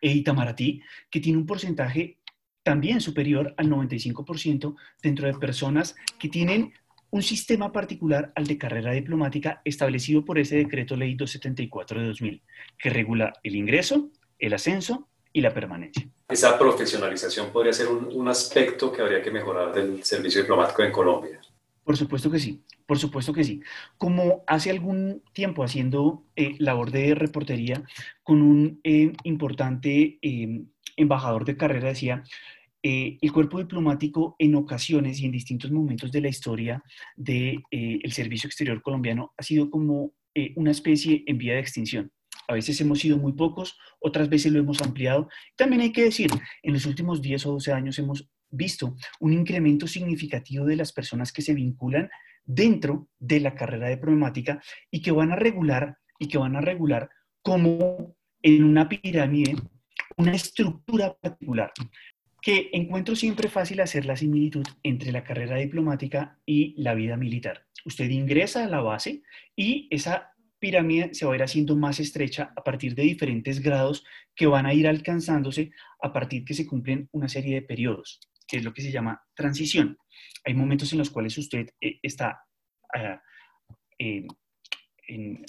e 0.00 0.12
Itamaraty, 0.12 0.82
que 1.10 1.20
tiene 1.20 1.38
un 1.38 1.46
porcentaje 1.46 2.18
también 2.62 3.00
superior 3.00 3.54
al 3.56 3.68
95% 3.68 4.76
dentro 5.02 5.26
de 5.26 5.38
personas 5.38 5.94
que 6.18 6.28
tienen 6.28 6.72
un 7.16 7.22
sistema 7.22 7.72
particular 7.72 8.30
al 8.34 8.46
de 8.46 8.58
carrera 8.58 8.92
diplomática 8.92 9.62
establecido 9.64 10.22
por 10.22 10.38
ese 10.38 10.56
decreto 10.56 10.96
ley 10.96 11.14
274 11.14 12.00
de 12.00 12.06
2000, 12.08 12.42
que 12.78 12.90
regula 12.90 13.32
el 13.42 13.56
ingreso, 13.56 14.10
el 14.38 14.52
ascenso 14.52 15.08
y 15.32 15.40
la 15.40 15.54
permanencia. 15.54 16.06
Esa 16.28 16.58
profesionalización 16.58 17.50
podría 17.52 17.72
ser 17.72 17.88
un, 17.88 18.28
aspecto 18.28 18.92
que 18.92 19.00
habría 19.00 19.22
que 19.22 19.30
mejorar 19.30 19.72
del 19.72 20.04
servicio 20.04 20.42
diplomático 20.42 20.82
en 20.82 20.92
Colombia. 20.92 21.40
Por 21.82 21.96
supuesto 21.96 22.30
que 22.30 22.38
sí, 22.38 22.62
por 22.84 22.98
supuesto 22.98 23.32
que 23.32 23.44
sí. 23.44 23.62
Como 23.96 24.44
hace 24.46 24.68
algún 24.68 25.22
tiempo 25.32 25.64
haciendo 25.64 26.22
eh, 26.36 26.54
labor 26.58 26.90
de 26.90 27.14
reportería 27.14 27.82
con 28.24 28.42
un 28.42 28.78
eh, 28.84 29.14
importante 29.22 30.18
eh, 30.20 30.64
embajador 30.96 31.46
de 31.46 31.56
carrera, 31.56 31.88
decía, 31.88 32.24
el 32.86 33.32
cuerpo 33.32 33.58
diplomático 33.58 34.36
en 34.38 34.54
ocasiones 34.54 35.20
y 35.20 35.26
en 35.26 35.32
distintos 35.32 35.70
momentos 35.70 36.12
de 36.12 36.20
la 36.20 36.28
historia 36.28 36.82
del 37.16 37.62
de, 37.70 38.00
el 38.02 38.12
servicio 38.12 38.46
exterior 38.46 38.80
colombiano 38.82 39.32
ha 39.36 39.42
sido 39.42 39.70
como 39.70 40.12
una 40.56 40.70
especie 40.70 41.24
en 41.26 41.38
vía 41.38 41.54
de 41.54 41.60
extinción. 41.60 42.12
A 42.48 42.54
veces 42.54 42.80
hemos 42.80 43.00
sido 43.00 43.18
muy 43.18 43.32
pocos, 43.32 43.76
otras 43.98 44.28
veces 44.28 44.52
lo 44.52 44.60
hemos 44.60 44.80
ampliado. 44.80 45.28
También 45.56 45.82
hay 45.82 45.92
que 45.92 46.04
decir, 46.04 46.30
en 46.62 46.74
los 46.74 46.86
últimos 46.86 47.20
10 47.20 47.46
o 47.46 47.52
12 47.52 47.72
años 47.72 47.98
hemos 47.98 48.28
visto 48.50 48.96
un 49.20 49.32
incremento 49.32 49.86
significativo 49.86 50.64
de 50.64 50.76
las 50.76 50.92
personas 50.92 51.32
que 51.32 51.42
se 51.42 51.54
vinculan 51.54 52.08
dentro 52.44 53.08
de 53.18 53.40
la 53.40 53.54
carrera 53.54 53.88
de 53.88 53.96
problemática 53.96 54.62
y 54.90 55.02
que 55.02 55.10
van 55.10 55.32
a 55.32 55.36
regular 55.36 55.98
y 56.18 56.28
que 56.28 56.38
van 56.38 56.54
a 56.54 56.60
regular 56.60 57.10
como 57.42 58.14
en 58.42 58.62
una 58.62 58.88
pirámide 58.88 59.56
una 60.16 60.32
estructura 60.32 61.14
particular 61.18 61.72
que 62.46 62.70
encuentro 62.72 63.16
siempre 63.16 63.48
fácil 63.48 63.80
hacer 63.80 64.06
la 64.06 64.14
similitud 64.14 64.64
entre 64.84 65.10
la 65.10 65.24
carrera 65.24 65.56
diplomática 65.56 66.38
y 66.46 66.80
la 66.80 66.94
vida 66.94 67.16
militar. 67.16 67.66
Usted 67.84 68.08
ingresa 68.08 68.62
a 68.62 68.68
la 68.68 68.80
base 68.80 69.24
y 69.56 69.88
esa 69.90 70.32
pirámide 70.60 71.12
se 71.12 71.26
va 71.26 71.32
a 71.32 71.34
ir 71.34 71.42
haciendo 71.42 71.74
más 71.74 71.98
estrecha 71.98 72.52
a 72.54 72.62
partir 72.62 72.94
de 72.94 73.02
diferentes 73.02 73.60
grados 73.60 74.04
que 74.36 74.46
van 74.46 74.64
a 74.64 74.74
ir 74.74 74.86
alcanzándose 74.86 75.72
a 76.00 76.12
partir 76.12 76.44
que 76.44 76.54
se 76.54 76.68
cumplen 76.68 77.08
una 77.10 77.28
serie 77.28 77.56
de 77.56 77.62
periodos 77.62 78.20
que 78.46 78.58
es 78.58 78.64
lo 78.64 78.72
que 78.72 78.82
se 78.82 78.92
llama 78.92 79.20
transición. 79.34 79.98
Hay 80.44 80.54
momentos 80.54 80.92
en 80.92 80.98
los 80.98 81.10
cuales 81.10 81.36
usted 81.38 81.70
eh, 81.80 81.98
está, 82.00 82.44
ah, 82.94 83.20
en, 83.98 84.28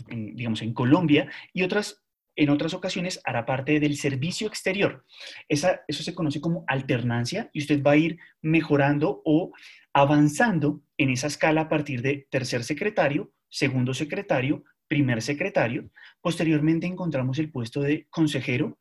digamos, 0.10 0.64
en 0.64 0.74
Colombia 0.74 1.30
y 1.54 1.62
otras, 1.62 2.04
en 2.38 2.50
otras 2.50 2.74
ocasiones 2.74 3.20
hará 3.26 3.46
parte 3.46 3.80
del 3.80 3.98
servicio 3.98 4.48
exterior. 4.48 5.04
Eso 5.50 5.78
se 5.90 6.16
conoce 6.16 6.40
como 6.40 6.64
alternancia 6.68 7.50
y 7.52 7.60
usted 7.60 7.84
va 7.84 7.92
a 7.92 7.98
ir 7.98 8.18
mejorando 8.42 9.22
o 9.26 9.52
avanzando 9.92 10.82
en 10.98 11.10
esa 11.10 11.28
escala 11.28 11.62
a 11.62 11.70
partir 11.70 12.02
de 12.02 12.28
tercer 12.30 12.64
secretario, 12.64 13.34
segundo 13.50 13.94
secretario, 13.94 14.64
primer 14.88 15.22
secretario. 15.22 15.90
Posteriormente 16.22 16.86
encontramos 16.86 17.40
el 17.40 17.52
puesto 17.52 17.82
de 17.82 18.08
consejero, 18.10 18.78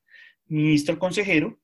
ministro 0.47 0.99
consejero, 0.99 1.59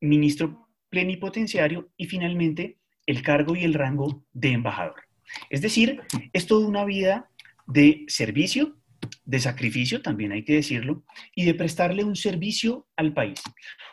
ministro 0.00 0.68
plenipotenciario 0.90 1.90
y 1.96 2.06
finalmente 2.06 2.78
el 3.06 3.22
cargo 3.22 3.56
y 3.56 3.64
el 3.64 3.74
rango 3.74 4.24
de 4.32 4.52
embajador. 4.52 5.02
Es 5.48 5.62
decir, 5.62 6.02
es 6.32 6.46
toda 6.46 6.66
una 6.66 6.84
vida 6.84 7.30
de 7.66 8.04
servicio, 8.08 8.76
de 9.24 9.40
sacrificio, 9.40 10.02
también 10.02 10.32
hay 10.32 10.44
que 10.44 10.54
decirlo, 10.54 11.04
y 11.34 11.44
de 11.44 11.54
prestarle 11.54 12.04
un 12.04 12.16
servicio 12.16 12.86
al 12.96 13.12
país. 13.12 13.40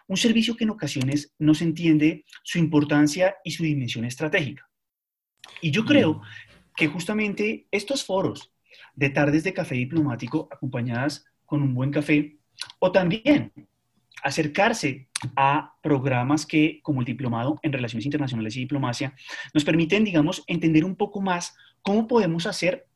Un 0.08 0.18
servicio 0.18 0.56
que 0.56 0.64
en 0.64 0.72
ocasiones 0.72 1.34
no 1.40 1.54
se 1.54 1.64
entiende 1.64 2.26
su 2.44 2.60
importancia 2.60 3.36
y 3.44 3.52
su 3.52 3.64
dimensión 3.64 4.06
estratégica. 4.06 4.70
Y 5.62 5.72
yo 5.72 5.86
creo 5.86 6.22
que 6.76 6.88
justamente 6.88 7.68
estos 7.72 8.04
foros 8.04 8.52
de 8.96 9.10
tardes 9.10 9.44
de 9.44 9.54
café 9.54 9.76
diplomático 9.76 10.48
acompañadas 10.52 11.26
con 11.46 11.62
un 11.62 11.74
buen 11.74 11.92
café, 11.92 12.38
o 12.80 12.92
también 12.92 13.52
acercarse 14.24 15.08
a 15.36 15.76
programas 15.82 16.46
que, 16.46 16.80
como 16.82 17.02
el 17.02 17.06
diplomado 17.06 17.60
en 17.62 17.74
Relaciones 17.74 18.06
Internacionales 18.06 18.56
y 18.56 18.62
Diplomacia, 18.62 19.14
nos 19.54 19.64
permiten, 19.64 20.04
digamos, 20.04 20.44
entender 20.48 20.84
un 20.84 20.96
poco 20.96 21.22
más 21.22 21.56
cómo 21.82 22.08
podemos 22.08 22.48
hacer 22.48 22.88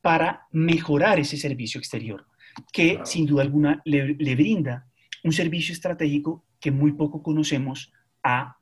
para 0.00 0.46
mejorar 0.52 1.18
ese 1.18 1.36
servicio 1.36 1.78
exterior, 1.78 2.26
que 2.72 3.00
sin 3.04 3.26
duda 3.26 3.42
alguna 3.42 3.82
le, 3.84 4.14
brinda 4.34 4.86
un 5.24 5.32
servicio 5.32 5.72
estratégico 5.72 6.44
que 6.60 6.70
muy 6.70 6.92
poco 6.92 7.22
conocemos 7.22 7.92
a 8.22 8.56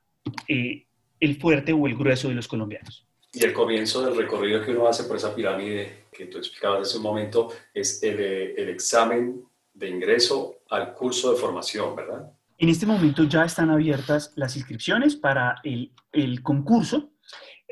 eh, 0.47 0.85
el 1.19 1.39
fuerte 1.39 1.73
o 1.73 1.87
el 1.87 1.95
grueso 1.95 2.29
de 2.29 2.35
los 2.35 2.47
colombianos. 2.47 3.07
Y 3.33 3.43
el 3.43 3.53
comienzo 3.53 4.03
del 4.03 4.15
recorrido 4.15 4.63
que 4.63 4.71
uno 4.71 4.87
hace 4.87 5.03
por 5.03 5.17
esa 5.17 5.35
pirámide 5.35 6.05
que 6.11 6.25
tú 6.25 6.37
explicabas 6.37 6.87
hace 6.87 6.97
un 6.97 7.03
momento 7.03 7.51
es 7.73 8.01
el, 8.01 8.19
el 8.19 8.69
examen 8.69 9.43
de 9.73 9.89
ingreso 9.89 10.61
al 10.69 10.93
curso 10.93 11.31
de 11.31 11.39
formación, 11.39 11.95
¿verdad? 11.95 12.31
En 12.57 12.69
este 12.69 12.87
momento 12.87 13.23
ya 13.25 13.45
están 13.45 13.69
abiertas 13.69 14.33
las 14.35 14.55
inscripciones 14.55 15.15
para 15.15 15.57
el, 15.63 15.91
el 16.11 16.41
concurso. 16.41 17.11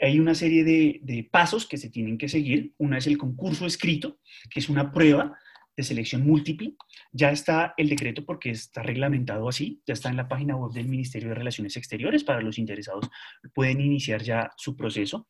Hay 0.02 0.20
una 0.20 0.36
serie 0.36 0.63
de, 0.63 1.30
pasos 1.32 1.68
que 1.68 1.78
se 1.78 1.89
tienen 1.89 2.18
que 2.18 2.30
seguir. 2.30 2.74
Una 2.78 2.98
es 2.98 3.08
el 3.08 3.18
concurso 3.18 3.65
escrito, 3.65 4.20
que 4.50 4.60
es 4.60 4.70
una 4.70 4.91
prueba 4.91 5.38
de 5.76 5.84
selección 5.84 6.26
múltiple. 6.26 6.76
Ya 7.12 7.32
está 7.32 7.74
el 7.78 7.89
decreto 7.89 8.26
porque 8.26 8.50
está 8.50 8.84
reglamentado 8.84 9.48
así, 9.48 9.82
ya 9.86 9.94
está 9.94 10.10
en 10.10 10.18
la 10.18 10.28
página 10.28 10.56
web 10.56 10.72
del 10.72 10.88
Ministerio 10.88 11.30
de 11.30 11.36
Relaciones 11.36 11.78
Exteriores 11.78 12.24
para 12.24 12.41
los 12.41 12.58
interesados, 12.58 13.10
pueden 13.54 13.82
iniciar 13.82 14.22
ya 14.22 14.52
su 14.58 14.76
proceso. 14.76 15.28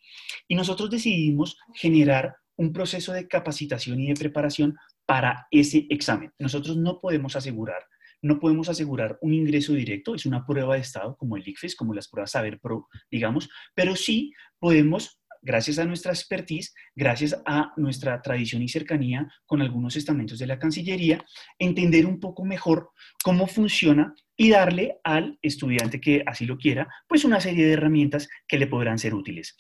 Y 0.47 0.55
nosotros 0.55 0.89
decidimos 0.89 1.57
generar 1.73 2.35
un 2.57 2.71
proceso 2.71 3.11
de 3.11 3.27
capacitación 3.27 3.99
y 3.99 4.07
de 4.07 4.15
preparación 4.15 4.75
para 5.05 5.47
ese 5.51 5.85
examen. 5.89 6.31
Nosotros 6.39 6.77
no 6.77 6.99
podemos 6.99 7.35
asegurar 7.35 7.83
no 8.25 8.39
podemos 8.39 8.69
asegurar 8.69 9.19
un 9.21 9.35
ingreso 9.35 9.73
directo, 9.73 10.15
es 10.15 10.25
una 10.25 10.47
prueba 10.47 10.73
de 10.73 10.81
estado 10.81 11.15
como 11.15 11.37
el 11.37 11.47
ICFES, 11.47 11.75
como 11.75 11.93
las 11.93 12.07
pruebas 12.07 12.31
Saber 12.31 12.59
Pro, 12.59 12.87
digamos, 13.11 13.49
pero 13.75 13.95
sí 13.95 14.33
podemos 14.57 15.21
gracias 15.43 15.77
a 15.77 15.85
nuestra 15.85 16.11
expertise, 16.11 16.73
gracias 16.95 17.39
a 17.45 17.71
nuestra 17.77 18.19
tradición 18.23 18.63
y 18.63 18.67
cercanía 18.67 19.31
con 19.45 19.61
algunos 19.61 19.95
estamentos 19.95 20.39
de 20.39 20.47
la 20.47 20.57
Cancillería, 20.57 21.23
entender 21.59 22.07
un 22.07 22.19
poco 22.19 22.43
mejor 22.43 22.89
cómo 23.23 23.45
funciona 23.45 24.15
y 24.35 24.49
darle 24.49 24.97
al 25.03 25.37
estudiante 25.43 26.01
que 26.01 26.23
así 26.25 26.47
lo 26.47 26.57
quiera, 26.57 26.87
pues 27.07 27.25
una 27.25 27.39
serie 27.39 27.67
de 27.67 27.73
herramientas 27.73 28.27
que 28.47 28.57
le 28.57 28.65
podrán 28.65 28.97
ser 28.97 29.13
útiles. 29.13 29.55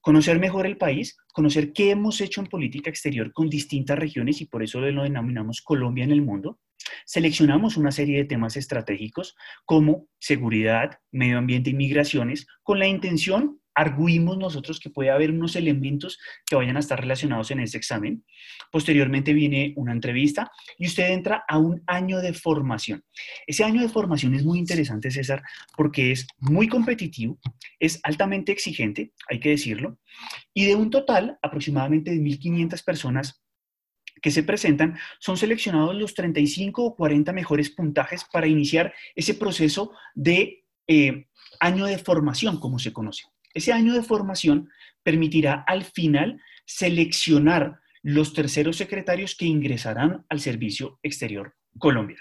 Conocer 0.00 0.38
mejor 0.38 0.66
el 0.66 0.76
país, 0.76 1.16
conocer 1.32 1.72
qué 1.72 1.90
hemos 1.90 2.20
hecho 2.20 2.40
en 2.40 2.46
política 2.46 2.90
exterior 2.90 3.32
con 3.32 3.50
distintas 3.50 3.98
regiones 3.98 4.40
y 4.40 4.46
por 4.46 4.62
eso 4.62 4.80
lo 4.80 5.02
denominamos 5.02 5.60
Colombia 5.60 6.04
en 6.04 6.12
el 6.12 6.22
mundo. 6.22 6.58
Seleccionamos 7.04 7.76
una 7.76 7.92
serie 7.92 8.18
de 8.18 8.24
temas 8.24 8.56
estratégicos 8.56 9.36
como 9.64 10.06
seguridad, 10.18 10.98
medio 11.10 11.38
ambiente 11.38 11.70
y 11.70 11.74
migraciones 11.74 12.46
con 12.62 12.78
la 12.78 12.86
intención 12.86 13.59
arguimos 13.74 14.38
nosotros 14.38 14.80
que 14.80 14.90
puede 14.90 15.10
haber 15.10 15.30
unos 15.30 15.56
elementos 15.56 16.18
que 16.46 16.56
vayan 16.56 16.76
a 16.76 16.80
estar 16.80 17.00
relacionados 17.00 17.50
en 17.50 17.60
ese 17.60 17.76
examen. 17.76 18.24
Posteriormente 18.70 19.32
viene 19.32 19.72
una 19.76 19.92
entrevista 19.92 20.50
y 20.78 20.86
usted 20.86 21.10
entra 21.10 21.44
a 21.48 21.58
un 21.58 21.82
año 21.86 22.20
de 22.20 22.32
formación. 22.32 23.04
Ese 23.46 23.64
año 23.64 23.82
de 23.82 23.88
formación 23.88 24.34
es 24.34 24.44
muy 24.44 24.58
interesante, 24.58 25.10
César, 25.10 25.42
porque 25.76 26.12
es 26.12 26.26
muy 26.38 26.68
competitivo, 26.68 27.38
es 27.78 28.00
altamente 28.02 28.52
exigente, 28.52 29.12
hay 29.28 29.40
que 29.40 29.50
decirlo, 29.50 29.98
y 30.54 30.66
de 30.66 30.74
un 30.74 30.90
total 30.90 31.38
aproximadamente 31.42 32.10
de 32.10 32.18
1.500 32.18 32.84
personas 32.84 33.42
que 34.20 34.30
se 34.30 34.42
presentan, 34.42 34.98
son 35.18 35.36
seleccionados 35.36 35.94
los 35.94 36.14
35 36.14 36.84
o 36.84 36.94
40 36.94 37.32
mejores 37.32 37.70
puntajes 37.70 38.24
para 38.30 38.46
iniciar 38.46 38.92
ese 39.14 39.34
proceso 39.34 39.92
de 40.14 40.64
eh, 40.86 41.26
año 41.58 41.86
de 41.86 41.98
formación, 41.98 42.60
como 42.60 42.78
se 42.78 42.92
conoce. 42.92 43.24
Ese 43.54 43.72
año 43.72 43.94
de 43.94 44.02
formación 44.02 44.70
permitirá 45.02 45.64
al 45.66 45.84
final 45.84 46.40
seleccionar 46.64 47.80
los 48.02 48.32
terceros 48.32 48.76
secretarios 48.76 49.34
que 49.34 49.46
ingresarán 49.46 50.24
al 50.28 50.40
Servicio 50.40 50.98
Exterior 51.02 51.54
Colombia. 51.78 52.18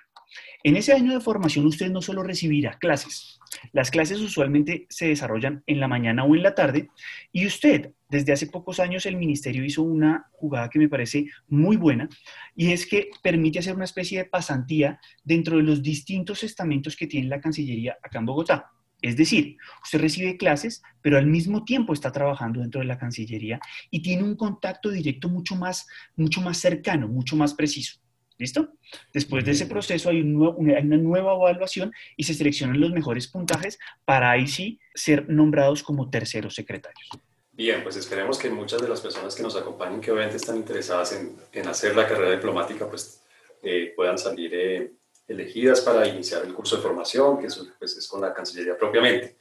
En 0.63 0.75
ese 0.75 0.93
año 0.93 1.13
de 1.13 1.21
formación 1.21 1.65
usted 1.65 1.89
no 1.89 2.01
solo 2.01 2.21
recibirá 2.21 2.77
clases, 2.77 3.39
las 3.71 3.91
clases 3.91 4.19
usualmente 4.19 4.85
se 4.89 5.07
desarrollan 5.07 5.63
en 5.65 5.79
la 5.79 5.87
mañana 5.87 6.23
o 6.23 6.35
en 6.35 6.43
la 6.43 6.53
tarde 6.53 6.89
y 7.31 7.45
usted, 7.47 7.93
desde 8.09 8.33
hace 8.33 8.47
pocos 8.47 8.79
años 8.79 9.05
el 9.05 9.15
ministerio 9.15 9.63
hizo 9.63 9.83
una 9.83 10.27
jugada 10.31 10.69
que 10.69 10.79
me 10.79 10.89
parece 10.89 11.27
muy 11.47 11.77
buena 11.77 12.09
y 12.55 12.71
es 12.71 12.85
que 12.85 13.09
permite 13.23 13.59
hacer 13.59 13.75
una 13.75 13.85
especie 13.85 14.19
de 14.19 14.25
pasantía 14.25 14.99
dentro 15.23 15.57
de 15.57 15.63
los 15.63 15.81
distintos 15.81 16.43
estamentos 16.43 16.95
que 16.95 17.07
tiene 17.07 17.27
la 17.27 17.41
Cancillería 17.41 17.97
acá 18.03 18.19
en 18.19 18.25
Bogotá. 18.25 18.71
Es 19.01 19.15
decir, 19.15 19.57
usted 19.83 19.99
recibe 19.99 20.37
clases, 20.37 20.81
pero 21.01 21.17
al 21.17 21.27
mismo 21.27 21.63
tiempo 21.63 21.93
está 21.93 22.11
trabajando 22.11 22.59
dentro 22.59 22.81
de 22.81 22.87
la 22.87 22.97
Cancillería 22.97 23.59
y 23.89 24.01
tiene 24.01 24.23
un 24.23 24.35
contacto 24.35 24.89
directo 24.89 25.29
mucho 25.29 25.55
más, 25.55 25.87
mucho 26.15 26.41
más 26.41 26.57
cercano, 26.57 27.07
mucho 27.07 27.35
más 27.35 27.53
preciso. 27.53 27.99
¿Listo? 28.37 28.69
Después 29.13 29.43
de 29.43 29.51
ese 29.51 29.65
proceso 29.65 30.09
hay, 30.09 30.21
una 30.21 30.79
nueva 30.79 31.33
evaluación 31.33 31.91
y 32.15 32.23
se 32.23 32.33
seleccionan 32.33 32.79
los 32.79 32.91
mejores 32.91 33.27
puntajes 33.27 33.77
para 34.05 34.31
ahí 34.31 34.47
sí 34.47 34.79
ser 34.95 35.29
nombrados 35.29 35.83
como 35.83 36.09
terceros 36.09 36.55
secretarios. 36.55 37.09
Bien, 37.51 37.83
pues 37.83 37.97
esperemos 37.97 38.39
que 38.39 38.49
muchas 38.49 38.81
de 38.81 38.87
las 38.87 39.01
personas 39.01 39.35
que 39.35 39.43
nos 39.43 39.57
acompañen, 39.57 39.99
que 39.99 40.11
obviamente 40.11 40.37
están 40.37 40.55
interesadas 40.55 41.11
en, 41.11 41.67
hacer 41.67 41.93
la 41.97 42.07
carrera 42.07 42.31
diplomática, 42.31 42.89
pues 42.89 43.21
eh, 43.61 43.91
puedan 43.93 44.17
salir 44.17 44.51
eh, 44.53 44.93
elegidas 45.29 45.81
para 45.81 46.07
iniciar 46.07 46.43
el 46.43 46.53
curso 46.53 46.75
de 46.75 46.81
formación, 46.81 47.37
que 47.37 47.47
pues, 47.77 47.97
es 47.97 48.07
con 48.07 48.19
la 48.19 48.33
Cancillería 48.33 48.77
propiamente. 48.77 49.37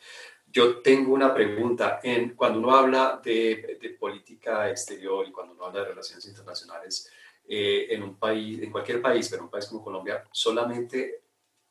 Yo 0.47 0.81
tengo 0.81 1.13
una 1.13 1.35
pregunta. 1.35 2.01
En, 2.03 2.35
cuando 2.35 2.59
uno 2.59 2.77
habla 2.77 3.21
de, 3.23 3.79
de 3.81 3.91
política 3.91 4.71
exterior 4.71 5.27
y 5.27 5.33
cuando 5.33 5.55
uno 5.55 5.65
habla 5.65 5.81
de 5.81 5.89
relaciones 5.89 6.25
internacionales 6.27 7.11
eh, 7.47 7.87
en 7.91 8.03
un 8.03 8.17
país, 8.17 8.63
en 8.63 8.71
cualquier 8.71 9.01
país, 9.01 9.29
pero 9.29 9.41
en 9.41 9.45
un 9.47 9.51
país 9.51 9.67
como 9.67 9.83
Colombia, 9.83 10.23
solamente 10.31 11.23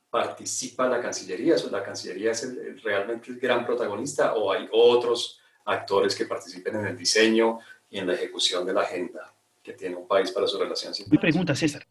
participa 0.10 0.88
la 0.88 1.00
Cancillería, 1.00 1.56
¿la 1.70 1.84
Cancillería 1.84 2.32
es 2.32 2.44
el, 2.44 2.82
realmente 2.82 3.30
el 3.30 3.40
gran 3.40 3.66
protagonista 3.66 4.34
o 4.34 4.52
hay 4.52 4.68
otros 4.72 5.40
actores 5.66 6.16
que 6.16 6.26
participen 6.26 6.78
en 6.78 6.88
el 6.88 6.98
diseño 6.98 7.60
y 7.90 8.00
en 8.00 8.08
la 8.08 8.14
ejecución 8.14 8.66
de 8.66 8.74
la 8.74 8.82
agenda 8.82 9.34
que 9.62 9.74
tiene 9.74 9.96
un 9.96 10.08
país 10.08 10.32
para 10.32 10.48
sus 10.48 10.60
relaciones 10.60 11.00
internacionales? 11.00 11.12
Mi 11.12 11.32
pregunta, 11.32 11.56
César. 11.56 11.86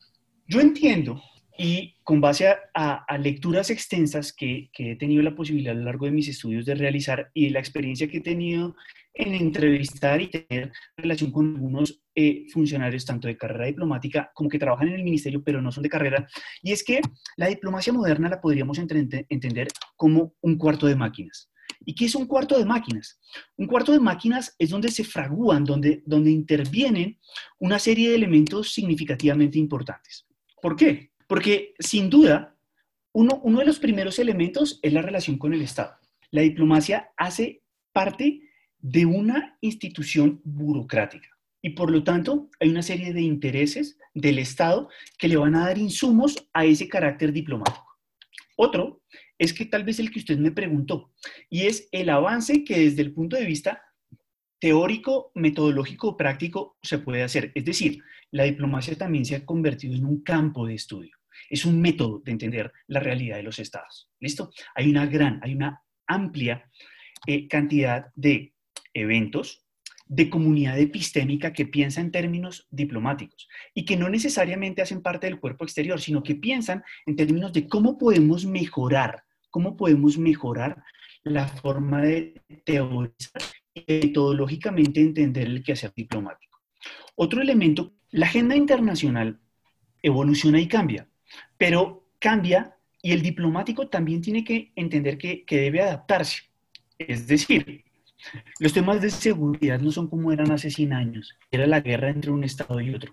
Yo 0.48 0.60
entiendo 0.60 1.22
y 1.58 1.94
con 2.02 2.20
base 2.20 2.48
a, 2.74 3.18
lecturas 3.18 3.70
extensas 3.70 4.32
que, 4.32 4.70
he 4.76 4.96
tenido 4.96 5.22
la 5.22 5.34
posibilidad 5.34 5.74
a 5.74 5.78
lo 5.78 5.84
largo 5.84 6.06
de 6.06 6.12
mis 6.12 6.28
estudios 6.28 6.66
de 6.66 6.74
realizar 6.74 7.30
y 7.34 7.50
la 7.50 7.60
experiencia 7.60 8.08
que 8.08 8.18
he 8.18 8.22
tenido 8.22 8.76
en 9.14 9.34
entrevistar 9.34 10.20
y 10.20 10.28
tener 10.28 10.72
relación 10.96 11.30
con 11.30 11.54
algunos 11.54 12.02
eh, 12.14 12.44
funcionarios 12.52 13.06
tanto 13.06 13.28
de 13.28 13.38
carrera 13.38 13.66
diplomática 13.66 14.30
como 14.34 14.50
que 14.50 14.58
trabajan 14.58 14.88
en 14.88 14.94
el 14.94 15.04
ministerio 15.04 15.42
pero 15.42 15.62
no 15.62 15.72
son 15.72 15.82
de 15.82 15.88
carrera, 15.88 16.26
y 16.62 16.72
es 16.72 16.84
que 16.84 17.00
la 17.36 17.48
diplomacia 17.48 17.92
moderna 17.92 18.28
la 18.28 18.40
podríamos 18.40 18.78
entender 18.78 19.68
como 19.96 20.34
un 20.40 20.56
cuarto 20.58 20.86
de 20.86 20.96
máquinas. 20.96 21.50
¿Y 21.84 21.94
qué 21.94 22.06
es 22.06 22.14
un 22.14 22.26
cuarto 22.26 22.58
de 22.58 22.64
máquinas? 22.64 23.20
Un 23.56 23.66
cuarto 23.66 23.92
de 23.92 24.00
máquinas 24.00 24.54
es 24.58 24.70
donde 24.70 24.90
se 24.90 25.04
fragúan, 25.04 25.64
donde, 25.64 26.02
donde 26.04 26.30
intervienen 26.30 27.18
una 27.58 27.78
serie 27.78 28.10
de 28.10 28.16
elementos 28.16 28.72
significativamente 28.72 29.58
importantes. 29.58 30.26
¿Por 30.60 30.76
qué? 30.76 31.10
Porque 31.26 31.74
sin 31.78 32.10
duda, 32.10 32.56
uno, 33.12 33.40
uno 33.42 33.60
de 33.60 33.66
los 33.66 33.78
primeros 33.78 34.18
elementos 34.18 34.78
es 34.82 34.92
la 34.92 35.02
relación 35.02 35.38
con 35.38 35.54
el 35.54 35.62
Estado. 35.62 35.96
La 36.30 36.42
diplomacia 36.42 37.10
hace 37.16 37.62
parte 37.92 38.42
de 38.78 39.06
una 39.06 39.56
institución 39.60 40.40
burocrática 40.44 41.36
y 41.66 41.70
por 41.70 41.90
lo 41.90 42.04
tanto 42.04 42.48
hay 42.60 42.68
una 42.68 42.82
serie 42.82 43.12
de 43.12 43.22
intereses 43.22 43.98
del 44.14 44.38
Estado 44.38 44.88
que 45.18 45.26
le 45.26 45.36
van 45.36 45.56
a 45.56 45.66
dar 45.66 45.78
insumos 45.78 46.48
a 46.52 46.64
ese 46.64 46.88
carácter 46.88 47.32
diplomático. 47.32 47.98
Otro 48.56 49.02
es 49.36 49.52
que 49.52 49.66
tal 49.66 49.82
vez 49.82 49.98
el 49.98 50.12
que 50.12 50.20
usted 50.20 50.38
me 50.38 50.52
preguntó, 50.52 51.12
y 51.50 51.62
es 51.62 51.88
el 51.90 52.10
avance 52.10 52.62
que 52.62 52.78
desde 52.78 53.02
el 53.02 53.12
punto 53.12 53.34
de 53.34 53.46
vista 53.46 53.82
teórico, 54.60 55.32
metodológico, 55.34 56.16
práctico 56.16 56.78
se 56.82 56.98
puede 56.98 57.24
hacer. 57.24 57.50
Es 57.56 57.64
decir, 57.64 58.00
la 58.30 58.44
diplomacia 58.44 58.96
también 58.96 59.24
se 59.24 59.34
ha 59.34 59.44
convertido 59.44 59.96
en 59.96 60.04
un 60.04 60.22
campo 60.22 60.66
de 60.68 60.74
estudio. 60.74 61.15
Es 61.50 61.64
un 61.64 61.80
método 61.80 62.20
de 62.24 62.32
entender 62.32 62.72
la 62.86 63.00
realidad 63.00 63.36
de 63.36 63.42
los 63.42 63.58
estados. 63.58 64.10
¿Listo? 64.20 64.50
Hay 64.74 64.88
una 64.90 65.06
gran, 65.06 65.40
hay 65.42 65.54
una 65.54 65.82
amplia 66.06 66.70
eh, 67.26 67.48
cantidad 67.48 68.12
de 68.14 68.54
eventos, 68.94 69.66
de 70.08 70.30
comunidad 70.30 70.78
epistémica 70.78 71.52
que 71.52 71.66
piensa 71.66 72.00
en 72.00 72.12
términos 72.12 72.68
diplomáticos 72.70 73.48
y 73.74 73.84
que 73.84 73.96
no 73.96 74.08
necesariamente 74.08 74.82
hacen 74.82 75.02
parte 75.02 75.26
del 75.26 75.40
cuerpo 75.40 75.64
exterior, 75.64 76.00
sino 76.00 76.22
que 76.22 76.36
piensan 76.36 76.84
en 77.06 77.16
términos 77.16 77.52
de 77.52 77.66
cómo 77.66 77.98
podemos 77.98 78.46
mejorar, 78.46 79.24
cómo 79.50 79.76
podemos 79.76 80.16
mejorar 80.16 80.82
la 81.24 81.48
forma 81.48 82.02
de 82.02 82.40
teorizar 82.64 83.42
y 83.74 83.84
metodológicamente 83.88 85.00
entender 85.00 85.48
el 85.48 85.64
quehacer 85.64 85.92
diplomático. 85.94 86.60
Otro 87.16 87.42
elemento, 87.42 87.94
la 88.10 88.26
agenda 88.26 88.54
internacional 88.54 89.40
evoluciona 90.02 90.60
y 90.60 90.68
cambia, 90.68 91.08
pero 91.58 92.06
cambia 92.18 92.76
y 93.02 93.12
el 93.12 93.22
diplomático 93.22 93.88
también 93.88 94.20
tiene 94.20 94.44
que 94.44 94.72
entender 94.74 95.18
que, 95.18 95.44
que 95.44 95.60
debe 95.60 95.82
adaptarse. 95.82 96.42
Es 96.98 97.26
decir, 97.26 97.84
los 98.58 98.72
temas 98.72 99.00
de 99.00 99.10
seguridad 99.10 99.80
no 99.80 99.92
son 99.92 100.08
como 100.08 100.32
eran 100.32 100.50
hace 100.50 100.70
100 100.70 100.92
años, 100.92 101.36
era 101.50 101.66
la 101.66 101.80
guerra 101.80 102.10
entre 102.10 102.30
un 102.30 102.44
Estado 102.44 102.80
y 102.80 102.94
otro, 102.94 103.12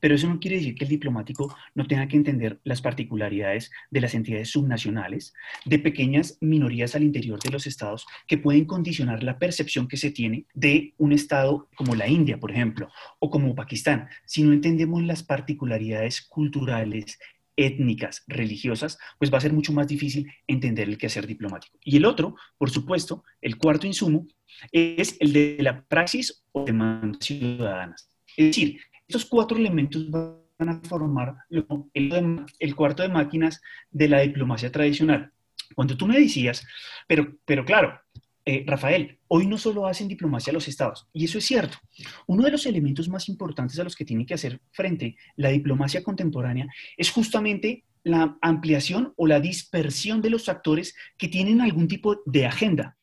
pero 0.00 0.14
eso 0.14 0.28
no 0.28 0.40
quiere 0.40 0.56
decir 0.56 0.74
que 0.74 0.84
el 0.84 0.90
diplomático 0.90 1.54
no 1.74 1.86
tenga 1.86 2.08
que 2.08 2.16
entender 2.16 2.60
las 2.64 2.82
particularidades 2.82 3.70
de 3.90 4.00
las 4.00 4.14
entidades 4.14 4.50
subnacionales, 4.50 5.32
de 5.64 5.78
pequeñas 5.78 6.36
minorías 6.40 6.94
al 6.94 7.04
interior 7.04 7.40
de 7.40 7.50
los 7.50 7.66
Estados 7.66 8.06
que 8.26 8.38
pueden 8.38 8.64
condicionar 8.64 9.22
la 9.22 9.38
percepción 9.38 9.88
que 9.88 9.96
se 9.96 10.10
tiene 10.10 10.46
de 10.54 10.94
un 10.98 11.12
Estado 11.12 11.68
como 11.76 11.94
la 11.94 12.08
India, 12.08 12.38
por 12.38 12.50
ejemplo, 12.50 12.90
o 13.18 13.30
como 13.30 13.54
Pakistán. 13.54 14.08
Si 14.24 14.42
no 14.42 14.52
entendemos 14.52 15.02
las 15.02 15.22
particularidades 15.22 16.22
culturales, 16.22 17.18
étnicas, 17.56 18.24
religiosas, 18.26 18.98
pues 19.18 19.32
va 19.32 19.38
a 19.38 19.40
ser 19.40 19.52
mucho 19.52 19.72
más 19.72 19.86
difícil 19.86 20.30
entender 20.46 20.88
el 20.88 20.98
quehacer 20.98 21.26
diplomático. 21.26 21.78
Y 21.84 21.96
el 21.96 22.04
otro, 22.04 22.36
por 22.58 22.70
supuesto, 22.70 23.24
el 23.40 23.56
cuarto 23.56 23.86
insumo, 23.86 24.26
es 24.72 25.16
el 25.20 25.32
de 25.32 25.58
la 25.60 25.82
praxis 25.82 26.44
o 26.52 26.64
demandas 26.64 27.24
ciudadanas. 27.24 28.10
Es 28.36 28.46
decir, 28.46 28.80
estos 29.06 29.24
cuatro 29.26 29.58
elementos 29.58 30.10
van 30.10 30.68
a 30.68 30.80
formar 30.82 31.36
el, 31.48 32.46
el 32.58 32.76
cuarto 32.76 33.02
de 33.02 33.08
máquinas 33.08 33.60
de 33.90 34.08
la 34.08 34.20
diplomacia 34.20 34.70
tradicional. 34.70 35.32
Cuando 35.74 35.96
tú 35.96 36.06
me 36.06 36.18
decías, 36.18 36.66
pero, 37.06 37.36
pero 37.44 37.64
claro, 37.64 38.00
eh, 38.44 38.64
Rafael, 38.66 39.18
hoy 39.28 39.46
no 39.46 39.58
solo 39.58 39.86
hacen 39.86 40.08
diplomacia 40.08 40.52
los 40.52 40.66
estados, 40.66 41.08
y 41.12 41.24
eso 41.24 41.38
es 41.38 41.44
cierto. 41.44 41.78
Uno 42.26 42.44
de 42.44 42.50
los 42.50 42.66
elementos 42.66 43.08
más 43.08 43.28
importantes 43.28 43.78
a 43.78 43.84
los 43.84 43.94
que 43.94 44.04
tiene 44.04 44.24
que 44.26 44.34
hacer 44.34 44.60
frente 44.72 45.16
la 45.36 45.50
diplomacia 45.50 46.02
contemporánea 46.02 46.66
es 46.96 47.10
justamente 47.10 47.84
la 48.02 48.38
ampliación 48.40 49.12
o 49.16 49.26
la 49.26 49.40
dispersión 49.40 50.22
de 50.22 50.30
los 50.30 50.48
actores 50.48 50.94
que 51.18 51.28
tienen 51.28 51.60
algún 51.60 51.86
tipo 51.86 52.22
de 52.24 52.46
agenda. 52.46 52.96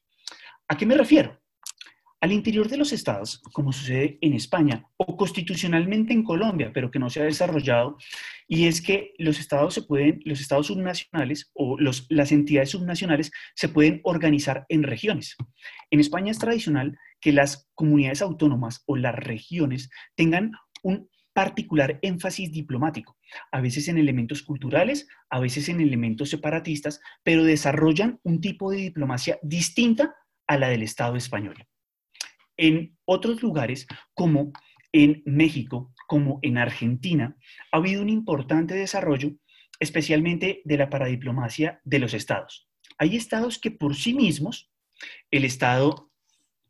¿A 0.68 0.76
qué 0.76 0.86
me 0.86 0.98
refiero? 0.98 1.40
Al 2.20 2.32
interior 2.32 2.68
de 2.68 2.78
los 2.78 2.94
estados, 2.94 3.44
como 3.54 3.72
sucede 3.72 4.18
en 4.22 4.34
España 4.34 4.84
o 4.98 5.16
constitucionalmente 5.16 6.14
en 6.14 6.24
Colombia, 6.24 6.72
pero 6.74 6.90
que 6.90 6.98
no 6.98 7.12
se 7.12 7.22
ha 7.22 7.26
desarrollado, 7.26 7.98
y 8.48 8.66
es 8.66 8.82
que 8.82 9.14
los 9.20 9.40
estados 9.40 9.76
se 9.76 9.84
pueden, 9.84 10.20
los 10.26 10.42
estados 10.42 10.68
subnacionales 10.68 11.52
o 11.54 11.78
las 11.80 12.32
entidades 12.32 12.72
subnacionales 12.72 13.32
se 13.54 13.70
pueden 13.70 14.02
organizar 14.04 14.66
en 14.70 14.82
regiones. 14.82 15.36
En 15.92 16.00
España 16.00 16.32
es 16.32 16.40
tradicional 16.40 16.98
que 17.22 17.34
las 17.34 17.70
comunidades 17.76 18.24
autónomas 18.24 18.82
o 18.88 18.96
las 18.96 19.14
regiones 19.14 19.92
tengan 20.16 20.54
un 20.82 21.10
particular 21.34 22.00
énfasis 22.02 22.52
diplomático, 22.52 23.16
a 23.52 23.62
veces 23.62 23.90
en 23.90 24.00
elementos 24.00 24.42
culturales, 24.42 25.08
a 25.30 25.40
veces 25.40 25.70
en 25.70 25.82
elementos 25.82 26.32
separatistas, 26.32 27.00
pero 27.22 27.44
desarrollan 27.44 28.20
un 28.24 28.42
tipo 28.42 28.72
de 28.72 28.78
diplomacia 28.78 29.38
distinta 29.44 30.16
a 30.48 30.58
la 30.58 30.70
del 30.70 30.82
Estado 30.82 31.16
español. 31.16 31.68
En 32.58 32.98
otros 33.06 33.42
lugares, 33.42 33.88
como 34.14 34.52
en 34.92 35.22
México, 35.26 35.94
como 36.08 36.40
en 36.42 36.58
Argentina, 36.58 37.38
ha 37.72 37.78
habido 37.78 38.02
un 38.02 38.10
importante 38.10 38.74
desarrollo, 38.74 39.32
especialmente 39.80 40.62
de 40.66 40.78
la 40.78 40.90
paradiplomacia 40.90 41.82
de 41.84 42.00
los 42.00 42.14
estados. 42.14 42.68
Hay 42.98 43.16
estados 43.16 43.60
que 43.60 43.72
por 43.72 43.96
sí 43.96 44.14
mismos, 44.14 44.72
el 45.30 45.46
estado... 45.46 46.10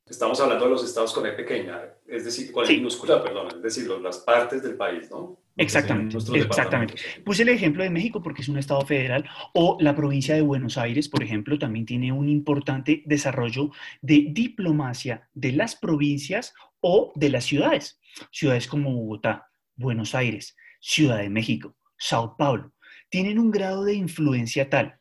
Estamos 0.06 0.40
hablando 0.40 0.66
de 0.66 0.72
los 0.72 0.84
estados 0.84 1.14
con 1.14 1.26
E 1.26 1.32
pequeña, 1.32 1.82
es 2.06 2.26
decir, 2.26 2.52
con 2.52 2.66
E 2.66 2.74
minúscula, 2.74 3.24
perdón, 3.24 3.48
es 3.56 3.62
decir, 3.62 3.88
las 3.90 4.20
partes 4.20 4.64
del 4.64 4.76
país, 4.76 5.10
¿no? 5.10 5.40
Exactamente, 5.58 6.18
exactamente. 6.36 6.94
Puse 7.26 7.44
el 7.44 7.50
ejemplo 7.50 7.84
de 7.84 7.90
México 7.90 8.22
porque 8.22 8.42
es 8.42 8.50
un 8.50 8.58
estado 8.58 8.82
federal 8.82 9.26
o 9.54 9.78
la 9.80 9.96
provincia 9.96 10.36
de 10.36 10.42
Buenos 10.42 10.78
Aires, 10.78 11.10
por 11.10 11.24
ejemplo, 11.24 11.58
también 11.58 11.86
tiene 11.86 12.12
un 12.12 12.30
importante 12.30 13.02
desarrollo 13.06 13.72
de 14.02 14.28
diplomacia 14.30 15.28
de 15.34 15.54
las 15.54 15.76
provincias 15.76 16.54
o 16.80 17.12
de 17.16 17.30
las 17.30 17.46
ciudades. 17.46 18.00
Ciudades 18.32 18.68
como 18.68 18.94
Bogotá, 18.94 19.48
Buenos 19.76 20.14
Aires, 20.14 20.56
Ciudad 20.80 21.18
de 21.18 21.30
México, 21.30 21.76
Sao 21.98 22.38
Paulo, 22.38 22.74
tienen 23.10 23.40
un 23.40 23.50
grado 23.50 23.84
de 23.84 23.96
influencia 23.96 24.70
tal, 24.70 25.00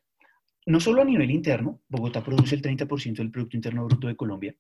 no 0.67 0.81
solo 0.81 1.03
a 1.03 1.05
nivel 1.05 1.31
interno, 1.31 1.81
Bogotá 1.89 2.25
produce 2.25 2.57
el 2.57 2.63
30% 2.63 3.15
del 3.15 3.31
Producto 3.31 3.57
Interno 3.57 3.85
Bruto 3.85 4.09
de 4.09 4.17
Colombia, 4.17 4.57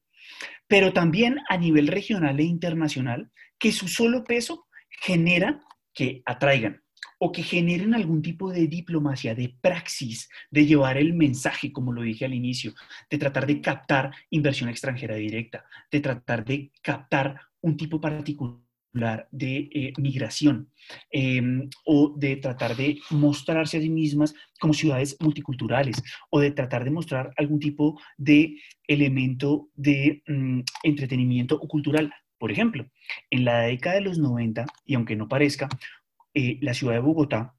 pero 0.69 0.93
también 0.93 1.41
a 1.49 1.57
nivel 1.57 1.89
regional 1.89 2.39
e 2.39 2.45
internacional, 2.45 3.31
que 3.59 3.73
su 3.73 3.89
solo 3.89 4.23
peso 4.23 4.69
genera 4.89 5.61
que 5.97 6.23
atraigan 6.27 6.83
o 7.19 7.33
que 7.33 7.43
generen 7.43 7.95
algún 7.95 8.21
tipo 8.21 8.53
de 8.53 8.67
diplomacia, 8.69 9.35
de 9.35 9.57
praxis, 9.61 10.29
de 10.51 10.67
llevar 10.67 10.99
el 10.99 11.15
mensaje, 11.15 11.73
como 11.73 11.93
lo 11.93 12.03
dije 12.03 12.27
al 12.27 12.35
inicio, 12.35 12.75
de 13.11 13.19
tratar 13.19 13.47
de 13.47 13.61
captar 13.61 14.13
inversión 14.31 14.69
extranjera 14.69 15.17
directa, 15.17 15.65
de 15.91 16.01
tratar 16.01 16.45
de 16.45 16.71
captar 16.83 17.41
un 17.63 17.77
tipo 17.77 18.01
particular 18.01 18.61
de 19.31 19.69
eh, 19.73 19.93
migración 19.99 20.71
em, 21.11 21.69
o 21.85 22.15
de 22.17 22.37
tratar 22.37 22.77
de 22.77 22.99
mostrarse 23.11 23.77
a 23.77 23.81
sí 23.81 23.91
mismas 23.91 24.35
como 24.59 24.73
ciudades 24.73 25.17
multiculturales 25.21 26.03
o 26.31 26.41
de 26.41 26.51
tratar 26.51 26.85
de 26.85 26.91
mostrar 26.91 27.33
algún 27.37 27.61
tipo 27.61 28.01
de 28.17 28.57
elemento 28.87 29.69
de 29.75 30.23
mm, 30.27 30.61
entretenimiento 30.83 31.57
o 31.57 31.69
cultural 31.69 32.11
por 32.38 32.53
ejemplo, 32.53 32.87
en 33.31 33.44
la 33.44 33.62
década 33.62 33.96
de 33.96 34.03
los 34.03 34.18
90, 34.18 34.66
y 34.85 34.94
aunque 34.94 35.16
no 35.16 35.29
parezca, 35.29 35.68
eh, 36.35 36.59
la 36.61 36.75
ciudad 36.75 36.94
de 36.94 37.01
Bogotá, 37.01 37.55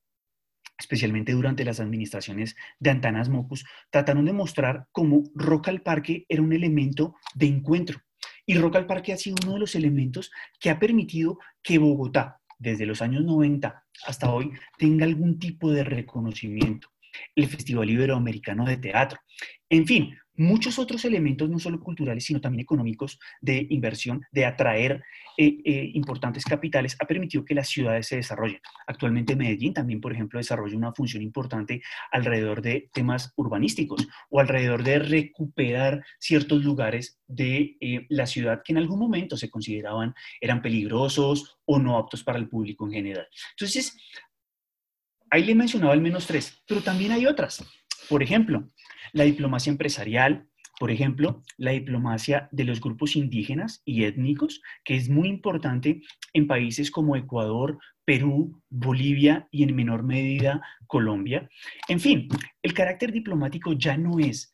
especialmente 0.77 1.31
durante 1.31 1.65
las 1.65 1.79
administraciones 1.79 2.55
de 2.79 2.91
Antanas 2.91 3.29
Mocus, 3.29 3.65
trataron 3.89 4.25
de 4.25 4.33
mostrar 4.33 4.87
cómo 4.91 5.23
Rock 5.33 5.69
al 5.69 5.81
Parque 5.81 6.25
era 6.29 6.41
un 6.41 6.53
elemento 6.53 7.15
de 7.33 7.47
encuentro. 7.47 7.99
Y 8.45 8.57
Rock 8.57 8.75
al 8.75 8.85
Parque 8.85 9.13
ha 9.13 9.17
sido 9.17 9.35
uno 9.43 9.53
de 9.53 9.59
los 9.59 9.75
elementos 9.75 10.31
que 10.59 10.69
ha 10.69 10.79
permitido 10.79 11.39
que 11.63 11.79
Bogotá, 11.79 12.39
desde 12.59 12.85
los 12.85 13.01
años 13.01 13.25
90 13.25 13.83
hasta 14.05 14.31
hoy, 14.31 14.51
tenga 14.77 15.05
algún 15.05 15.39
tipo 15.39 15.71
de 15.71 15.83
reconocimiento. 15.83 16.89
El 17.36 17.47
Festival 17.47 17.89
Iberoamericano 17.89 18.65
de 18.65 18.77
Teatro. 18.77 19.19
En 19.69 19.86
fin, 19.86 20.15
muchos 20.38 20.80
otros 20.80 21.03
elementos, 21.03 21.49
no 21.49 21.60
solo 21.60 21.80
culturales, 21.80 22.23
sino 22.25 22.39
también 22.39 22.62
económicos, 22.62 23.19
de 23.41 23.65
inversión, 23.69 24.23
de 24.32 24.45
atraer 24.45 25.03
eh, 25.38 25.58
eh, 25.65 25.91
importantes 25.93 26.45
capitales, 26.45 26.95
ha 26.99 27.06
permitido 27.06 27.43
que 27.43 27.56
las 27.56 27.67
ciudades 27.67 28.08
se 28.08 28.17
desarrollen. 28.17 28.62
Actualmente 28.86 29.36
Medellín 29.36 29.73
también, 29.73 29.99
por 29.99 30.13
ejemplo, 30.13 30.39
desarrolla 30.39 30.77
una 30.77 30.93
función 30.93 31.21
importante 31.21 31.82
alrededor 32.12 32.62
de 32.62 32.89
temas 32.93 33.34
urbanísticos 33.36 34.08
o 34.30 34.39
alrededor 34.39 34.84
de 34.84 34.99
recuperar 34.99 36.03
ciertos 36.19 36.63
lugares 36.63 37.19
de 37.27 37.77
eh, 37.82 38.06
la 38.10 38.25
ciudad 38.25 38.62
que 38.63 38.73
en 38.73 38.77
algún 38.77 38.99
momento 38.99 39.36
se 39.38 39.49
consideraban 39.49 40.13
eran 40.39 40.62
peligrosos 40.62 41.58
o 41.65 41.80
no 41.80 41.97
aptos 41.97 42.23
para 42.23 42.39
el 42.39 42.47
público 42.47 42.86
en 42.86 42.93
general. 42.93 43.27
Entonces, 43.51 43.97
ahí 45.31 45.43
le 45.43 45.51
he 45.51 45.55
mencionado 45.55 45.91
al 45.91 46.01
menos 46.01 46.27
tres, 46.27 46.63
pero 46.67 46.81
también 46.81 47.11
hay 47.11 47.25
otras. 47.25 47.63
Por 48.09 48.23
ejemplo, 48.23 48.69
la 49.13 49.23
diplomacia 49.23 49.71
empresarial, 49.71 50.47
por 50.79 50.91
ejemplo, 50.91 51.41
la 51.57 51.71
diplomacia 51.71 52.49
de 52.51 52.63
los 52.63 52.79
grupos 52.79 53.15
indígenas 53.15 53.81
y 53.85 54.03
étnicos, 54.03 54.61
que 54.83 54.95
es 54.95 55.09
muy 55.09 55.27
importante 55.27 56.01
en 56.33 56.47
países 56.47 56.91
como 56.91 57.15
Ecuador, 57.15 57.79
Perú, 58.05 58.61
Bolivia 58.69 59.47
y 59.51 59.63
en 59.63 59.75
menor 59.75 60.03
medida 60.03 60.61
Colombia. 60.85 61.49
En 61.87 61.99
fin, 61.99 62.27
el 62.61 62.73
carácter 62.73 63.11
diplomático 63.11 63.73
ya 63.73 63.97
no 63.97 64.19
es, 64.19 64.51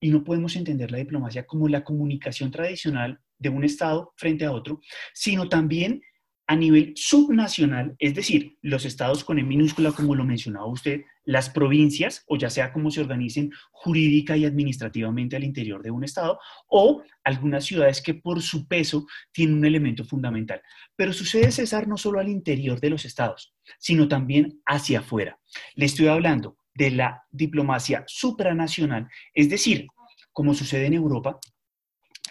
y 0.00 0.10
no 0.10 0.24
podemos 0.24 0.56
entender 0.56 0.90
la 0.90 0.98
diplomacia 0.98 1.46
como 1.46 1.68
la 1.68 1.84
comunicación 1.84 2.50
tradicional 2.50 3.20
de 3.38 3.48
un 3.48 3.64
Estado 3.64 4.12
frente 4.16 4.44
a 4.44 4.52
otro, 4.52 4.80
sino 5.14 5.48
también 5.48 6.02
a 6.48 6.54
nivel 6.54 6.92
subnacional, 6.94 7.96
es 7.98 8.14
decir, 8.14 8.56
los 8.62 8.84
estados 8.84 9.24
con 9.24 9.38
E 9.38 9.42
minúscula, 9.42 9.90
como 9.92 10.14
lo 10.14 10.24
mencionaba 10.24 10.66
usted, 10.66 11.02
las 11.24 11.50
provincias, 11.50 12.22
o 12.28 12.36
ya 12.36 12.50
sea 12.50 12.72
como 12.72 12.90
se 12.92 13.00
organicen 13.00 13.50
jurídica 13.72 14.36
y 14.36 14.44
administrativamente 14.44 15.34
al 15.34 15.42
interior 15.42 15.82
de 15.82 15.90
un 15.90 16.04
estado, 16.04 16.38
o 16.68 17.02
algunas 17.24 17.64
ciudades 17.64 18.00
que 18.00 18.14
por 18.14 18.40
su 18.42 18.68
peso 18.68 19.06
tienen 19.32 19.56
un 19.56 19.64
elemento 19.64 20.04
fundamental. 20.04 20.62
Pero 20.94 21.12
sucede, 21.12 21.50
César, 21.50 21.88
no 21.88 21.96
solo 21.96 22.20
al 22.20 22.28
interior 22.28 22.80
de 22.80 22.90
los 22.90 23.04
estados, 23.04 23.54
sino 23.78 24.06
también 24.06 24.60
hacia 24.66 25.00
afuera. 25.00 25.40
Le 25.74 25.86
estoy 25.86 26.06
hablando 26.06 26.58
de 26.74 26.92
la 26.92 27.24
diplomacia 27.30 28.04
supranacional, 28.06 29.08
es 29.34 29.48
decir, 29.48 29.88
como 30.32 30.54
sucede 30.54 30.86
en 30.86 30.94
Europa, 30.94 31.40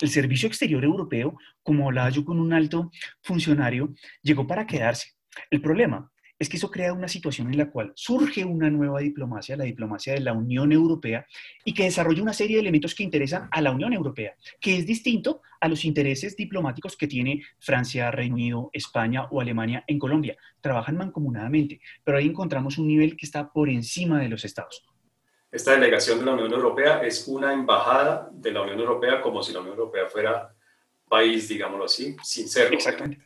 el 0.02 0.10
Servicio 0.10 0.48
Exterior 0.48 0.84
Europeo, 0.84 1.38
como 1.64 1.86
hablaba 1.86 2.10
yo 2.10 2.26
con 2.26 2.40
un 2.40 2.54
alto 2.54 2.92
funcionario, 3.22 3.94
llegó 4.22 4.46
para 4.46 4.68
quedarse. 4.68 5.14
El 5.50 5.62
problema 5.62 6.12
es 6.38 6.50
que 6.50 6.58
eso 6.58 6.70
crea 6.70 6.94
una 6.94 7.08
situación 7.08 7.48
en 7.50 7.58
la 7.58 7.72
cual 7.72 7.94
surge 7.96 8.44
una 8.44 8.70
nueva 8.70 9.00
diplomacia, 9.00 9.56
la 9.56 9.64
diplomacia 9.64 10.14
de 10.14 10.20
la 10.20 10.34
Unión 10.34 10.72
Europea, 10.72 11.26
y 11.64 11.74
que 11.74 11.84
desarrolla 11.84 12.22
una 12.22 12.34
serie 12.34 12.58
de 12.58 12.62
elementos 12.62 12.94
que 12.94 13.04
interesan 13.04 13.48
a 13.52 13.62
la 13.62 13.72
Unión 13.72 13.94
Europea, 13.94 14.36
que 14.60 14.78
es 14.78 14.86
distinto 14.86 15.42
a 15.62 15.70
los 15.70 15.86
intereses 15.86 16.36
diplomáticos 16.36 16.98
que 16.98 17.08
tiene 17.08 17.42
Francia, 17.60 18.12
Reino 18.12 18.36
Unido, 18.36 18.70
España 18.74 19.26
o 19.32 19.40
Alemania 19.40 19.84
en 19.88 19.98
Colombia. 19.98 20.36
Trabajan 20.60 20.98
mancomunadamente, 20.98 21.80
pero 22.04 22.18
ahí 22.18 22.28
encontramos 22.28 22.78
un 22.78 22.88
nivel 22.88 23.16
que 23.16 23.26
está 23.26 23.52
por 23.52 23.70
encima 23.70 24.20
de 24.20 24.30
los 24.30 24.44
estados. 24.44 24.84
Esta 25.56 25.72
delegación 25.72 26.20
de 26.20 26.26
la 26.26 26.34
Unión 26.34 26.52
Europea 26.52 27.02
es 27.02 27.30
una 27.30 27.54
embajada 27.54 28.30
de 28.34 28.52
la 28.52 28.64
Unión 28.64 28.78
Europea 28.78 29.22
como 29.22 29.42
si 29.42 29.54
la 29.54 29.60
Unión 29.62 29.78
Europea 29.78 30.06
fuera 30.08 30.54
país, 31.08 31.48
digámoslo 31.48 31.86
así, 31.86 32.14
sin 32.22 32.50
serlo. 32.50 32.76
Exactamente. 32.76 33.24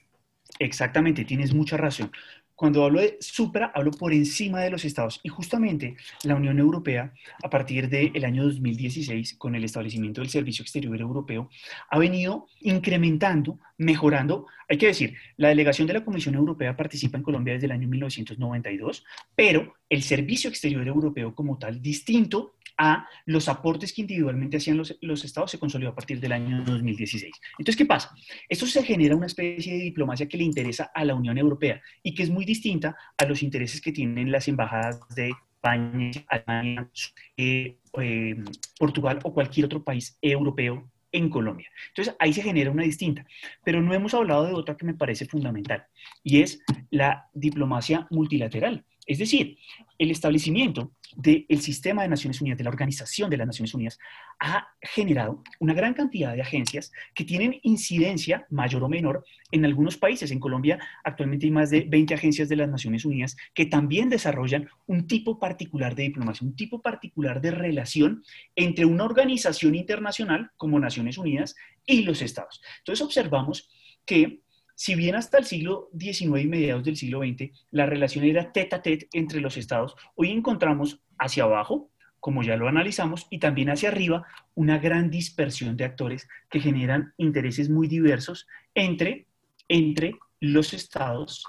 Exactamente, 0.59 1.25
tienes 1.25 1.55
mucha 1.55 1.75
razón. 1.75 2.11
Cuando 2.60 2.84
hablo 2.84 2.99
de 2.99 3.16
supra, 3.22 3.72
hablo 3.74 3.91
por 3.91 4.12
encima 4.12 4.60
de 4.60 4.70
los 4.70 4.84
estados. 4.84 5.22
Y 5.24 5.30
justamente 5.30 5.95
la 6.26 6.36
Unión 6.36 6.60
Europea, 6.60 7.14
a 7.41 7.49
partir 7.49 7.88
del 7.88 8.26
año 8.26 8.43
2016, 8.43 9.36
con 9.36 9.55
el 9.55 9.64
establecimiento 9.64 10.20
del 10.20 10.30
Servicio 10.30 10.64
Exterior 10.64 10.99
Europeo, 10.99 11.49
ha 11.89 11.97
venido 11.97 12.47
incrementando, 12.60 13.60
mejorando. 13.78 14.45
Hay 14.68 14.78
que 14.78 14.88
decir, 14.88 15.16
la 15.38 15.47
delegación 15.47 15.88
de 15.88 15.93
la 15.93 16.03
Comisión 16.03 16.36
Europea 16.36 16.76
participa 16.76 17.18
en 17.18 17.24
Colombia 17.24 17.53
desde 17.53 17.68
el 17.68 17.72
año 17.72 17.88
1992, 17.88 19.05
pero 19.38 19.76
el 19.88 20.03
Servicio 20.03 20.49
Exterior 20.49 20.86
Europeo 20.86 21.34
como 21.34 21.57
tal, 21.57 21.82
distinto 21.82 22.55
a 22.80 23.05
los 23.25 23.49
aportes 23.49 23.91
que 23.91 24.01
individualmente 24.01 24.57
hacían 24.57 24.77
los, 24.77 24.97
los, 25.01 25.25
estados 25.25 25.51
se 25.51 25.59
consolidó 25.59 25.89
a 25.91 25.95
partir 25.95 26.19
del 26.19 26.32
año 26.32 26.63
2016. 26.63 27.32
Entonces, 27.59 27.75
¿qué 27.75 27.86
pasa? 27.86 28.15
Esto 28.47 28.65
se 28.65 28.82
genera 28.84 29.17
una 29.17 29.25
especie 29.25 29.73
de 29.73 29.84
diplomacia 29.84 30.30
que 30.30 30.38
le 30.38 30.45
interesa 30.45 30.89
a 30.95 31.03
la 31.03 31.13
Unión 31.13 31.38
Europea 31.38 31.82
y 32.01 32.15
que 32.15 32.23
es 32.23 32.30
muy 32.30 32.45
distinta 32.45 32.95
a 33.17 33.25
los 33.25 33.43
intereses 33.43 33.82
que 33.82 33.91
tienen 33.91 34.32
las 34.32 34.47
embajadas 34.47 35.01
de 35.13 35.34
España, 35.55 36.11
Alemania, 36.30 36.89
eh, 37.36 37.77
eh, 37.99 38.36
Portugal 38.80 39.19
o 39.23 39.34
cualquier 39.34 39.65
otro 39.65 39.84
país 39.84 40.17
europeo 40.21 40.89
en 41.11 41.30
Colombia. 41.30 41.69
Entonces, 41.89 42.15
ahí 42.17 42.32
se 42.32 42.43
genera 42.43 42.71
una 42.71 42.84
distinta. 42.84 43.25
Pero 43.65 43.82
no 43.82 43.93
hemos 43.93 44.13
hablado 44.13 44.45
de 44.45 44.53
otra 44.53 44.77
que 44.77 44.86
me 44.86 44.93
parece 44.93 45.25
fundamental 45.25 45.86
y 46.23 46.41
es 46.41 46.61
la 46.91 47.27
diplomacia 47.34 48.07
multilateral. 48.09 48.86
Es 49.10 49.18
decir, 49.18 49.57
el 49.97 50.12
establecimiento 50.12 50.93
del 51.16 51.62
sistema 51.62 52.03
de 52.03 52.10
Naciones 52.10 52.41
Unidas, 52.41 52.60
de 52.60 52.64
la 52.64 52.70
Organización 52.70 53.28
de 53.28 53.38
las 53.38 53.47
Naciones 53.47 53.74
Unidas, 53.74 53.97
ha 54.39 54.68
generado 54.80 55.43
una 55.60 55.74
gran 55.74 55.95
cantidad 55.95 56.36
de 56.36 56.43
agencias 56.43 56.91
que 57.16 57.26
tienen 57.26 57.60
incidencia 57.64 58.45
mayor 58.51 58.84
o 58.84 58.88
menor 58.88 59.26
en 59.51 59.66
algunos 59.66 59.97
países. 59.97 60.30
En 60.30 60.39
Colombia 60.39 60.78
actualmente 61.03 61.47
hay 61.47 61.51
más 61.51 61.72
de 61.72 61.82
20 61.89 62.14
agencias 62.14 62.49
de 62.49 62.57
las 62.57 62.70
Naciones 62.70 63.03
Unidas 63.03 63.36
que 63.55 63.66
también 63.66 64.10
desarrollan 64.10 64.70
un 64.86 65.07
tipo 65.07 65.39
particular 65.39 65.95
de 65.95 66.03
diplomacia, 66.03 66.45
un 66.45 66.55
tipo 66.55 66.80
particular 66.80 67.41
de 67.41 67.49
relación 67.49 68.24
entre 68.55 68.86
una 68.86 69.05
organización 69.05 69.74
internacional 69.74 70.51
como 70.55 70.80
Naciones 70.80 71.18
Unidas 71.18 71.55
y 71.84 72.03
los 72.03 72.22
estados. 72.22 72.62
Entonces 72.78 73.03
observamos 73.03 73.72
que 74.05 74.43
si 74.80 74.95
bien 74.95 75.15
hasta 75.15 75.38
el 75.38 75.43
siglo 75.43 75.89
XIX 75.99 76.39
y 76.41 76.47
mediados 76.47 76.86
del 76.86 76.95
siglo 76.95 77.19
XX 77.19 77.51
la 77.71 77.86
relación 77.86 78.23
era 78.23 78.53
tete 78.53 78.77
a 78.77 78.82
tete 78.82 79.09
entre 79.11 79.41
los 79.41 79.57
estados, 79.57 79.93
hoy 80.15 80.32
encontramos 80.32 81.01
hacia 81.17 81.43
abajo, 81.43 81.91
como 82.21 82.43
ya 82.43 82.55
lo 82.55 82.69
analizamos, 82.69 83.27
y 83.30 83.39
también 83.39 83.69
hacia 83.69 83.89
arriba 83.89 84.25
una 84.55 84.80
gran 84.80 85.09
dispersión 85.09 85.75
de 85.75 85.84
actores 85.84 86.30
que 86.49 86.61
generan 86.61 87.13
intereses 87.17 87.69
muy 87.69 87.89
diversos 87.89 88.47
entre, 88.73 89.27
entre 89.67 90.15
los 90.39 90.73
estados 90.73 91.43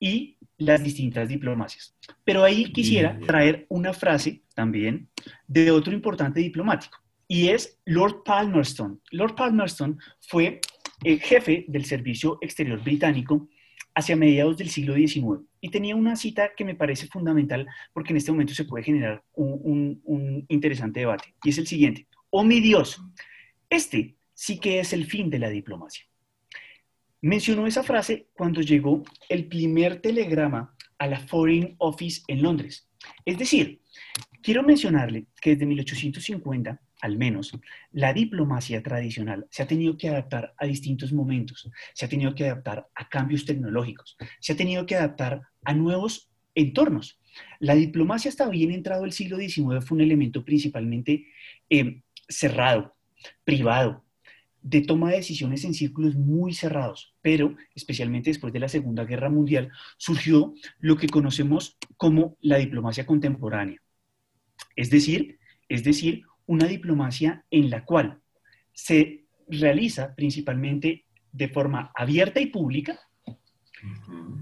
y 0.00 0.36
las 0.58 0.82
distintas 0.82 1.28
diplomacias. 1.28 1.94
Pero 2.24 2.42
ahí 2.42 2.72
quisiera 2.72 3.20
traer 3.20 3.66
una 3.68 3.92
frase 3.92 4.42
también 4.52 5.08
de 5.46 5.70
otro 5.70 5.92
importante 5.92 6.40
diplomático, 6.40 6.98
y 7.28 7.50
es 7.50 7.78
Lord 7.84 8.24
Palmerston. 8.24 9.00
Lord 9.12 9.36
Palmerston 9.36 9.96
fue 10.18 10.60
el 11.04 11.20
jefe 11.20 11.64
del 11.68 11.84
Servicio 11.84 12.38
Exterior 12.40 12.82
Británico 12.82 13.48
hacia 13.94 14.16
mediados 14.16 14.56
del 14.56 14.70
siglo 14.70 14.94
XIX. 14.94 15.42
Y 15.60 15.68
tenía 15.70 15.94
una 15.94 16.16
cita 16.16 16.52
que 16.56 16.64
me 16.64 16.74
parece 16.74 17.06
fundamental 17.06 17.66
porque 17.92 18.12
en 18.12 18.16
este 18.16 18.32
momento 18.32 18.54
se 18.54 18.64
puede 18.64 18.84
generar 18.84 19.22
un, 19.34 20.00
un 20.04 20.44
interesante 20.48 21.00
debate. 21.00 21.34
Y 21.44 21.50
es 21.50 21.58
el 21.58 21.66
siguiente. 21.66 22.08
Oh 22.30 22.42
mi 22.42 22.60
Dios, 22.60 23.00
este 23.70 24.16
sí 24.34 24.58
que 24.58 24.80
es 24.80 24.92
el 24.92 25.06
fin 25.06 25.30
de 25.30 25.38
la 25.38 25.48
diplomacia. 25.48 26.04
Mencionó 27.20 27.66
esa 27.66 27.82
frase 27.82 28.28
cuando 28.34 28.60
llegó 28.60 29.02
el 29.28 29.46
primer 29.46 30.00
telegrama 30.00 30.74
a 30.98 31.06
la 31.06 31.20
Foreign 31.20 31.74
Office 31.78 32.22
en 32.28 32.42
Londres. 32.42 32.88
Es 33.24 33.38
decir, 33.38 33.80
quiero 34.42 34.62
mencionarle 34.62 35.26
que 35.40 35.50
desde 35.50 35.66
1850 35.66 36.80
al 37.04 37.18
menos, 37.18 37.52
la 37.92 38.14
diplomacia 38.14 38.82
tradicional 38.82 39.46
se 39.50 39.62
ha 39.62 39.66
tenido 39.66 39.98
que 39.98 40.08
adaptar 40.08 40.54
a 40.56 40.64
distintos 40.64 41.12
momentos, 41.12 41.70
se 41.92 42.06
ha 42.06 42.08
tenido 42.08 42.34
que 42.34 42.46
adaptar 42.46 42.88
a 42.94 43.10
cambios 43.10 43.44
tecnológicos, 43.44 44.16
se 44.40 44.54
ha 44.54 44.56
tenido 44.56 44.86
que 44.86 44.96
adaptar 44.96 45.42
a 45.64 45.74
nuevos 45.74 46.30
entornos. 46.54 47.20
La 47.60 47.74
diplomacia 47.74 48.30
hasta 48.30 48.48
bien 48.48 48.70
entrado 48.70 49.04
el 49.04 49.12
siglo 49.12 49.36
XIX 49.36 49.84
fue 49.84 49.96
un 49.96 50.00
elemento 50.00 50.46
principalmente 50.46 51.26
eh, 51.68 52.00
cerrado, 52.26 52.96
privado, 53.44 54.02
de 54.62 54.80
toma 54.80 55.10
de 55.10 55.16
decisiones 55.16 55.62
en 55.64 55.74
círculos 55.74 56.16
muy 56.16 56.54
cerrados, 56.54 57.14
pero 57.20 57.54
especialmente 57.74 58.30
después 58.30 58.50
de 58.50 58.60
la 58.60 58.70
Segunda 58.70 59.04
Guerra 59.04 59.28
Mundial 59.28 59.70
surgió 59.98 60.54
lo 60.78 60.96
que 60.96 61.10
conocemos 61.10 61.76
como 61.98 62.38
la 62.40 62.56
diplomacia 62.56 63.04
contemporánea. 63.04 63.82
Es 64.74 64.88
decir, 64.88 65.38
es 65.68 65.84
decir, 65.84 66.24
una 66.46 66.66
diplomacia 66.66 67.44
en 67.50 67.70
la 67.70 67.84
cual 67.84 68.20
se 68.72 69.24
realiza 69.48 70.14
principalmente 70.14 71.04
de 71.32 71.48
forma 71.48 71.92
abierta 71.94 72.40
y 72.40 72.46
pública, 72.46 73.00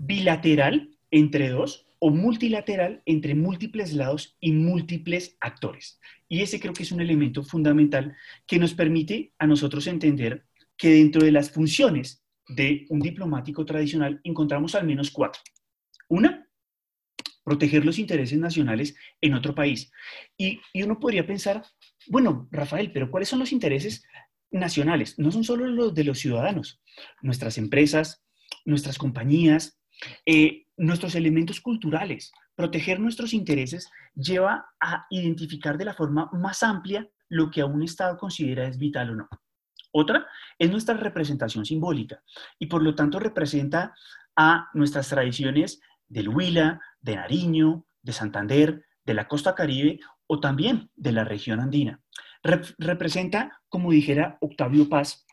bilateral 0.04 0.90
entre 1.10 1.48
dos 1.48 1.86
o 1.98 2.10
multilateral 2.10 3.02
entre 3.06 3.34
múltiples 3.34 3.92
lados 3.92 4.36
y 4.40 4.52
múltiples 4.52 5.36
actores. 5.40 6.00
Y 6.28 6.40
ese 6.40 6.58
creo 6.58 6.72
que 6.72 6.82
es 6.82 6.92
un 6.92 7.00
elemento 7.00 7.44
fundamental 7.44 8.16
que 8.46 8.58
nos 8.58 8.74
permite 8.74 9.32
a 9.38 9.46
nosotros 9.46 9.86
entender 9.86 10.44
que 10.76 10.90
dentro 10.90 11.22
de 11.22 11.30
las 11.30 11.50
funciones 11.50 12.24
de 12.48 12.86
un 12.88 13.00
diplomático 13.00 13.64
tradicional 13.64 14.20
encontramos 14.24 14.74
al 14.74 14.86
menos 14.86 15.10
cuatro. 15.10 15.40
Una, 16.08 16.46
proteger 17.44 17.84
los 17.84 17.98
intereses 17.98 18.38
nacionales 18.38 18.96
en 19.20 19.34
otro 19.34 19.54
país. 19.54 19.92
Y, 20.36 20.60
y 20.72 20.82
uno 20.82 20.98
podría 20.98 21.26
pensar, 21.26 21.62
bueno, 22.08 22.48
Rafael, 22.50 22.92
pero 22.92 23.10
¿cuáles 23.10 23.28
son 23.28 23.38
los 23.38 23.52
intereses 23.52 24.04
nacionales? 24.50 25.18
No 25.18 25.30
son 25.30 25.44
solo 25.44 25.66
los 25.66 25.94
de 25.94 26.04
los 26.04 26.18
ciudadanos, 26.18 26.80
nuestras 27.20 27.58
empresas, 27.58 28.24
nuestras 28.64 28.98
compañías, 28.98 29.80
eh, 30.26 30.66
nuestros 30.76 31.14
elementos 31.14 31.60
culturales. 31.60 32.32
Proteger 32.54 33.00
nuestros 33.00 33.32
intereses 33.32 33.90
lleva 34.14 34.66
a 34.80 35.06
identificar 35.10 35.78
de 35.78 35.86
la 35.86 35.94
forma 35.94 36.30
más 36.32 36.62
amplia 36.62 37.08
lo 37.28 37.50
que 37.50 37.62
a 37.62 37.66
un 37.66 37.82
Estado 37.82 38.18
considera 38.18 38.66
es 38.66 38.78
vital 38.78 39.10
o 39.10 39.14
no. 39.14 39.28
Otra 39.92 40.26
es 40.58 40.70
nuestra 40.70 40.96
representación 40.96 41.64
simbólica 41.64 42.22
y 42.58 42.66
por 42.66 42.82
lo 42.82 42.94
tanto 42.94 43.18
representa 43.18 43.94
a 44.36 44.68
nuestras 44.74 45.08
tradiciones 45.08 45.80
del 46.08 46.28
Huila, 46.28 46.80
de 47.00 47.16
Nariño, 47.16 47.86
de 48.02 48.12
Santander, 48.12 48.84
de 49.04 49.14
la 49.14 49.28
costa 49.28 49.54
caribe 49.54 50.00
o 50.32 50.40
también 50.40 50.88
de 50.96 51.12
la 51.12 51.24
región 51.24 51.60
andina. 51.60 52.00
representa, 52.78 53.60
como 53.68 53.92
dijera 53.92 54.38
Octavio 54.40 54.88
Paz, 54.88 55.26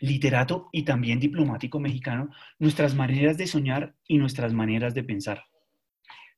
literato 0.00 0.70
y 0.72 0.84
también 0.84 1.20
diplomático 1.20 1.78
mexicano, 1.80 2.30
nuestras 2.58 2.94
maneras 2.94 3.36
de 3.36 3.46
soñar 3.46 3.94
y 4.08 4.16
nuestras 4.16 4.54
maneras 4.54 4.94
de 4.94 5.04
pensar. 5.04 5.44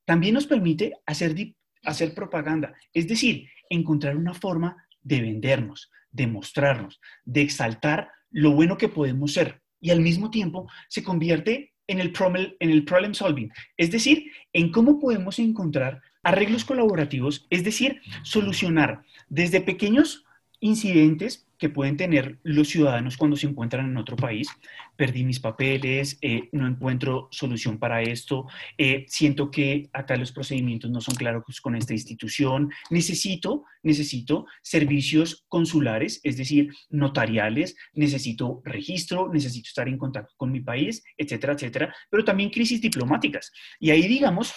También 0.05 0.35
nos 0.35 0.49
permite 0.49 0.95
hacer, 1.07 1.37
hacer 1.85 2.15
propaganda, 2.15 2.75
es 2.93 3.07
decir, 3.07 3.49
encontrar 3.71 4.17
una 4.17 4.35
forma 4.35 4.77
de 5.01 5.21
vendernos, 5.21 5.89
de 6.11 6.27
mostrarnos, 6.27 7.01
de 7.25 7.43
exaltar 7.43 8.11
lo 8.31 8.51
bueno 8.51 8.77
que 8.77 8.89
podemos 8.89 9.35
ser 9.35 9.63
y 9.81 9.91
al 9.91 10.01
mismo 10.01 10.33
tiempo 10.33 10.69
se 10.89 11.05
convierte 11.05 11.75
en 11.87 12.01
el, 12.01 12.13
en 12.59 12.71
el 12.71 12.85
problem 12.85 13.15
solving, 13.15 13.53
es 13.77 13.93
decir, 13.93 14.33
en 14.53 14.73
cómo 14.73 14.99
podemos 14.99 15.39
encontrar 15.39 16.03
arreglos 16.29 16.67
colaborativos, 16.67 17.47
es 17.49 17.65
decir, 17.65 18.03
solucionar 18.23 19.03
desde 19.31 19.63
pequeños 19.63 20.27
incidentes 20.61 21.47
que 21.57 21.71
pueden 21.71 21.97
tener 21.97 22.39
los 22.43 22.69
ciudadanos 22.69 23.17
cuando 23.17 23.37
se 23.37 23.47
encuentran 23.47 23.87
en 23.87 23.97
otro 23.97 24.15
país. 24.15 24.49
Perdí 24.95 25.25
mis 25.25 25.41
papeles, 25.41 26.19
eh, 26.21 26.51
no 26.53 26.67
encuentro 26.67 27.29
solución 27.31 27.79
para 27.79 28.03
esto, 28.03 28.47
eh, 28.77 29.07
siento 29.09 29.51
que 29.51 29.89
acá 29.95 30.17
los 30.19 30.31
procedimientos 30.31 30.91
no 30.91 31.01
son 31.01 31.15
claros 31.15 31.45
con 31.63 31.75
esta 31.75 31.95
institución, 31.95 32.71
necesito, 32.91 33.65
necesito 33.83 34.45
servicios 34.63 35.47
consulares, 35.49 36.21
es 36.25 36.37
decir, 36.37 36.69
notariales, 36.91 37.75
necesito 37.95 38.61
registro, 38.67 39.33
necesito 39.33 39.69
estar 39.69 39.89
en 39.89 39.97
contacto 39.97 40.35
con 40.37 40.53
mi 40.53 40.61
país, 40.61 41.03
etcétera, 41.17 41.55
etcétera, 41.55 41.95
pero 42.11 42.23
también 42.23 42.51
crisis 42.51 42.83
diplomáticas. 42.83 43.51
Y 43.81 43.91
ahí, 43.91 44.07
digamos, 44.07 44.53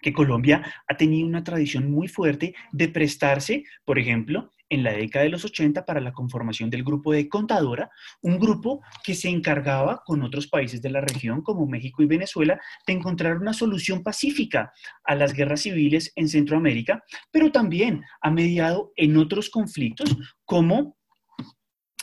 que 0.00 0.12
Colombia 0.12 0.62
ha 0.86 0.96
tenido 0.96 1.26
una 1.26 1.44
tradición 1.44 1.90
muy 1.90 2.08
fuerte 2.08 2.54
de 2.72 2.88
prestarse, 2.88 3.64
por 3.84 3.98
ejemplo, 3.98 4.50
en 4.70 4.84
la 4.84 4.92
década 4.92 5.24
de 5.24 5.30
los 5.30 5.44
80 5.44 5.84
para 5.84 6.00
la 6.00 6.12
conformación 6.12 6.70
del 6.70 6.84
grupo 6.84 7.12
de 7.12 7.28
Contadora, 7.28 7.90
un 8.22 8.38
grupo 8.38 8.80
que 9.04 9.14
se 9.14 9.28
encargaba 9.28 10.02
con 10.06 10.22
otros 10.22 10.46
países 10.46 10.80
de 10.80 10.90
la 10.90 11.00
región 11.00 11.42
como 11.42 11.66
México 11.66 12.02
y 12.02 12.06
Venezuela 12.06 12.58
de 12.86 12.92
encontrar 12.92 13.36
una 13.36 13.52
solución 13.52 14.02
pacífica 14.02 14.72
a 15.04 15.14
las 15.16 15.32
guerras 15.32 15.62
civiles 15.62 16.12
en 16.14 16.28
Centroamérica, 16.28 17.02
pero 17.32 17.50
también 17.50 18.02
ha 18.20 18.30
mediado 18.30 18.92
en 18.96 19.16
otros 19.16 19.50
conflictos 19.50 20.16
como 20.44 20.96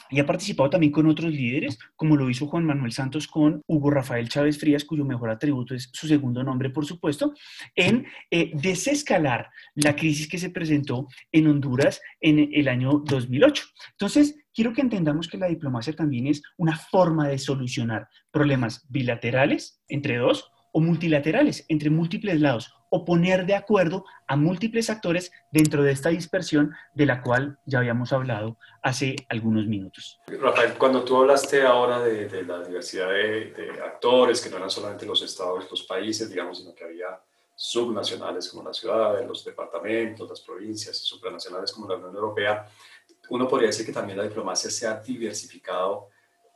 y 0.09 0.19
ha 0.19 0.25
participado 0.25 0.69
también 0.69 0.91
con 0.91 1.07
otros 1.07 1.31
líderes, 1.31 1.77
como 1.95 2.15
lo 2.15 2.29
hizo 2.29 2.47
Juan 2.47 2.65
Manuel 2.65 2.91
Santos 2.91 3.27
con 3.27 3.61
Hugo 3.67 3.91
Rafael 3.91 4.29
Chávez 4.29 4.59
Frías, 4.59 4.85
cuyo 4.85 5.05
mejor 5.05 5.29
atributo 5.29 5.75
es 5.75 5.89
su 5.93 6.07
segundo 6.07 6.43
nombre, 6.43 6.69
por 6.69 6.85
supuesto, 6.85 7.33
en 7.75 8.05
eh, 8.31 8.51
desescalar 8.53 9.49
la 9.75 9.95
crisis 9.95 10.27
que 10.27 10.37
se 10.37 10.49
presentó 10.49 11.07
en 11.31 11.47
Honduras 11.47 12.01
en 12.19 12.49
el 12.53 12.67
año 12.67 13.01
2008. 13.05 13.63
Entonces, 13.91 14.35
quiero 14.53 14.73
que 14.73 14.81
entendamos 14.81 15.27
que 15.27 15.37
la 15.37 15.47
diplomacia 15.47 15.93
también 15.93 16.27
es 16.27 16.41
una 16.57 16.77
forma 16.77 17.27
de 17.27 17.37
solucionar 17.37 18.07
problemas 18.31 18.85
bilaterales 18.89 19.81
entre 19.87 20.17
dos 20.17 20.51
o 20.73 20.79
multilaterales 20.79 21.65
entre 21.69 21.89
múltiples 21.89 22.39
lados 22.39 22.71
o 22.89 23.05
poner 23.05 23.45
de 23.45 23.55
acuerdo 23.55 24.05
a 24.27 24.35
múltiples 24.35 24.89
actores 24.89 25.31
dentro 25.51 25.83
de 25.83 25.91
esta 25.91 26.09
dispersión 26.09 26.73
de 26.93 27.05
la 27.05 27.21
cual 27.21 27.59
ya 27.65 27.79
habíamos 27.79 28.13
hablado 28.13 28.57
hace 28.81 29.15
algunos 29.29 29.67
minutos. 29.67 30.19
Rafael, 30.27 30.73
cuando 30.77 31.03
tú 31.03 31.17
hablaste 31.17 31.63
ahora 31.63 31.99
de, 31.99 32.43
la 32.43 32.63
diversidad 32.63 33.09
de, 33.09 33.51
de, 33.51 33.81
actores, 33.83 34.41
que 34.41 34.49
no 34.49 34.57
eran 34.57 34.69
solamente 34.69 35.05
los 35.05 35.21
estados, 35.21 35.69
los 35.69 35.83
países, 35.83 36.29
digamos, 36.29 36.59
sino 36.59 36.73
que 36.73 36.83
había 36.83 37.19
subnacionales 37.55 38.49
como 38.49 38.63
las 38.63 38.77
ciudades, 38.77 39.27
los 39.27 39.43
departamentos, 39.43 40.29
las 40.29 40.41
provincias, 40.41 40.97
supranacionales 40.97 41.71
como 41.71 41.87
la 41.87 41.95
Unión 41.95 42.13
Europea, 42.13 42.69
uno 43.29 43.47
podría 43.47 43.67
decir 43.67 43.85
que 43.85 43.91
también 43.91 44.17
la 44.17 44.23
diplomacia 44.23 44.69
se 44.69 44.87
ha 44.87 44.99
diversificado 44.99 46.09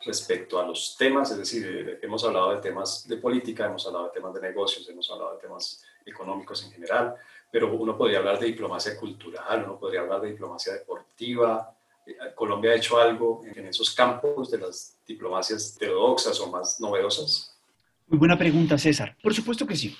respecto 0.05 0.59
a 0.59 0.65
los 0.65 0.95
temas, 0.97 1.31
es 1.31 1.37
decir, 1.37 1.99
hemos 2.01 2.23
hablado 2.23 2.55
de 2.55 2.61
temas 2.61 3.07
de 3.07 3.17
política, 3.17 3.65
hemos 3.65 3.85
hablado 3.85 4.05
de 4.05 4.11
temas 4.11 4.33
de 4.33 4.41
negocios, 4.41 4.87
hemos 4.89 5.09
hablado 5.11 5.33
de 5.33 5.41
temas 5.41 5.83
económicos 6.05 6.63
en 6.65 6.71
general, 6.71 7.15
pero 7.51 7.73
uno 7.75 7.97
podría 7.97 8.19
hablar 8.19 8.39
de 8.39 8.47
diplomacia 8.47 8.97
cultural, 8.97 9.63
uno 9.65 9.79
podría 9.79 10.01
hablar 10.01 10.21
de 10.21 10.31
diplomacia 10.31 10.73
deportiva. 10.73 11.75
Eh, 12.05 12.15
Colombia 12.35 12.71
ha 12.71 12.75
hecho 12.75 12.99
algo 12.99 13.41
en 13.45 13.67
esos 13.67 13.93
campos 13.93 14.49
de 14.51 14.59
las 14.59 14.97
diplomacias 15.05 15.75
heterodoxas 15.75 16.39
o 16.39 16.49
más 16.49 16.79
novedosas. 16.79 17.59
Muy 18.07 18.19
buena 18.19 18.37
pregunta, 18.37 18.77
César. 18.77 19.15
Por 19.21 19.33
supuesto 19.33 19.65
que 19.65 19.75
sí. 19.75 19.95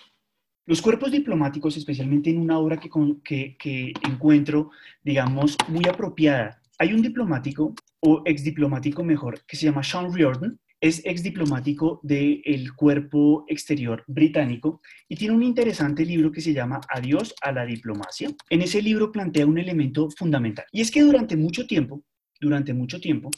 Los 0.66 0.82
cuerpos 0.82 1.12
diplomáticos, 1.12 1.76
especialmente 1.76 2.30
en 2.30 2.40
una 2.40 2.60
obra 2.60 2.78
que, 2.78 2.90
que, 3.24 3.58
que 3.58 3.94
encuentro, 4.04 4.72
digamos, 5.04 5.58
muy 5.68 5.86
apropiada, 5.88 6.62
hay 6.78 6.94
un 6.94 7.02
diplomático 7.02 7.74
o 8.00 8.22
ex 8.26 8.44
diplomático 8.44 9.04
mejor 9.04 9.42
que 9.46 9.56
se 9.56 9.66
llama 9.66 9.84
Sean 9.84 10.14
Riordan, 10.14 10.60
es 10.82 11.02
ex 11.06 11.22
diplomático 11.22 12.00
del 12.04 12.74
cuerpo 12.76 13.46
exterior 13.48 14.04
británico 14.08 14.82
y 15.08 15.16
tiene 15.16 15.36
un 15.36 15.44
interesante 15.44 16.04
libro 16.04 16.32
que 16.32 16.42
se 16.42 16.54
llama 16.54 16.82
Adiós 16.90 17.36
a 17.42 17.52
la 17.52 17.66
diplomacia. 17.66 18.30
En 18.50 18.64
ese 18.64 18.82
libro 18.82 19.12
plantea 19.12 19.46
un 19.46 19.60
elemento 19.60 20.10
fundamental 20.10 20.66
y 20.72 20.82
es 20.82 20.90
que 20.90 21.02
durante 21.02 21.38
mucho 21.38 21.68
tiempo, 21.68 22.04
durante 22.40 22.74
mucho 22.74 23.00
tiempo, 23.00 23.30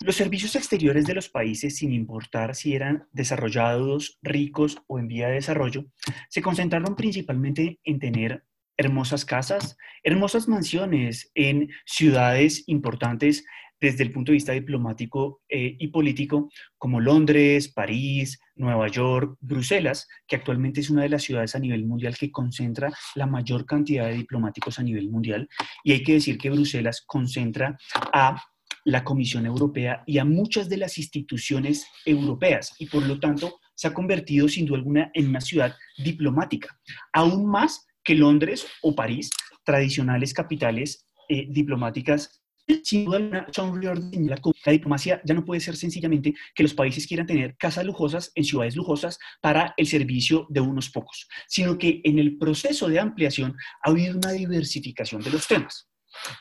los 0.00 0.16
servicios 0.16 0.56
exteriores 0.56 1.04
de 1.04 1.14
los 1.14 1.28
países, 1.28 1.76
sin 1.76 1.92
importar 1.92 2.54
si 2.54 2.74
eran 2.74 3.06
desarrollados, 3.12 4.18
ricos 4.22 4.78
o 4.86 4.98
en 4.98 5.08
vía 5.08 5.28
de 5.28 5.34
desarrollo, 5.34 5.84
se 6.30 6.40
concentraron 6.40 6.96
principalmente 6.96 7.80
en 7.84 7.98
tener 7.98 8.44
hermosas 8.78 9.26
casas, 9.26 9.76
hermosas 10.02 10.48
mansiones 10.48 11.30
en 11.34 11.68
ciudades 11.84 12.64
importantes 12.66 13.44
desde 13.80 14.04
el 14.04 14.12
punto 14.12 14.32
de 14.32 14.34
vista 14.34 14.52
diplomático 14.52 15.40
eh, 15.48 15.76
y 15.78 15.88
político, 15.88 16.50
como 16.76 17.00
Londres, 17.00 17.68
París, 17.68 18.38
Nueva 18.54 18.88
York, 18.88 19.36
Bruselas, 19.40 20.06
que 20.26 20.36
actualmente 20.36 20.80
es 20.80 20.90
una 20.90 21.02
de 21.02 21.08
las 21.08 21.22
ciudades 21.22 21.54
a 21.54 21.58
nivel 21.58 21.86
mundial 21.86 22.16
que 22.16 22.30
concentra 22.30 22.92
la 23.14 23.26
mayor 23.26 23.64
cantidad 23.64 24.06
de 24.06 24.14
diplomáticos 24.14 24.78
a 24.78 24.82
nivel 24.82 25.08
mundial. 25.08 25.48
Y 25.82 25.92
hay 25.92 26.02
que 26.02 26.14
decir 26.14 26.36
que 26.36 26.50
Bruselas 26.50 27.02
concentra 27.06 27.78
a 28.12 28.42
la 28.84 29.04
Comisión 29.04 29.46
Europea 29.46 30.02
y 30.06 30.18
a 30.18 30.24
muchas 30.24 30.68
de 30.68 30.78
las 30.78 30.98
instituciones 30.98 31.86
europeas 32.04 32.74
y 32.78 32.86
por 32.86 33.04
lo 33.04 33.18
tanto 33.20 33.60
se 33.74 33.88
ha 33.88 33.94
convertido 33.94 34.48
sin 34.48 34.66
duda 34.66 34.78
alguna 34.78 35.10
en 35.14 35.28
una 35.28 35.40
ciudad 35.40 35.74
diplomática, 35.98 36.78
aún 37.12 37.46
más 37.46 37.86
que 38.02 38.14
Londres 38.14 38.66
o 38.82 38.94
París, 38.94 39.30
tradicionales 39.64 40.32
capitales 40.32 41.06
eh, 41.28 41.46
diplomáticas 41.48 42.39
sin 42.84 43.04
duda 43.04 43.18
la 43.20 44.72
diplomacia 44.72 45.20
ya 45.24 45.34
no 45.34 45.44
puede 45.44 45.60
ser 45.60 45.76
sencillamente 45.76 46.34
que 46.54 46.62
los 46.62 46.74
países 46.74 47.06
quieran 47.06 47.26
tener 47.26 47.56
casas 47.56 47.84
lujosas 47.84 48.32
en 48.34 48.44
ciudades 48.44 48.76
lujosas 48.76 49.18
para 49.40 49.74
el 49.76 49.86
servicio 49.86 50.46
de 50.48 50.60
unos 50.60 50.90
pocos, 50.90 51.28
sino 51.48 51.78
que 51.78 52.00
en 52.04 52.18
el 52.18 52.38
proceso 52.38 52.88
de 52.88 53.00
ampliación 53.00 53.56
ha 53.82 53.90
habido 53.90 54.16
una 54.16 54.32
diversificación 54.32 55.22
de 55.22 55.30
los 55.30 55.46
temas. 55.46 55.90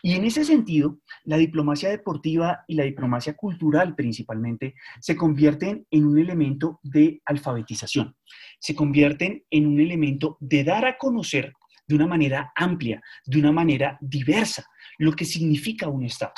Y 0.01 0.13
en 0.13 0.25
ese 0.25 0.43
sentido, 0.45 0.99
la 1.23 1.37
diplomacia 1.37 1.89
deportiva 1.89 2.63
y 2.67 2.75
la 2.75 2.83
diplomacia 2.83 3.35
cultural 3.35 3.95
principalmente 3.95 4.75
se 4.99 5.15
convierten 5.15 5.85
en 5.91 6.05
un 6.05 6.17
elemento 6.17 6.79
de 6.83 7.21
alfabetización, 7.25 8.15
se 8.59 8.75
convierten 8.75 9.43
en 9.49 9.67
un 9.67 9.79
elemento 9.79 10.37
de 10.39 10.63
dar 10.63 10.85
a 10.85 10.97
conocer 10.97 11.53
de 11.87 11.95
una 11.95 12.07
manera 12.07 12.51
amplia, 12.55 13.01
de 13.25 13.39
una 13.39 13.51
manera 13.51 13.97
diversa, 13.99 14.65
lo 14.99 15.13
que 15.13 15.25
significa 15.25 15.87
un 15.87 16.05
Estado. 16.05 16.33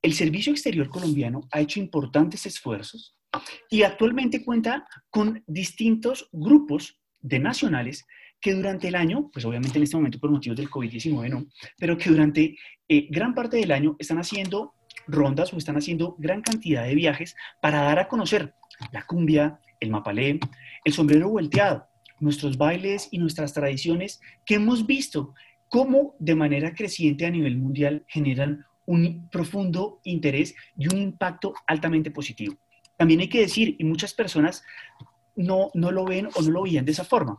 El 0.00 0.12
Servicio 0.12 0.52
Exterior 0.52 0.88
colombiano 0.88 1.40
ha 1.50 1.60
hecho 1.60 1.80
importantes 1.80 2.46
esfuerzos 2.46 3.16
y 3.68 3.82
actualmente 3.82 4.44
cuenta 4.44 4.86
con 5.10 5.42
distintos 5.46 6.28
grupos 6.30 7.00
de 7.20 7.40
nacionales 7.40 8.06
que 8.40 8.54
durante 8.54 8.88
el 8.88 8.94
año, 8.94 9.30
pues 9.32 9.44
obviamente 9.44 9.78
en 9.78 9.84
este 9.84 9.96
momento 9.96 10.18
por 10.18 10.30
motivos 10.30 10.56
del 10.56 10.70
COVID-19 10.70 11.28
no, 11.28 11.46
pero 11.78 11.98
que 11.98 12.10
durante 12.10 12.56
eh, 12.88 13.08
gran 13.10 13.34
parte 13.34 13.56
del 13.56 13.72
año 13.72 13.96
están 13.98 14.18
haciendo 14.18 14.74
rondas 15.06 15.52
o 15.52 15.58
están 15.58 15.76
haciendo 15.76 16.16
gran 16.18 16.42
cantidad 16.42 16.84
de 16.84 16.94
viajes 16.94 17.34
para 17.60 17.82
dar 17.82 17.98
a 17.98 18.08
conocer 18.08 18.54
la 18.92 19.04
cumbia, 19.06 19.60
el 19.80 19.90
mapalé, 19.90 20.40
el 20.84 20.92
sombrero 20.92 21.28
volteado, 21.28 21.86
nuestros 22.20 22.56
bailes 22.56 23.08
y 23.10 23.18
nuestras 23.18 23.52
tradiciones 23.52 24.20
que 24.46 24.54
hemos 24.54 24.86
visto 24.86 25.34
cómo 25.70 26.16
de 26.18 26.34
manera 26.34 26.74
creciente 26.74 27.24
a 27.24 27.30
nivel 27.30 27.56
mundial 27.56 28.04
generan 28.08 28.66
un 28.84 29.30
profundo 29.30 30.00
interés 30.04 30.54
y 30.76 30.92
un 30.92 31.00
impacto 31.00 31.54
altamente 31.66 32.10
positivo. 32.10 32.56
También 32.98 33.20
hay 33.20 33.28
que 33.28 33.40
decir, 33.40 33.76
y 33.78 33.84
muchas 33.84 34.12
personas 34.12 34.62
no, 35.36 35.70
no 35.72 35.90
lo 35.92 36.04
ven 36.04 36.28
o 36.34 36.42
no 36.42 36.50
lo 36.50 36.62
veían 36.64 36.84
de 36.84 36.92
esa 36.92 37.04
forma, 37.04 37.38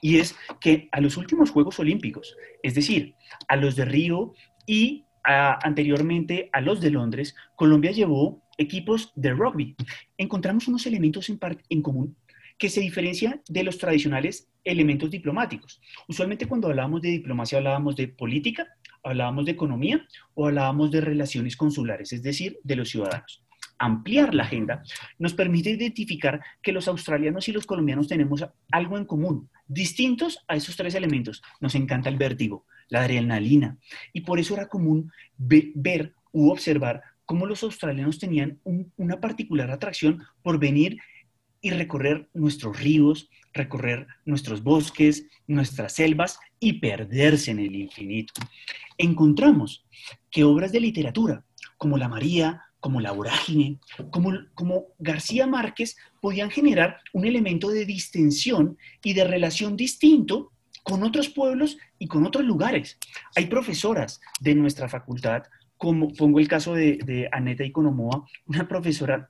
y 0.00 0.18
es 0.18 0.36
que 0.60 0.88
a 0.92 1.00
los 1.00 1.16
últimos 1.16 1.50
Juegos 1.50 1.78
Olímpicos, 1.78 2.36
es 2.62 2.74
decir, 2.74 3.14
a 3.48 3.56
los 3.56 3.74
de 3.74 3.84
Río 3.86 4.34
y 4.66 5.06
anteriormente 5.24 6.50
a 6.52 6.60
los 6.60 6.80
de 6.80 6.90
Londres, 6.90 7.34
Colombia 7.56 7.90
llevó 7.90 8.42
equipos 8.58 9.12
de 9.16 9.32
rugby. 9.32 9.74
Encontramos 10.16 10.68
unos 10.68 10.86
elementos 10.86 11.28
en, 11.30 11.40
en 11.68 11.82
común 11.82 12.16
que 12.58 12.70
se 12.70 12.80
diferencian 12.80 13.42
de 13.48 13.62
los 13.62 13.78
tradicionales 13.78 14.48
elementos 14.64 15.10
diplomáticos. 15.10 15.80
Usualmente 16.08 16.46
cuando 16.46 16.68
hablábamos 16.68 17.02
de 17.02 17.10
diplomacia 17.10 17.58
hablábamos 17.58 17.96
de 17.96 18.08
política, 18.08 18.66
hablábamos 19.02 19.44
de 19.46 19.52
economía 19.52 20.06
o 20.34 20.46
hablábamos 20.46 20.90
de 20.90 21.00
relaciones 21.00 21.56
consulares, 21.56 22.12
es 22.12 22.22
decir, 22.22 22.58
de 22.62 22.76
los 22.76 22.88
ciudadanos. 22.88 23.42
Ampliar 23.78 24.34
la 24.34 24.44
agenda 24.44 24.82
nos 25.18 25.34
permite 25.34 25.70
identificar 25.70 26.40
que 26.62 26.72
los 26.72 26.88
australianos 26.88 27.46
y 27.48 27.52
los 27.52 27.66
colombianos 27.66 28.08
tenemos 28.08 28.44
algo 28.72 28.96
en 28.96 29.04
común, 29.04 29.50
distintos 29.66 30.42
a 30.48 30.56
esos 30.56 30.76
tres 30.76 30.94
elementos. 30.94 31.42
Nos 31.60 31.74
encanta 31.74 32.08
el 32.08 32.16
vértigo, 32.16 32.64
la 32.88 33.02
adrenalina, 33.02 33.76
y 34.14 34.22
por 34.22 34.38
eso 34.38 34.54
era 34.54 34.68
común 34.68 35.12
ver 35.36 36.14
u 36.32 36.50
observar 36.50 37.02
cómo 37.26 37.44
los 37.44 37.62
australianos 37.64 38.18
tenían 38.18 38.60
una 38.96 39.20
particular 39.20 39.70
atracción 39.70 40.22
por 40.42 40.58
venir 40.58 40.98
y 41.60 41.70
recorrer 41.70 42.28
nuestros 42.34 42.78
ríos, 42.80 43.28
recorrer 43.52 44.06
nuestros 44.24 44.62
bosques, 44.62 45.26
nuestras 45.46 45.94
selvas 45.94 46.38
y 46.60 46.74
perderse 46.74 47.50
en 47.50 47.60
el 47.60 47.74
infinito. 47.74 48.34
Encontramos 48.98 49.84
que 50.30 50.44
obras 50.44 50.72
de 50.72 50.80
literatura 50.80 51.44
como 51.78 51.98
La 51.98 52.08
María, 52.08 52.62
como 52.80 53.00
La 53.00 53.12
Vorágine, 53.12 53.78
como, 54.10 54.32
como 54.54 54.86
García 54.98 55.46
Márquez, 55.46 55.96
podían 56.20 56.50
generar 56.50 57.00
un 57.12 57.24
elemento 57.24 57.70
de 57.70 57.84
distensión 57.84 58.78
y 59.02 59.14
de 59.14 59.24
relación 59.24 59.76
distinto 59.76 60.52
con 60.82 61.02
otros 61.02 61.28
pueblos 61.28 61.78
y 61.98 62.06
con 62.06 62.24
otros 62.24 62.44
lugares. 62.44 62.96
Hay 63.34 63.46
profesoras 63.46 64.20
de 64.40 64.54
nuestra 64.54 64.88
facultad, 64.88 65.42
como 65.76 66.12
pongo 66.14 66.38
el 66.38 66.48
caso 66.48 66.74
de, 66.74 66.98
de 67.04 67.28
Aneta 67.32 67.64
Iconomoa, 67.64 68.24
una 68.46 68.68
profesora 68.68 69.28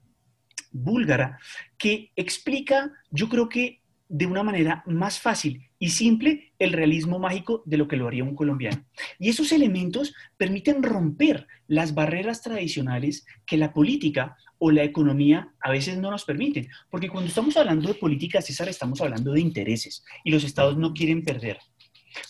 búlgara, 0.83 1.39
que 1.79 2.13
explica, 2.17 2.93
yo 3.11 3.29
creo 3.29 3.49
que 3.49 3.81
de 4.09 4.27
una 4.27 4.43
manera 4.43 4.83
más 4.87 5.19
fácil 5.19 5.69
y 5.79 5.91
simple 5.91 6.53
el 6.59 6.73
realismo 6.73 7.19
mágico 7.19 7.63
de 7.67 7.77
lo 7.77 7.89
que 7.89 7.97
lo 7.97 8.07
haría 8.07 8.25
un 8.25 8.37
colombiano. 8.37 8.85
Y 9.19 9.29
esos 9.29 9.53
elementos 9.53 10.15
permiten 10.37 10.83
romper 10.83 11.47
las 11.67 11.95
barreras 11.95 12.43
tradicionales 12.43 13.27
que 13.45 13.57
la 13.57 13.73
política 13.73 14.37
o 14.59 14.71
la 14.71 14.85
economía 14.85 15.53
a 15.61 15.71
veces 15.71 15.99
no 15.99 16.11
nos 16.11 16.25
permiten. 16.25 16.69
Porque 16.91 17.09
cuando 17.09 17.29
estamos 17.29 17.57
hablando 17.57 17.89
de 17.89 17.95
política, 17.95 18.41
César, 18.41 18.69
estamos 18.69 19.01
hablando 19.01 19.33
de 19.33 19.41
intereses 19.41 20.05
y 20.25 20.31
los 20.31 20.45
estados 20.45 20.77
no 20.77 20.95
quieren 20.95 21.23
perder. 21.23 21.59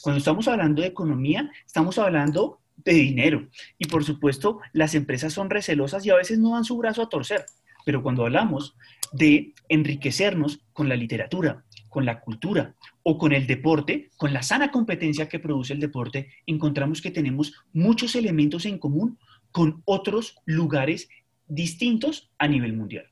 Cuando 0.01 0.19
estamos 0.19 0.49
hablando 0.49 0.83
de 0.83 0.89
economía, 0.89 1.51
estamos 1.65 1.99
hablando 1.99 2.61
de 2.77 2.93
dinero. 2.95 3.49
Y 3.79 3.87
por 3.87 4.05
supuesto, 4.05 4.61
las 4.73 4.95
empresas 4.95 5.33
son 5.33 5.51
recelosas 5.51 6.05
y 6.05 6.11
a 6.11 6.17
veces 6.17 6.39
no 6.39 6.55
dan 6.55 6.65
su 6.65 6.77
brazo 6.77 7.03
a 7.03 7.09
torcer. 7.09 7.47
Pero 7.87 8.03
cuando 8.03 8.25
hablamos 8.25 8.75
de 9.13 9.55
enriquecernos 9.69 10.59
con 10.73 10.89
la 10.89 10.97
literatura, 10.97 11.65
con 11.89 12.05
la 12.05 12.19
cultura 12.19 12.75
o 13.05 13.17
con 13.17 13.33
el 13.33 13.47
deporte, 13.47 14.11
con 14.17 14.33
la 14.33 14.43
sana 14.43 14.73
competencia 14.73 15.29
que 15.29 15.39
produce 15.39 15.73
el 15.73 15.79
deporte, 15.79 16.33
encontramos 16.47 17.01
que 17.01 17.13
tenemos 17.13 17.55
muchos 17.73 18.17
elementos 18.17 18.67
en 18.67 18.79
común 18.79 19.19
con 19.53 19.83
otros 19.85 20.35
lugares 20.47 21.09
distintos 21.47 22.29
a 22.39 22.49
nivel 22.49 22.73
mundial. 22.73 23.07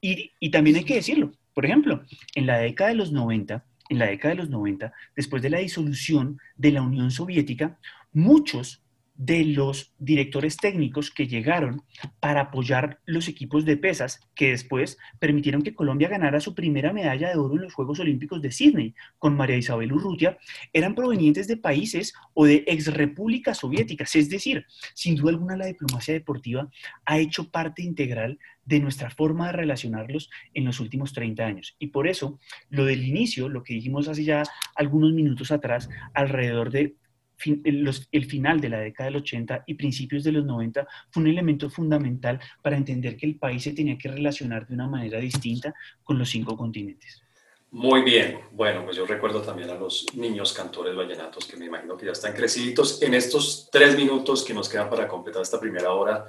Y, 0.00 0.32
también 0.50 0.76
hay 0.76 0.84
que 0.84 0.94
decirlo, 0.94 1.32
por 1.52 1.66
ejemplo, 1.66 2.02
en 2.34 2.46
la 2.46 2.56
década 2.56 2.88
de 2.88 2.96
los 2.96 3.12
90, 3.12 3.62
en 3.90 3.98
la 3.98 4.06
década 4.06 4.34
de 4.34 4.40
los 4.40 4.48
90, 4.48 4.90
después 5.14 5.42
de 5.42 5.50
la 5.50 5.58
disolución 5.58 6.38
de 6.56 6.72
la 6.72 6.80
Unión 6.80 7.10
Soviética, 7.10 7.78
muchos 8.14 8.83
de 9.16 9.44
los 9.44 9.94
directores 9.98 10.56
técnicos 10.56 11.10
que 11.10 11.28
llegaron 11.28 11.82
para 12.18 12.42
apoyar 12.42 13.00
los 13.04 13.28
equipos 13.28 13.64
de 13.64 13.76
pesas 13.76 14.20
que 14.34 14.50
después 14.50 14.98
permitieron 15.20 15.62
que 15.62 15.74
Colombia 15.74 16.08
ganara 16.08 16.40
su 16.40 16.54
primera 16.54 16.92
medalla 16.92 17.30
de 17.30 17.36
oro 17.36 17.54
en 17.54 17.62
los 17.62 17.74
Juegos 17.74 18.00
Olímpicos 18.00 18.42
de 18.42 18.50
Sydney 18.50 18.94
con 19.18 19.36
María 19.36 19.56
Isabel 19.56 19.92
Urrutia, 19.92 20.38
eran 20.72 20.94
provenientes 20.94 21.46
de 21.46 21.56
países 21.56 22.12
o 22.32 22.44
de 22.44 22.64
exrepúblicas 22.66 23.58
soviéticas. 23.58 24.16
Es 24.16 24.28
decir, 24.28 24.66
sin 24.94 25.14
duda 25.14 25.30
alguna 25.30 25.56
la 25.56 25.66
diplomacia 25.66 26.12
deportiva 26.12 26.68
ha 27.04 27.18
hecho 27.18 27.50
parte 27.50 27.82
integral 27.82 28.38
de 28.64 28.80
nuestra 28.80 29.10
forma 29.10 29.46
de 29.46 29.52
relacionarlos 29.52 30.30
en 30.54 30.64
los 30.64 30.80
últimos 30.80 31.12
30 31.12 31.44
años. 31.44 31.76
Y 31.78 31.88
por 31.88 32.08
eso, 32.08 32.38
lo 32.70 32.84
del 32.84 33.04
inicio, 33.04 33.48
lo 33.48 33.62
que 33.62 33.74
dijimos 33.74 34.08
hace 34.08 34.24
ya 34.24 34.42
algunos 34.74 35.12
minutos 35.12 35.52
atrás, 35.52 35.88
alrededor 36.14 36.70
de 36.70 36.96
el 37.44 38.24
final 38.26 38.60
de 38.60 38.68
la 38.68 38.80
década 38.80 39.10
del 39.10 39.16
80 39.16 39.64
y 39.66 39.74
principios 39.74 40.24
de 40.24 40.32
los 40.32 40.44
90 40.44 40.86
fue 41.10 41.22
un 41.22 41.28
elemento 41.28 41.70
fundamental 41.70 42.40
para 42.62 42.76
entender 42.76 43.16
que 43.16 43.26
el 43.26 43.36
país 43.36 43.62
se 43.62 43.72
tenía 43.72 43.98
que 43.98 44.08
relacionar 44.08 44.66
de 44.66 44.74
una 44.74 44.88
manera 44.88 45.18
distinta 45.18 45.74
con 46.02 46.18
los 46.18 46.30
cinco 46.30 46.56
continentes. 46.56 47.24
Muy 47.70 48.02
bien, 48.02 48.38
bueno, 48.52 48.84
pues 48.84 48.96
yo 48.96 49.04
recuerdo 49.04 49.42
también 49.42 49.68
a 49.68 49.74
los 49.74 50.06
niños 50.14 50.52
cantores 50.52 50.94
vallenatos 50.94 51.44
que 51.44 51.56
me 51.56 51.66
imagino 51.66 51.96
que 51.96 52.06
ya 52.06 52.12
están 52.12 52.32
crecidos. 52.32 53.02
En 53.02 53.14
estos 53.14 53.68
tres 53.72 53.96
minutos 53.96 54.44
que 54.44 54.54
nos 54.54 54.68
quedan 54.68 54.88
para 54.88 55.08
completar 55.08 55.42
esta 55.42 55.58
primera 55.58 55.92
hora, 55.92 56.24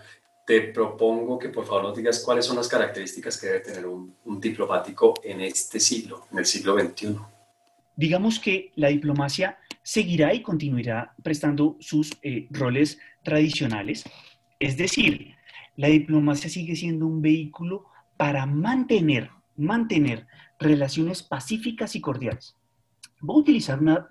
te 0.47 0.61
propongo 0.61 1.38
que 1.38 1.49
por 1.49 1.66
favor 1.66 1.84
nos 1.84 1.97
digas 1.97 2.20
cuáles 2.26 2.45
son 2.45 2.55
las 2.55 2.68
características 2.68 3.39
que 3.39 3.45
debe 3.45 3.59
tener 3.59 3.86
un, 3.86 4.16
un 4.26 4.41
diplomático 4.41 5.13
en 5.24 5.41
este 5.41 5.80
siglo, 5.80 6.26
en 6.32 6.39
el 6.39 6.45
siglo 6.47 6.80
XXI. 6.80 7.16
Digamos 7.95 8.39
que 8.39 8.72
la 8.76 8.88
diplomacia 8.88 9.59
seguirá 9.86 10.33
y 10.33 10.41
continuará 10.41 11.13
prestando 11.23 11.77
sus 11.79 12.11
eh, 12.23 12.47
roles 12.49 12.97
tradicionales. 13.23 14.03
Es 14.59 14.77
decir, 14.77 15.36
la 15.77 15.89
diplomacia 15.89 16.49
sigue 16.49 16.75
siendo 16.75 17.05
un 17.05 17.21
vehículo 17.21 17.86
para 18.17 18.47
mantener, 18.47 19.29
mantener 19.55 20.25
relaciones 20.59 21.21
pacíficas 21.21 21.95
y 21.95 22.01
cordiales. 22.01 22.55
Voy 23.21 23.36
a 23.36 23.39
utilizar 23.41 23.79
una, 23.79 24.07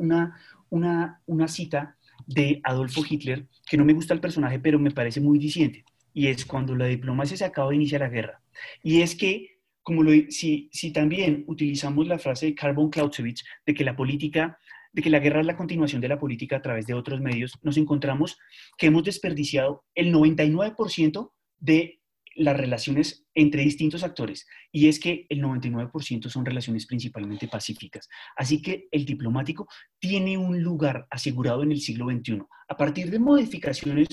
una, 0.70 1.20
una, 1.26 1.48
cita 1.48 1.96
de 2.24 2.60
Adolfo 2.62 3.02
Hitler, 3.08 3.48
que 3.68 3.76
no 3.76 3.84
me 3.84 3.94
gusta 3.94 4.14
el 4.14 4.20
personaje, 4.20 4.60
pero 4.60 4.78
me 4.78 4.92
parece 4.92 5.20
muy 5.20 5.40
diciente, 5.40 5.84
y 6.12 6.28
es 6.28 6.46
cuando 6.46 6.76
la 6.76 6.86
diplomacia 6.86 7.36
se 7.36 7.44
acaba, 7.44 7.74
inicia 7.74 7.98
la 7.98 8.08
guerra. 8.08 8.40
Y 8.82 9.00
es 9.00 9.16
que, 9.16 9.58
como 9.82 10.04
lo, 10.04 10.12
si, 10.30 10.68
si 10.72 10.92
también 10.92 11.42
utilizamos 11.48 12.06
la 12.06 12.18
frase 12.18 12.46
de 12.46 12.54
Carbon 12.54 12.90
Clausewitz 12.90 13.42
de 13.66 13.74
que 13.74 13.84
la 13.84 13.96
política 13.96 14.56
de 14.94 15.02
que 15.02 15.10
la 15.10 15.18
guerra 15.18 15.40
es 15.40 15.46
la 15.46 15.56
continuación 15.56 16.00
de 16.00 16.08
la 16.08 16.18
política 16.18 16.56
a 16.56 16.62
través 16.62 16.86
de 16.86 16.94
otros 16.94 17.20
medios, 17.20 17.58
nos 17.62 17.76
encontramos 17.76 18.38
que 18.78 18.86
hemos 18.86 19.02
desperdiciado 19.02 19.84
el 19.94 20.14
99% 20.14 21.32
de 21.58 22.00
las 22.36 22.56
relaciones 22.56 23.26
entre 23.34 23.62
distintos 23.62 24.02
actores 24.02 24.46
y 24.72 24.88
es 24.88 24.98
que 24.98 25.26
el 25.28 25.42
99% 25.42 26.28
son 26.28 26.44
relaciones 26.44 26.86
principalmente 26.86 27.48
pacíficas. 27.48 28.08
Así 28.36 28.62
que 28.62 28.88
el 28.90 29.04
diplomático 29.04 29.68
tiene 29.98 30.38
un 30.38 30.62
lugar 30.62 31.06
asegurado 31.10 31.62
en 31.62 31.72
el 31.72 31.80
siglo 31.80 32.06
XXI 32.06 32.42
a 32.68 32.76
partir 32.76 33.10
de 33.10 33.18
modificaciones 33.18 34.08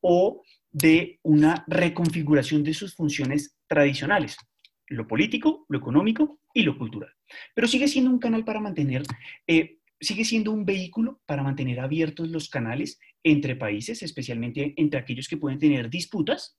o 0.00 0.42
de 0.70 1.20
una 1.22 1.64
reconfiguración 1.66 2.62
de 2.64 2.74
sus 2.74 2.94
funciones 2.94 3.56
tradicionales, 3.66 4.36
lo 4.88 5.06
político, 5.06 5.66
lo 5.68 5.78
económico 5.78 6.40
y 6.54 6.62
lo 6.62 6.76
cultural. 6.78 7.10
Pero 7.54 7.68
sigue 7.68 7.88
siendo 7.88 8.10
un 8.10 8.18
canal 8.18 8.44
para 8.44 8.60
mantener 8.60 9.02
eh, 9.46 9.78
sigue 10.02 10.24
siendo 10.24 10.52
un 10.52 10.64
vehículo 10.64 11.20
para 11.26 11.42
mantener 11.42 11.80
abiertos 11.80 12.28
los 12.28 12.48
canales 12.48 12.98
entre 13.22 13.56
países, 13.56 14.02
especialmente 14.02 14.74
entre 14.76 15.00
aquellos 15.00 15.28
que 15.28 15.36
pueden 15.36 15.58
tener 15.58 15.88
disputas. 15.88 16.58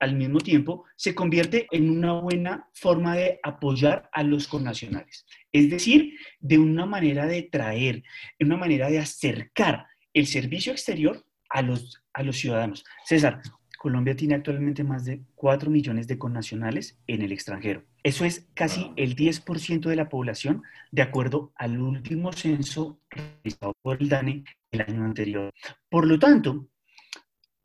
Al 0.00 0.16
mismo 0.16 0.40
tiempo, 0.40 0.84
se 0.96 1.14
convierte 1.14 1.68
en 1.70 1.88
una 1.88 2.14
buena 2.14 2.68
forma 2.74 3.14
de 3.14 3.38
apoyar 3.42 4.08
a 4.12 4.24
los 4.24 4.48
connacionales, 4.48 5.24
es 5.52 5.70
decir, 5.70 6.14
de 6.40 6.58
una 6.58 6.86
manera 6.86 7.26
de 7.26 7.42
traer, 7.44 8.02
de 8.38 8.46
una 8.46 8.56
manera 8.56 8.90
de 8.90 8.98
acercar 8.98 9.86
el 10.12 10.26
servicio 10.26 10.72
exterior 10.72 11.24
a 11.50 11.62
los, 11.62 12.02
a 12.12 12.24
los 12.24 12.36
ciudadanos. 12.36 12.84
César, 13.04 13.42
Colombia 13.78 14.16
tiene 14.16 14.34
actualmente 14.34 14.82
más 14.82 15.04
de 15.04 15.22
4 15.36 15.70
millones 15.70 16.08
de 16.08 16.18
connacionales 16.18 16.98
en 17.06 17.22
el 17.22 17.30
extranjero. 17.30 17.84
Eso 18.02 18.24
es 18.24 18.48
casi 18.54 18.92
el 18.96 19.14
10% 19.14 19.88
de 19.88 19.96
la 19.96 20.08
población, 20.08 20.62
de 20.90 21.02
acuerdo 21.02 21.52
al 21.54 21.80
último 21.80 22.32
censo 22.32 23.00
realizado 23.08 23.74
por 23.80 24.02
el 24.02 24.08
DANE 24.08 24.44
el 24.72 24.80
año 24.80 25.04
anterior. 25.04 25.52
Por 25.88 26.08
lo 26.08 26.18
tanto, 26.18 26.68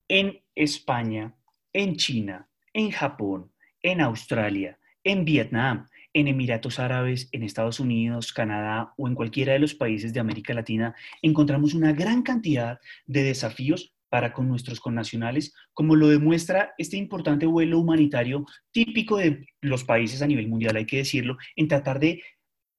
en 0.08 0.40
España, 0.54 1.36
en 1.74 1.96
China, 1.96 2.48
en 2.72 2.92
Japón, 2.92 3.52
en 3.82 4.00
Australia, 4.02 4.78
en 5.04 5.26
Vietnam, 5.26 5.88
en 6.14 6.28
Emiratos 6.28 6.80
Árabes, 6.80 7.30
en 7.32 7.44
Estados 7.44 7.80
Unidos, 7.80 8.32
Canadá 8.32 8.94
o 8.98 9.08
en 9.08 9.16
cualquiera 9.16 9.54
de 9.54 9.60
los 9.60 9.74
países 9.74 10.14
de 10.14 10.20
América 10.20 10.54
Latina, 10.54 10.96
encontramos 11.22 11.74
una 11.74 11.94
gran 11.94 12.22
cantidad 12.22 12.80
de 13.06 13.24
desafíos 13.24 13.97
para 14.10 14.34
con 14.34 14.48
nuestros 14.48 14.80
connacionales, 14.80 15.54
como 15.74 15.96
lo 15.96 16.08
demuestra 16.08 16.74
este 16.78 16.98
importante 16.98 17.46
vuelo 17.46 17.80
humanitario 17.80 18.46
típico 18.72 19.18
de 19.18 19.46
los 19.62 19.84
países 19.84 20.22
a 20.22 20.28
nivel 20.28 20.48
mundial, 20.48 20.76
hay 20.76 20.86
que 20.86 20.98
decirlo, 20.98 21.38
en 21.56 21.68
tratar 21.68 22.00
de 22.00 22.22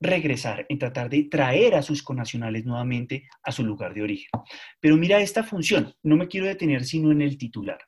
regresar, 0.01 0.67
en 0.69 0.79
tratar 0.79 1.11
de 1.11 1.25
traer 1.25 1.75
a 1.75 1.83
sus 1.83 2.03
connacionales 2.03 2.65
nuevamente 2.65 3.29
a 3.43 3.53
su 3.53 3.65
lugar 3.65 3.95
de 3.95 4.03
origen. 4.03 4.31
Pero 4.81 4.97
mira 4.97 5.21
esta 5.21 5.43
función, 5.43 5.93
no 6.03 6.17
me 6.17 6.29
quiero 6.29 6.47
detener 6.47 6.85
sino 6.85 7.11
en 7.11 7.23
el 7.23 7.37
titular. 7.37 7.79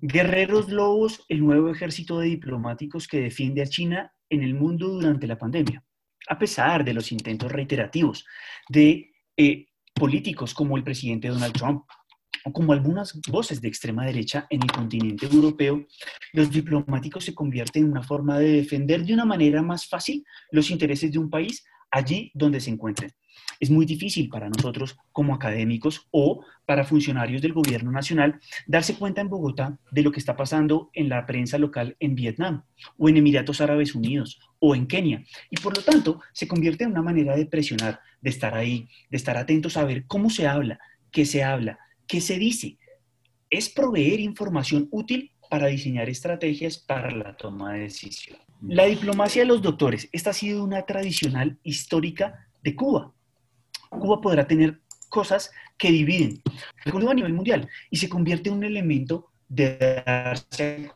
Guerreros 0.00 0.68
Lobos, 0.70 1.24
el 1.28 1.40
nuevo 1.40 1.70
ejército 1.70 2.18
de 2.18 2.28
diplomáticos 2.28 3.06
que 3.06 3.20
defiende 3.20 3.62
a 3.62 3.66
China 3.66 4.12
en 4.28 4.42
el 4.42 4.54
mundo 4.54 4.88
durante 4.88 5.26
la 5.26 5.38
pandemia. 5.38 5.82
A 6.28 6.38
pesar 6.38 6.84
de 6.84 6.94
los 6.94 7.12
intentos 7.12 7.50
reiterativos 7.50 8.24
de 8.68 9.12
eh, 9.36 9.66
políticos 9.94 10.54
como 10.54 10.76
el 10.76 10.84
presidente 10.84 11.28
Donald 11.28 11.52
Trump 11.52 11.84
o 12.44 12.52
como 12.52 12.72
algunas 12.72 13.20
voces 13.28 13.60
de 13.60 13.68
extrema 13.68 14.04
derecha 14.04 14.46
en 14.50 14.62
el 14.62 14.72
continente 14.72 15.26
europeo, 15.26 15.86
los 16.32 16.50
diplomáticos 16.50 17.24
se 17.24 17.34
convierten 17.34 17.84
en 17.84 17.92
una 17.92 18.02
forma 18.02 18.38
de 18.38 18.50
defender 18.50 19.04
de 19.04 19.14
una 19.14 19.24
manera 19.24 19.62
más 19.62 19.86
fácil 19.86 20.24
los 20.50 20.70
intereses 20.70 21.12
de 21.12 21.18
un 21.18 21.30
país 21.30 21.64
allí 21.90 22.30
donde 22.34 22.60
se 22.60 22.70
encuentren. 22.70 23.12
Es 23.58 23.70
muy 23.70 23.84
difícil 23.84 24.28
para 24.30 24.48
nosotros 24.48 24.96
como 25.12 25.34
académicos 25.34 26.08
o 26.10 26.44
para 26.64 26.84
funcionarios 26.84 27.42
del 27.42 27.52
gobierno 27.52 27.90
nacional 27.90 28.40
darse 28.66 28.94
cuenta 28.94 29.20
en 29.20 29.28
Bogotá 29.28 29.78
de 29.90 30.02
lo 30.02 30.12
que 30.12 30.18
está 30.18 30.36
pasando 30.36 30.90
en 30.94 31.08
la 31.08 31.26
prensa 31.26 31.58
local 31.58 31.96
en 32.00 32.14
Vietnam 32.14 32.64
o 32.96 33.08
en 33.08 33.18
Emiratos 33.18 33.60
Árabes 33.60 33.94
Unidos 33.94 34.40
o 34.60 34.74
en 34.74 34.86
Kenia. 34.86 35.24
Y 35.50 35.56
por 35.56 35.76
lo 35.76 35.82
tanto 35.82 36.20
se 36.32 36.48
convierte 36.48 36.84
en 36.84 36.92
una 36.92 37.02
manera 37.02 37.36
de 37.36 37.46
presionar, 37.46 38.00
de 38.22 38.30
estar 38.30 38.54
ahí, 38.54 38.88
de 39.10 39.16
estar 39.16 39.36
atentos 39.36 39.76
a 39.76 39.84
ver 39.84 40.06
cómo 40.06 40.30
se 40.30 40.46
habla, 40.46 40.78
qué 41.10 41.26
se 41.26 41.44
habla, 41.44 41.78
¿Qué 42.10 42.20
se 42.20 42.38
dice? 42.38 42.76
Es 43.48 43.68
proveer 43.68 44.18
información 44.18 44.88
útil 44.90 45.30
para 45.48 45.68
diseñar 45.68 46.08
estrategias 46.08 46.76
para 46.76 47.12
la 47.12 47.36
toma 47.36 47.74
de 47.74 47.82
decisión. 47.82 48.36
La 48.62 48.86
diplomacia 48.86 49.42
de 49.42 49.46
los 49.46 49.62
doctores, 49.62 50.08
esta 50.10 50.30
ha 50.30 50.32
sido 50.32 50.64
una 50.64 50.82
tradicional 50.82 51.60
histórica 51.62 52.48
de 52.64 52.74
Cuba. 52.74 53.14
Cuba 53.90 54.20
podrá 54.20 54.44
tener 54.44 54.80
cosas 55.08 55.52
que 55.78 55.92
dividen, 55.92 56.42
a 56.84 57.14
nivel 57.14 57.32
mundial, 57.32 57.68
y 57.90 57.98
se 57.98 58.08
convierte 58.08 58.48
en 58.48 58.56
un 58.56 58.64
elemento 58.64 59.30
de 59.48 60.02
darse 60.04 60.90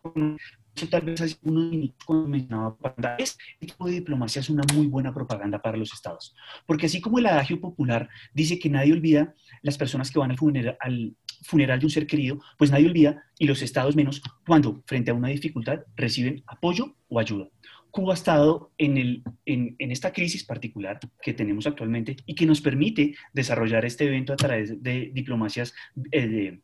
tal 0.91 1.03
vez 1.03 1.20
hace 1.20 1.37
unos 1.43 1.70
minutos 1.70 1.97
cuando 2.05 2.29
mencionaba 2.29 2.77
propaganda, 2.77 3.16
este 3.18 3.43
tipo 3.61 3.87
de 3.87 3.93
diplomacia 3.93 4.41
es 4.41 4.51
una 4.51 4.62
muy 4.75 4.87
buena 4.87 5.14
propaganda 5.14 5.61
para 5.62 5.77
los 5.77 5.93
estados. 5.93 6.35
Porque 6.66 6.87
así 6.87 7.01
como 7.01 7.18
el 7.18 7.27
adagio 7.27 7.61
popular 7.61 8.09
dice 8.33 8.59
que 8.59 8.68
nadie 8.68 8.93
olvida 8.93 9.35
las 9.62 9.79
personas 9.79 10.11
que 10.11 10.18
van 10.18 10.31
al 10.31 10.37
funeral, 10.37 10.77
al 10.81 11.16
funeral 11.43 11.79
de 11.79 11.87
un 11.87 11.91
ser 11.91 12.07
querido, 12.07 12.41
pues 12.59 12.70
nadie 12.70 12.87
olvida, 12.87 13.22
y 13.39 13.47
los 13.47 13.62
estados 13.62 13.97
menos, 13.97 14.22
cuando 14.47 14.83
frente 14.87 15.11
a 15.11 15.14
una 15.14 15.29
dificultad 15.29 15.81
reciben 15.97 16.43
apoyo 16.47 16.97
o 17.09 17.18
ayuda. 17.20 17.49
Cuba 17.91 18.12
ha 18.12 18.16
estado 18.16 18.72
en, 18.77 18.99
el, 18.99 19.22
en, 19.47 19.77
en, 19.79 19.93
esta 19.93 20.12
crisis 20.12 20.43
particular 20.43 20.99
que 21.22 21.33
tenemos 21.33 21.64
actualmente 21.68 22.16
y 22.27 22.35
que 22.35 22.45
nos 22.45 22.61
permite 22.61 23.14
desarrollar 23.33 23.85
este 23.85 24.07
evento 24.07 24.33
a 24.33 24.37
través 24.37 24.83
de 24.83 25.12
diplomacias, 25.14 25.72
eh, 26.11 26.27
de 26.27 26.62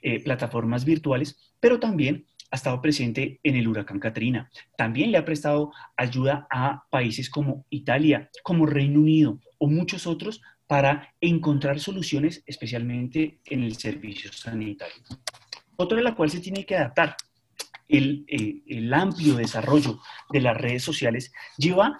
eh, 0.00 0.22
plataformas 0.22 0.84
virtuales, 0.84 1.52
pero 1.58 1.80
también 1.80 2.24
ha 2.50 2.56
estado 2.56 2.80
presente 2.80 3.40
en 3.42 3.56
el 3.56 3.68
huracán 3.68 4.00
Katrina. 4.00 4.50
También 4.76 5.12
le 5.12 5.18
ha 5.18 5.24
prestado 5.24 5.72
ayuda 5.96 6.46
a 6.50 6.84
países 6.90 7.30
como 7.30 7.66
Italia, 7.70 8.30
como 8.42 8.66
Reino 8.66 9.00
Unido 9.00 9.40
o 9.58 9.68
muchos 9.68 10.06
otros 10.06 10.40
para 10.66 11.14
encontrar 11.20 11.80
soluciones, 11.80 12.42
especialmente 12.46 13.40
en 13.46 13.62
el 13.62 13.76
servicio 13.76 14.32
sanitario. 14.32 15.02
Otra 15.76 15.96
de 15.96 16.04
la 16.04 16.14
cual 16.14 16.30
se 16.30 16.40
tiene 16.40 16.64
que 16.64 16.76
adaptar. 16.76 17.16
El, 17.88 18.26
eh, 18.28 18.62
el 18.66 18.92
amplio 18.92 19.36
desarrollo 19.36 20.00
de 20.30 20.42
las 20.42 20.56
redes 20.56 20.82
sociales 20.82 21.32
lleva 21.56 21.98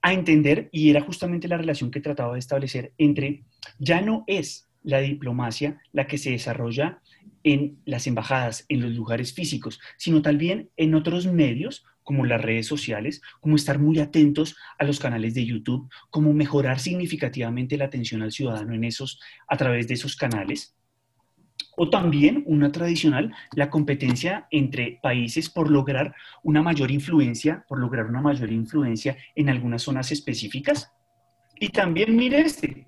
a 0.00 0.12
entender, 0.12 0.68
y 0.70 0.90
era 0.90 1.00
justamente 1.00 1.48
la 1.48 1.56
relación 1.56 1.90
que 1.90 2.00
trataba 2.00 2.34
de 2.34 2.38
establecer 2.38 2.92
entre, 2.98 3.42
ya 3.78 4.00
no 4.00 4.22
es 4.26 4.68
la 4.82 4.98
diplomacia 4.98 5.80
la 5.92 6.06
que 6.06 6.18
se 6.18 6.30
desarrolla 6.30 7.00
en 7.44 7.78
las 7.84 8.06
embajadas, 8.06 8.64
en 8.68 8.80
los 8.80 8.92
lugares 8.92 9.32
físicos, 9.32 9.78
sino 9.96 10.22
también 10.22 10.70
en 10.76 10.94
otros 10.94 11.26
medios 11.26 11.84
como 12.02 12.24
las 12.24 12.40
redes 12.40 12.66
sociales, 12.66 13.22
como 13.40 13.56
estar 13.56 13.78
muy 13.78 13.98
atentos 13.98 14.56
a 14.78 14.84
los 14.84 14.98
canales 14.98 15.34
de 15.34 15.46
YouTube, 15.46 15.88
como 16.10 16.32
mejorar 16.32 16.78
significativamente 16.78 17.76
la 17.76 17.86
atención 17.86 18.22
al 18.22 18.32
ciudadano 18.32 18.74
en 18.74 18.84
esos, 18.84 19.20
a 19.48 19.56
través 19.56 19.88
de 19.88 19.94
esos 19.94 20.16
canales. 20.16 20.76
O 21.76 21.90
también 21.90 22.44
una 22.46 22.70
tradicional, 22.70 23.34
la 23.54 23.70
competencia 23.70 24.46
entre 24.50 25.00
países 25.02 25.50
por 25.50 25.70
lograr 25.70 26.14
una 26.42 26.62
mayor 26.62 26.90
influencia, 26.90 27.64
por 27.68 27.78
lograr 27.78 28.06
una 28.06 28.20
mayor 28.20 28.52
influencia 28.52 29.16
en 29.34 29.48
algunas 29.48 29.82
zonas 29.82 30.12
específicas. 30.12 30.92
Y 31.58 31.70
también 31.70 32.14
mire 32.14 32.40
este, 32.40 32.86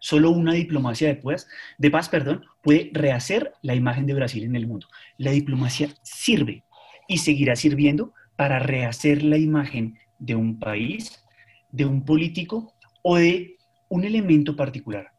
Solo 0.00 0.30
una 0.30 0.52
diplomacia 0.52 1.08
de 1.08 1.16
paz, 1.16 1.48
de 1.78 1.90
paz 1.90 2.08
perdón, 2.08 2.44
puede 2.62 2.90
rehacer 2.92 3.52
la 3.62 3.74
imagen 3.74 4.06
de 4.06 4.14
Brasil 4.14 4.44
en 4.44 4.56
el 4.56 4.66
mundo. 4.66 4.88
La 5.18 5.30
diplomacia 5.30 5.88
sirve 6.02 6.64
y 7.08 7.18
seguirá 7.18 7.56
sirviendo 7.56 8.12
para 8.36 8.58
rehacer 8.58 9.22
la 9.22 9.38
imagen 9.38 9.98
de 10.18 10.34
un 10.34 10.58
país, 10.58 11.24
de 11.70 11.84
un 11.84 12.04
político 12.04 12.74
o 13.02 13.16
de 13.16 13.56
un 13.88 14.04
elemento 14.04 14.56
particular. 14.56 15.12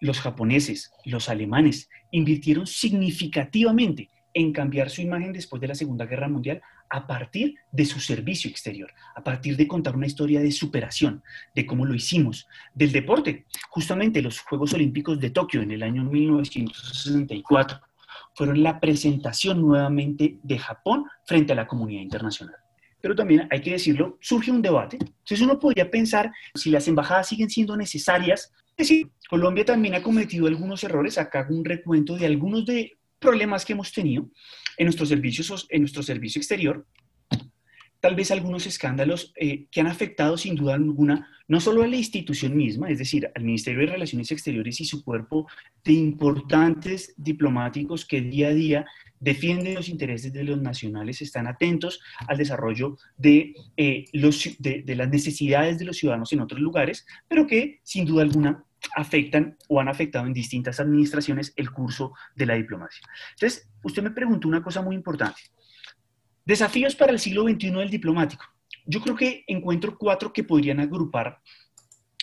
Los 0.00 0.20
japoneses, 0.20 0.92
los 1.04 1.28
alemanes 1.28 1.88
invirtieron 2.10 2.66
significativamente 2.66 4.10
en 4.34 4.52
cambiar 4.52 4.90
su 4.90 5.02
imagen 5.02 5.32
después 5.32 5.60
de 5.60 5.68
la 5.68 5.74
Segunda 5.74 6.06
Guerra 6.06 6.28
Mundial 6.28 6.62
a 6.92 7.06
partir 7.06 7.54
de 7.72 7.86
su 7.86 8.00
servicio 8.00 8.50
exterior, 8.50 8.92
a 9.14 9.24
partir 9.24 9.56
de 9.56 9.66
contar 9.66 9.96
una 9.96 10.06
historia 10.06 10.42
de 10.42 10.52
superación, 10.52 11.22
de 11.54 11.64
cómo 11.64 11.86
lo 11.86 11.94
hicimos, 11.94 12.46
del 12.74 12.92
deporte. 12.92 13.46
Justamente 13.70 14.20
los 14.20 14.40
Juegos 14.40 14.74
Olímpicos 14.74 15.18
de 15.18 15.30
Tokio 15.30 15.62
en 15.62 15.70
el 15.70 15.82
año 15.82 16.04
1964 16.04 17.80
fueron 18.34 18.62
la 18.62 18.78
presentación 18.78 19.62
nuevamente 19.62 20.38
de 20.42 20.58
Japón 20.58 21.06
frente 21.24 21.54
a 21.54 21.56
la 21.56 21.66
comunidad 21.66 22.02
internacional. 22.02 22.56
Pero 23.00 23.16
también 23.16 23.48
hay 23.50 23.62
que 23.62 23.72
decirlo, 23.72 24.18
surge 24.20 24.50
un 24.50 24.60
debate. 24.60 24.98
Entonces 25.00 25.40
uno 25.40 25.58
podría 25.58 25.90
pensar 25.90 26.30
si 26.54 26.70
las 26.70 26.86
embajadas 26.88 27.26
siguen 27.26 27.48
siendo 27.48 27.74
necesarias. 27.74 28.52
Es 28.76 28.88
decir, 28.88 29.10
Colombia 29.30 29.64
también 29.64 29.94
ha 29.94 30.02
cometido 30.02 30.46
algunos 30.46 30.84
errores. 30.84 31.16
Acá 31.16 31.40
hago 31.40 31.56
un 31.56 31.64
recuento 31.64 32.16
de 32.16 32.26
algunos 32.26 32.66
de 32.66 32.98
problemas 33.18 33.64
que 33.64 33.72
hemos 33.72 33.92
tenido 33.92 34.28
en 34.76 34.86
nuestro 34.86 35.06
servicio, 35.06 35.56
en 35.68 35.82
nuestro 35.82 36.02
servicio 36.02 36.38
exterior, 36.38 36.86
tal 38.02 38.16
vez 38.16 38.32
algunos 38.32 38.66
escándalos 38.66 39.32
eh, 39.36 39.66
que 39.70 39.80
han 39.80 39.86
afectado 39.86 40.36
sin 40.36 40.56
duda 40.56 40.74
alguna 40.74 41.28
no 41.46 41.60
solo 41.60 41.82
a 41.82 41.86
la 41.86 41.96
institución 41.96 42.56
misma, 42.56 42.90
es 42.90 42.98
decir, 42.98 43.30
al 43.34 43.44
Ministerio 43.44 43.80
de 43.80 43.92
Relaciones 43.92 44.32
Exteriores 44.32 44.80
y 44.80 44.84
su 44.84 45.04
cuerpo 45.04 45.46
de 45.84 45.92
importantes 45.92 47.14
diplomáticos 47.16 48.04
que 48.04 48.20
día 48.20 48.48
a 48.48 48.54
día 48.54 48.86
defienden 49.20 49.74
los 49.74 49.88
intereses 49.88 50.32
de 50.32 50.42
los 50.42 50.60
nacionales, 50.60 51.22
están 51.22 51.46
atentos 51.46 52.00
al 52.26 52.38
desarrollo 52.38 52.96
de, 53.16 53.54
eh, 53.76 54.06
los, 54.12 54.48
de 54.58 54.94
las 54.96 55.08
necesidades 55.08 55.78
de 55.78 55.84
los 55.84 55.96
ciudadanos 55.96 56.32
en 56.32 56.40
otros 56.40 56.60
lugares, 56.60 57.06
pero 57.28 57.46
que 57.46 57.80
sin 57.84 58.04
duda 58.04 58.22
alguna 58.22 58.64
afectan 58.96 59.56
o 59.68 59.80
han 59.80 59.88
afectado 59.88 60.26
en 60.26 60.32
distintas 60.32 60.80
administraciones 60.80 61.52
el 61.56 61.70
curso 61.70 62.12
de 62.34 62.46
la 62.46 62.54
diplomacia. 62.54 63.02
Entonces, 63.32 63.68
usted 63.82 64.02
me 64.02 64.10
preguntó 64.10 64.48
una 64.48 64.62
cosa 64.62 64.82
muy 64.82 64.96
importante. 64.96 65.40
Desafíos 66.44 66.96
para 66.96 67.12
el 67.12 67.18
siglo 67.18 67.44
XXI 67.44 67.70
del 67.70 67.90
diplomático. 67.90 68.44
Yo 68.84 69.00
creo 69.00 69.14
que 69.14 69.44
encuentro 69.46 69.96
cuatro 69.96 70.32
que 70.32 70.44
podrían 70.44 70.80
agrupar 70.80 71.40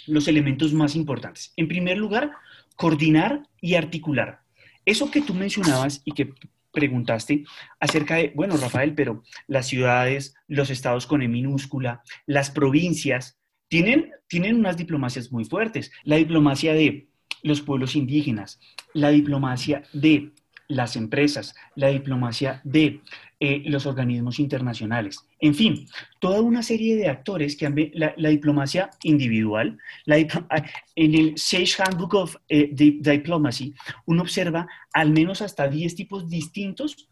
los 0.07 0.27
elementos 0.27 0.73
más 0.73 0.95
importantes. 0.95 1.53
En 1.55 1.67
primer 1.67 1.97
lugar, 1.97 2.31
coordinar 2.75 3.43
y 3.61 3.75
articular. 3.75 4.41
Eso 4.85 5.11
que 5.11 5.21
tú 5.21 5.33
mencionabas 5.33 6.01
y 6.03 6.11
que 6.13 6.33
preguntaste 6.71 7.45
acerca 7.79 8.15
de, 8.15 8.31
bueno, 8.35 8.57
Rafael, 8.57 8.93
pero 8.93 9.23
las 9.47 9.67
ciudades, 9.67 10.35
los 10.47 10.69
estados 10.69 11.07
con 11.07 11.21
E 11.21 11.27
minúscula, 11.27 12.03
las 12.25 12.51
provincias, 12.51 13.39
tienen, 13.67 14.11
tienen 14.29 14.55
unas 14.55 14.77
diplomacias 14.77 15.31
muy 15.31 15.43
fuertes. 15.43 15.91
La 16.03 16.15
diplomacia 16.15 16.73
de 16.73 17.09
los 17.43 17.61
pueblos 17.61 17.95
indígenas, 17.95 18.59
la 18.93 19.09
diplomacia 19.09 19.83
de 19.91 20.31
las 20.67 20.95
empresas, 20.95 21.55
la 21.75 21.87
diplomacia 21.87 22.61
de 22.63 23.01
eh, 23.39 23.63
los 23.65 23.85
organismos 23.85 24.39
internacionales. 24.39 25.17
En 25.39 25.55
fin, 25.55 25.87
toda 26.19 26.41
una 26.41 26.61
serie 26.61 26.95
de 26.95 27.09
actores 27.09 27.55
que 27.55 27.65
han 27.65 27.75
la, 27.93 28.13
la 28.17 28.29
diplomacia 28.29 28.91
individual, 29.03 29.79
la, 30.05 30.17
en 30.95 31.15
el 31.15 31.37
Sage 31.37 31.81
Handbook 31.81 32.13
of 32.13 32.35
eh, 32.49 32.69
Diplomacy, 32.71 33.73
uno 34.05 34.21
observa 34.21 34.67
al 34.93 35.09
menos 35.11 35.41
hasta 35.41 35.67
10 35.67 35.95
tipos 35.95 36.29
distintos 36.29 37.07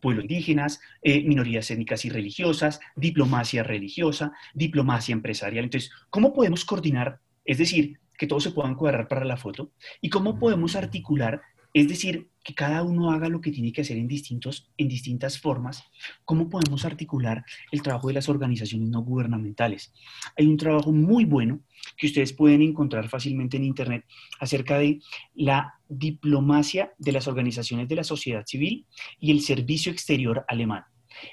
pueblos 0.00 0.24
indígenas, 0.24 0.80
eh, 1.02 1.22
minorías 1.22 1.70
étnicas 1.70 2.04
y 2.04 2.10
religiosas, 2.10 2.80
diplomacia 2.94 3.62
religiosa, 3.62 4.32
diplomacia 4.54 5.12
empresarial. 5.12 5.64
Entonces, 5.64 5.90
¿cómo 6.10 6.32
podemos 6.32 6.64
coordinar? 6.64 7.20
Es 7.44 7.58
decir, 7.58 7.98
que 8.16 8.26
todos 8.26 8.42
se 8.42 8.50
puedan 8.50 8.74
cuadrar 8.74 9.08
para 9.08 9.24
la 9.24 9.36
foto 9.36 9.72
y 10.00 10.08
cómo 10.10 10.38
podemos 10.38 10.76
articular, 10.76 11.42
es 11.80 11.88
decir, 11.88 12.30
que 12.42 12.54
cada 12.54 12.82
uno 12.82 13.10
haga 13.10 13.28
lo 13.28 13.42
que 13.42 13.50
tiene 13.50 13.70
que 13.70 13.82
hacer 13.82 13.98
en, 13.98 14.08
distintos, 14.08 14.72
en 14.78 14.88
distintas 14.88 15.38
formas, 15.38 15.84
cómo 16.24 16.48
podemos 16.48 16.86
articular 16.86 17.44
el 17.70 17.82
trabajo 17.82 18.08
de 18.08 18.14
las 18.14 18.30
organizaciones 18.30 18.88
no 18.88 19.02
gubernamentales. 19.02 19.92
Hay 20.38 20.46
un 20.46 20.56
trabajo 20.56 20.90
muy 20.90 21.26
bueno 21.26 21.60
que 21.98 22.06
ustedes 22.06 22.32
pueden 22.32 22.62
encontrar 22.62 23.10
fácilmente 23.10 23.58
en 23.58 23.64
Internet 23.64 24.06
acerca 24.40 24.78
de 24.78 25.00
la 25.34 25.74
diplomacia 25.86 26.94
de 26.96 27.12
las 27.12 27.28
organizaciones 27.28 27.88
de 27.88 27.96
la 27.96 28.04
sociedad 28.04 28.46
civil 28.46 28.86
y 29.20 29.30
el 29.30 29.42
servicio 29.42 29.92
exterior 29.92 30.46
alemán 30.48 30.84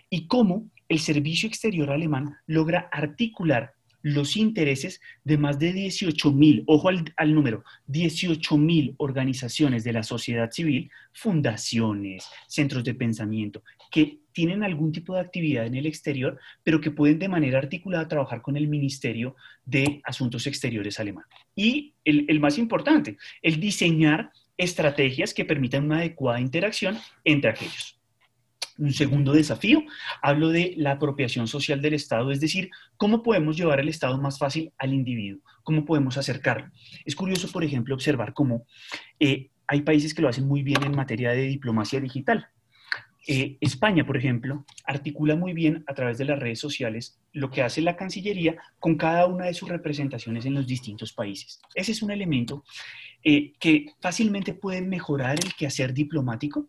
y 0.10 0.28
cómo 0.28 0.70
el 0.90 1.00
servicio 1.00 1.48
exterior 1.48 1.90
alemán 1.90 2.36
logra 2.48 2.90
articular 2.92 3.72
los 4.04 4.36
intereses 4.36 5.02
de 5.24 5.38
más 5.38 5.58
de 5.58 5.74
18 5.74 6.32
mil, 6.34 6.64
ojo 6.68 6.90
al, 6.90 7.34
número, 7.34 7.64
18 7.88 8.58
mil 8.58 8.94
organizaciones 8.98 9.84
de 9.84 9.94
la 9.94 10.04
sociedad 10.04 10.52
civil, 10.52 10.92
fundaciones, 11.14 12.28
centros 12.48 12.84
de 12.84 12.94
pensamiento, 12.94 13.64
que 13.90 14.20
tienen 14.34 14.62
algún 14.62 14.92
tipo 14.92 15.16
de 15.16 15.22
actividad 15.22 15.66
en 15.66 15.76
el 15.76 15.86
exterior, 15.86 16.38
pero 16.64 16.82
que 16.82 16.92
pueden 16.92 17.18
de 17.18 17.30
manera 17.30 17.60
articulada 17.60 18.08
trabajar 18.08 18.42
con 18.42 18.58
el 18.58 18.68
Ministerio 18.68 19.36
de 19.66 20.02
Asuntos 20.04 20.48
Exteriores 20.48 21.00
alemán. 21.00 21.26
Y 21.56 21.94
el, 22.04 22.26
el 22.28 22.40
más 22.42 22.58
importante, 22.58 23.18
el 23.42 23.60
diseñar 23.60 24.32
estrategias 24.58 25.34
que 25.34 25.46
permitan 25.46 25.86
una 25.86 26.00
adecuada 26.00 26.42
interacción 26.42 26.98
entre 27.24 27.52
aquellos. 27.52 28.03
Un 28.78 28.92
segundo 28.92 29.34
desafío, 29.34 29.84
hablo 30.22 30.50
de 30.50 30.74
la 30.78 30.92
apropiación 30.92 31.48
social 31.48 31.82
del 31.82 31.94
Estado, 31.94 32.32
es 32.32 32.40
decir, 32.40 32.70
cómo 32.98 33.22
podemos 33.22 33.56
llevar 33.56 33.80
el 33.80 33.90
Estado 33.90 34.18
más 34.18 34.40
fácil 34.40 34.74
al 34.78 34.94
individuo, 34.94 35.42
cómo 35.64 35.86
podemos 35.86 36.18
acercarlo. 36.18 36.72
Es 37.06 37.16
curioso, 37.16 37.52
por 37.52 37.64
ejemplo, 37.64 37.94
observar 37.94 38.34
cómo 38.34 38.66
eh, 39.20 39.50
hay 39.68 39.82
países 39.82 40.14
que 40.14 40.22
lo 40.22 40.30
hacen 40.30 40.48
muy 40.48 40.64
bien 40.64 40.84
en 40.84 40.96
materia 40.96 41.32
de 41.32 41.44
diplomacia 41.44 42.00
digital. 42.00 42.48
Eh, 43.26 43.58
España, 43.62 44.06
por 44.06 44.18
ejemplo, 44.18 44.66
articula 44.86 45.36
muy 45.36 45.54
bien 45.54 45.86
a 45.88 45.94
través 45.94 46.18
de 46.18 46.26
las 46.26 46.40
redes 46.40 46.60
sociales 46.60 47.18
lo 47.32 47.50
que 47.50 47.62
hace 47.62 47.82
la 47.82 47.96
Cancillería 47.96 48.58
con 48.80 48.98
cada 48.98 49.28
una 49.28 49.46
de 49.46 49.54
sus 49.54 49.70
representaciones 49.70 50.46
en 50.46 50.56
los 50.56 50.68
distintos 50.68 51.14
países. 51.14 51.62
Ese 51.74 51.94
es 51.94 52.02
un 52.02 52.12
elemento 52.12 52.66
eh, 53.24 53.54
que 53.60 53.86
fácilmente 54.02 54.54
puede 54.54 54.82
mejorar 54.82 55.40
el 55.42 55.54
quehacer 55.54 55.94
diplomático 55.94 56.68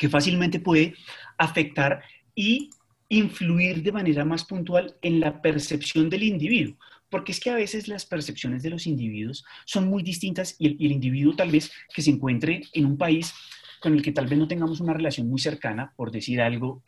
que 0.00 0.08
fácilmente 0.08 0.58
puede 0.60 0.94
afectar 1.36 2.02
y 2.34 2.70
influir 3.10 3.82
de 3.82 3.92
manera 3.92 4.24
más 4.24 4.44
puntual 4.44 4.96
en 5.02 5.20
la 5.20 5.42
percepción 5.42 6.08
del 6.08 6.22
individuo. 6.22 6.74
Porque 7.10 7.32
es 7.32 7.40
que 7.40 7.50
a 7.50 7.54
veces 7.54 7.86
las 7.86 8.06
percepciones 8.06 8.62
de 8.62 8.70
los 8.70 8.86
individuos 8.86 9.44
son 9.66 9.88
muy 9.88 10.02
distintas 10.02 10.56
y 10.58 10.68
el, 10.68 10.90
individuo 10.90 11.36
tal 11.36 11.50
vez 11.50 11.70
que 11.94 12.00
se 12.00 12.10
encuentre 12.10 12.62
en 12.72 12.86
un 12.86 12.96
país 12.96 13.34
con 13.78 13.92
el 13.92 14.00
que 14.00 14.12
tal 14.12 14.26
vez 14.26 14.38
no 14.38 14.48
tengamos 14.48 14.80
una 14.80 14.94
relación 14.94 15.28
muy 15.28 15.38
cercana, 15.38 15.92
por 15.94 16.10
decir 16.10 16.40
algo, 16.40 16.82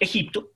Egipto, 0.00 0.53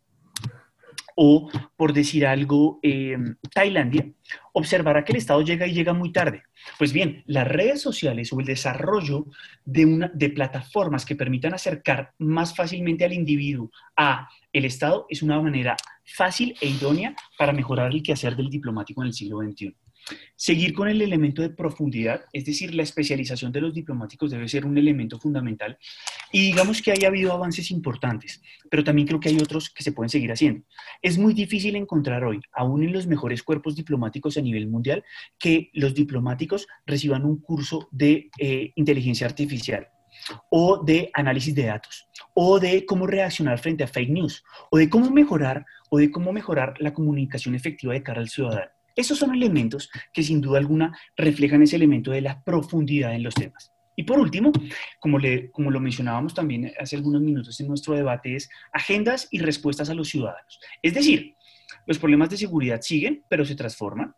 o, 1.21 1.51
por 1.77 1.93
decir 1.93 2.25
algo, 2.25 2.79
em, 2.81 3.35
Tailandia, 3.53 4.07
observará 4.53 5.05
que 5.05 5.11
el 5.11 5.19
Estado 5.19 5.43
llega 5.43 5.67
y 5.67 5.73
llega 5.73 5.93
muy 5.93 6.13
tarde. 6.13 6.45
Pues 6.79 6.93
bien, 6.93 7.25
las 7.27 7.49
redes 7.49 7.83
sociales 7.83 8.33
o 8.33 8.39
el 8.39 8.47
desarrollo 8.47 9.27
de, 9.65 9.85
una, 9.85 10.13
de 10.15 10.31
plataformas 10.31 11.05
que 11.05 11.17
permitan 11.17 11.55
acercar 11.55 12.13
más 12.19 12.55
fácilmente 12.55 13.05
al 13.05 13.13
individuo 13.13 13.69
a 13.97 14.29
el 14.53 14.65
Estado 14.65 15.07
es 15.09 15.21
una 15.21 15.43
manera 15.43 15.77
fácil 16.05 16.55
e 16.61 16.69
idónea 16.69 17.17
para 17.37 17.53
mejorar 17.53 17.91
el 17.91 18.03
quehacer 18.03 18.37
del 18.37 18.49
diplomático 18.49 19.03
en 19.03 19.09
el 19.09 19.13
siglo 19.13 19.41
XXI. 19.41 19.75
Seguir 20.37 20.73
con 20.73 20.89
el 20.89 21.03
elemento 21.03 21.43
de 21.43 21.51
profundidad, 21.51 22.23
es 22.33 22.45
decir, 22.45 22.75
la 22.75 22.83
especialización 22.83 23.53
de 23.53 23.61
los 23.61 23.75
diplomáticos 23.75 24.31
debe 24.31 24.49
ser 24.49 24.65
un 24.65 24.79
elemento 24.79 25.19
fundamental. 25.19 25.79
Y 26.33 26.43
digamos 26.43 26.83
que 26.83 26.93
haya 26.93 27.09
habido 27.09 27.33
avances 27.33 27.71
importantes, 27.71 28.41
pero 28.71 28.85
también 28.85 29.09
creo 29.09 29.21
que 29.21 29.29
hay 29.29 29.37
otros 29.37 29.71
que 29.71 29.83
se 29.83 29.93
pueden 29.93 30.11
seguir 30.11 30.33
haciendo. 30.33 30.65
Es 31.03 31.19
muy 31.19 31.35
difícil 31.35 31.77
encontrar 31.77 32.25
hoy, 32.25 32.41
aún 32.53 32.83
en 32.83 32.93
los 32.93 33.07
mejores 33.07 33.43
cuerpos 33.43 33.77
diplomáticos 33.77 34.37
a 34.37 34.43
nivel 34.43 34.69
mundial, 34.69 35.05
que 35.39 35.71
los 35.73 35.95
diplomáticos 35.95 36.67
reciban 36.87 37.25
un 37.25 37.41
curso 37.41 37.89
de 37.91 38.31
eh, 38.39 38.73
inteligencia 38.77 39.27
artificial 39.27 39.89
o 40.51 40.83
de 40.83 41.11
análisis 41.15 41.55
de 41.55 41.67
datos, 41.67 42.09
o 42.35 42.59
de 42.59 42.85
cómo 42.85 43.07
reaccionar 43.07 43.59
frente 43.59 43.85
a 43.85 43.87
fake 43.87 44.11
news, 44.11 44.45
o 44.71 44.79
de 44.79 44.89
cómo 44.89 45.11
mejorar, 45.11 45.65
o 45.91 45.99
de 45.99 46.11
cómo 46.11 46.33
mejorar 46.33 46.75
la 46.81 46.93
comunicación 46.93 47.55
efectiva 47.55 47.93
de 47.93 48.03
cara 48.03 48.21
al 48.21 48.29
ciudadano. 48.29 48.71
Esos 48.99 49.17
son 49.17 49.33
elementos 49.33 49.91
que 50.13 50.25
sin 50.25 50.41
duda 50.41 50.59
alguna 50.59 50.99
reflejan 51.17 51.63
ese 51.63 51.77
elemento 51.77 52.11
de 52.11 52.21
la 52.21 52.43
profundidad 52.43 53.15
en 53.15 53.23
los 53.23 53.33
temas. 53.33 53.73
Y 53.95 54.03
por 54.03 54.19
último, 54.19 54.51
como, 54.99 55.19
como 55.53 55.71
lo 55.71 55.79
mencionábamos 55.79 56.35
también 56.35 56.73
hace 56.81 56.97
algunos 56.97 57.23
minutos 57.23 57.61
en 57.61 57.69
nuestro 57.69 57.95
debate, 57.95 58.35
es 58.35 58.51
agendas 58.73 59.29
y 59.31 59.39
respuestas 59.39 59.89
a 59.89 59.95
los 59.95 60.09
ciudadanos. 60.09 60.59
Es 60.83 60.95
decir, 60.95 61.37
los 61.87 61.97
problemas 62.01 62.29
de 62.31 62.39
seguridad 62.39 62.81
siguen, 62.81 63.23
pero 63.29 63.45
se 63.45 63.55
transforman. 63.55 64.17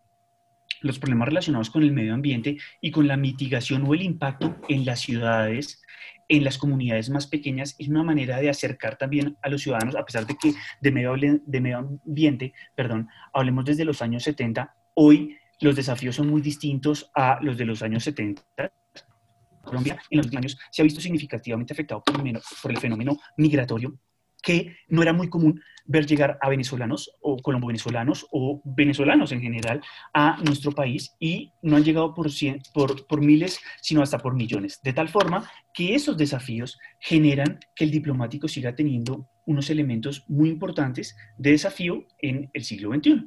Los 0.81 0.99
problemas 0.99 1.29
relacionados 1.29 1.69
con 1.69 1.83
el 1.83 1.93
medio 1.93 2.15
ambiente 2.15 2.57
y 2.81 2.91
con 2.91 3.07
la 3.07 3.19
mitigación 3.19 3.85
o 3.87 3.93
el 3.93 4.01
impacto 4.01 4.57
en 4.71 4.87
las 4.87 5.01
ciudades 5.01 5.83
en 6.31 6.45
las 6.45 6.59
comunidades 6.59 7.11
más 7.11 7.27
pequeñas 7.27 7.75
es 7.79 7.89
una 7.89 8.05
manera 8.05 8.39
de 8.39 8.49
acercar 8.49 8.97
también 8.97 9.37
a 9.43 9.49
los 9.49 9.63
ciudadanos, 9.63 9.97
a 9.97 10.05
pesar 10.05 10.27
de 10.27 10.37
que 10.37 10.55
de 10.81 10.93
medio, 10.93 11.15
de 11.45 11.61
medio 11.61 11.79
ambiente, 11.79 12.55
perdón, 12.77 13.09
hablemos 13.33 13.65
desde 13.65 13.85
los 13.85 14.01
años 14.01 14.23
70, 14.23 14.73
hoy 14.95 15.37
los 15.61 15.75
desafíos 15.75 16.15
son 16.15 16.31
muy 16.31 16.41
distintos 16.41 17.11
a 17.15 17.39
los 17.43 17.59
de 17.59 17.67
los 17.67 17.83
años 17.83 18.05
70. 18.05 18.43
Colombia 19.65 20.01
en 20.09 20.19
los 20.19 20.27
últimos 20.27 20.43
años 20.43 20.59
se 20.71 20.83
ha 20.83 20.85
visto 20.85 21.01
significativamente 21.01 21.73
afectado 21.73 22.03
por 22.03 22.71
el 22.71 22.79
fenómeno 22.79 23.19
migratorio 23.37 23.99
que 24.43 24.77
no 24.89 25.03
era 25.03 25.13
muy 25.13 25.29
común 25.29 25.61
ver 25.85 26.07
llegar 26.07 26.39
a 26.41 26.49
venezolanos 26.49 27.11
o 27.21 27.37
colombo-venezolanos 27.39 28.27
o 28.31 28.61
venezolanos 28.65 29.33
en 29.33 29.41
general 29.41 29.83
a 30.15 30.39
nuestro 30.45 30.73
país 30.73 31.17
y 31.19 31.53
no 31.63 31.77
han 31.77 31.85
llegado 31.85 32.15
por, 32.15 32.29
por, 32.73 33.07
por 33.07 33.21
miles, 33.21 33.61
sino 33.83 34.03
hasta 34.03 34.19
por 34.19 34.35
millones. 34.35 34.81
De 34.83 34.93
tal 34.93 35.09
forma 35.09 35.51
que 35.75 35.95
esos 35.95 36.17
desafíos 36.17 36.79
generan 37.01 37.59
que 37.75 37.85
el 37.85 37.91
diplomático 37.91 38.47
siga 38.47 38.75
teniendo 38.75 39.29
unos 39.47 39.69
elementos 39.69 40.25
muy 40.29 40.49
importantes 40.49 41.17
de 41.37 41.51
desafío 41.51 42.05
en 42.19 42.49
el 42.53 42.63
siglo 42.63 42.95
XXI. 42.95 43.27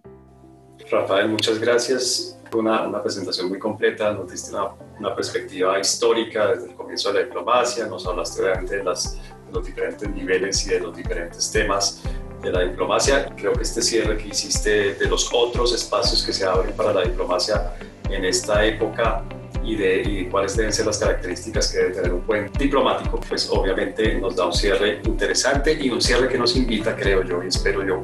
Rafael, 0.89 1.29
muchas 1.29 1.59
gracias. 1.59 2.39
Una, 2.53 2.87
una, 2.87 3.01
presentación 3.01 3.49
muy 3.49 3.57
completa, 3.57 4.13
nos 4.13 4.31
diste 4.31 4.51
una, 4.51 4.73
una, 4.99 5.15
perspectiva 5.15 5.79
histórica 5.79 6.47
desde 6.47 6.69
el 6.69 6.75
comienzo 6.75 7.11
de 7.11 7.19
la 7.19 7.25
diplomacia, 7.25 7.87
nos 7.87 8.05
hablaste 8.05 8.43
obviamente 8.43 8.77
de 8.77 8.83
las 8.83 9.19
los 9.53 9.65
diferentes 9.65 10.09
niveles 10.09 10.65
y 10.67 10.71
de 10.71 10.79
los 10.79 10.95
diferentes 10.95 11.51
temas 11.51 12.03
de 12.41 12.51
la 12.51 12.61
diplomacia. 12.61 13.33
Creo 13.35 13.53
que 13.53 13.63
este 13.63 13.81
cierre 13.81 14.17
que 14.17 14.29
hiciste 14.29 14.95
de 14.95 15.07
los 15.07 15.29
otros 15.33 15.73
espacios 15.73 16.23
que 16.23 16.33
se 16.33 16.45
abren 16.45 16.73
para 16.75 16.93
la 16.93 17.03
diplomacia 17.03 17.75
en 18.09 18.25
esta 18.25 18.65
época 18.65 19.23
y 19.63 19.75
de, 19.75 20.27
cuáles 20.29 20.57
deben 20.57 20.73
ser 20.73 20.85
las 20.85 20.97
características 20.97 21.71
que 21.71 21.77
debe 21.77 21.91
tener 21.91 22.13
un 22.13 22.25
buen 22.25 22.51
diplomático, 22.51 23.19
pues 23.19 23.49
obviamente 23.49 24.15
nos 24.15 24.35
da 24.35 24.45
un 24.45 24.53
cierre 24.53 25.01
interesante 25.05 25.73
y 25.73 25.89
un 25.89 26.01
cierre 26.01 26.27
que 26.27 26.37
nos 26.37 26.55
invita, 26.57 26.95
creo 26.95 27.23
yo 27.23 27.41
y 27.41 27.47
espero 27.47 27.85
yo, 27.85 28.01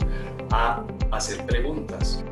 a 0.52 0.86
hacer 1.12 1.46
preguntas. 1.46 2.24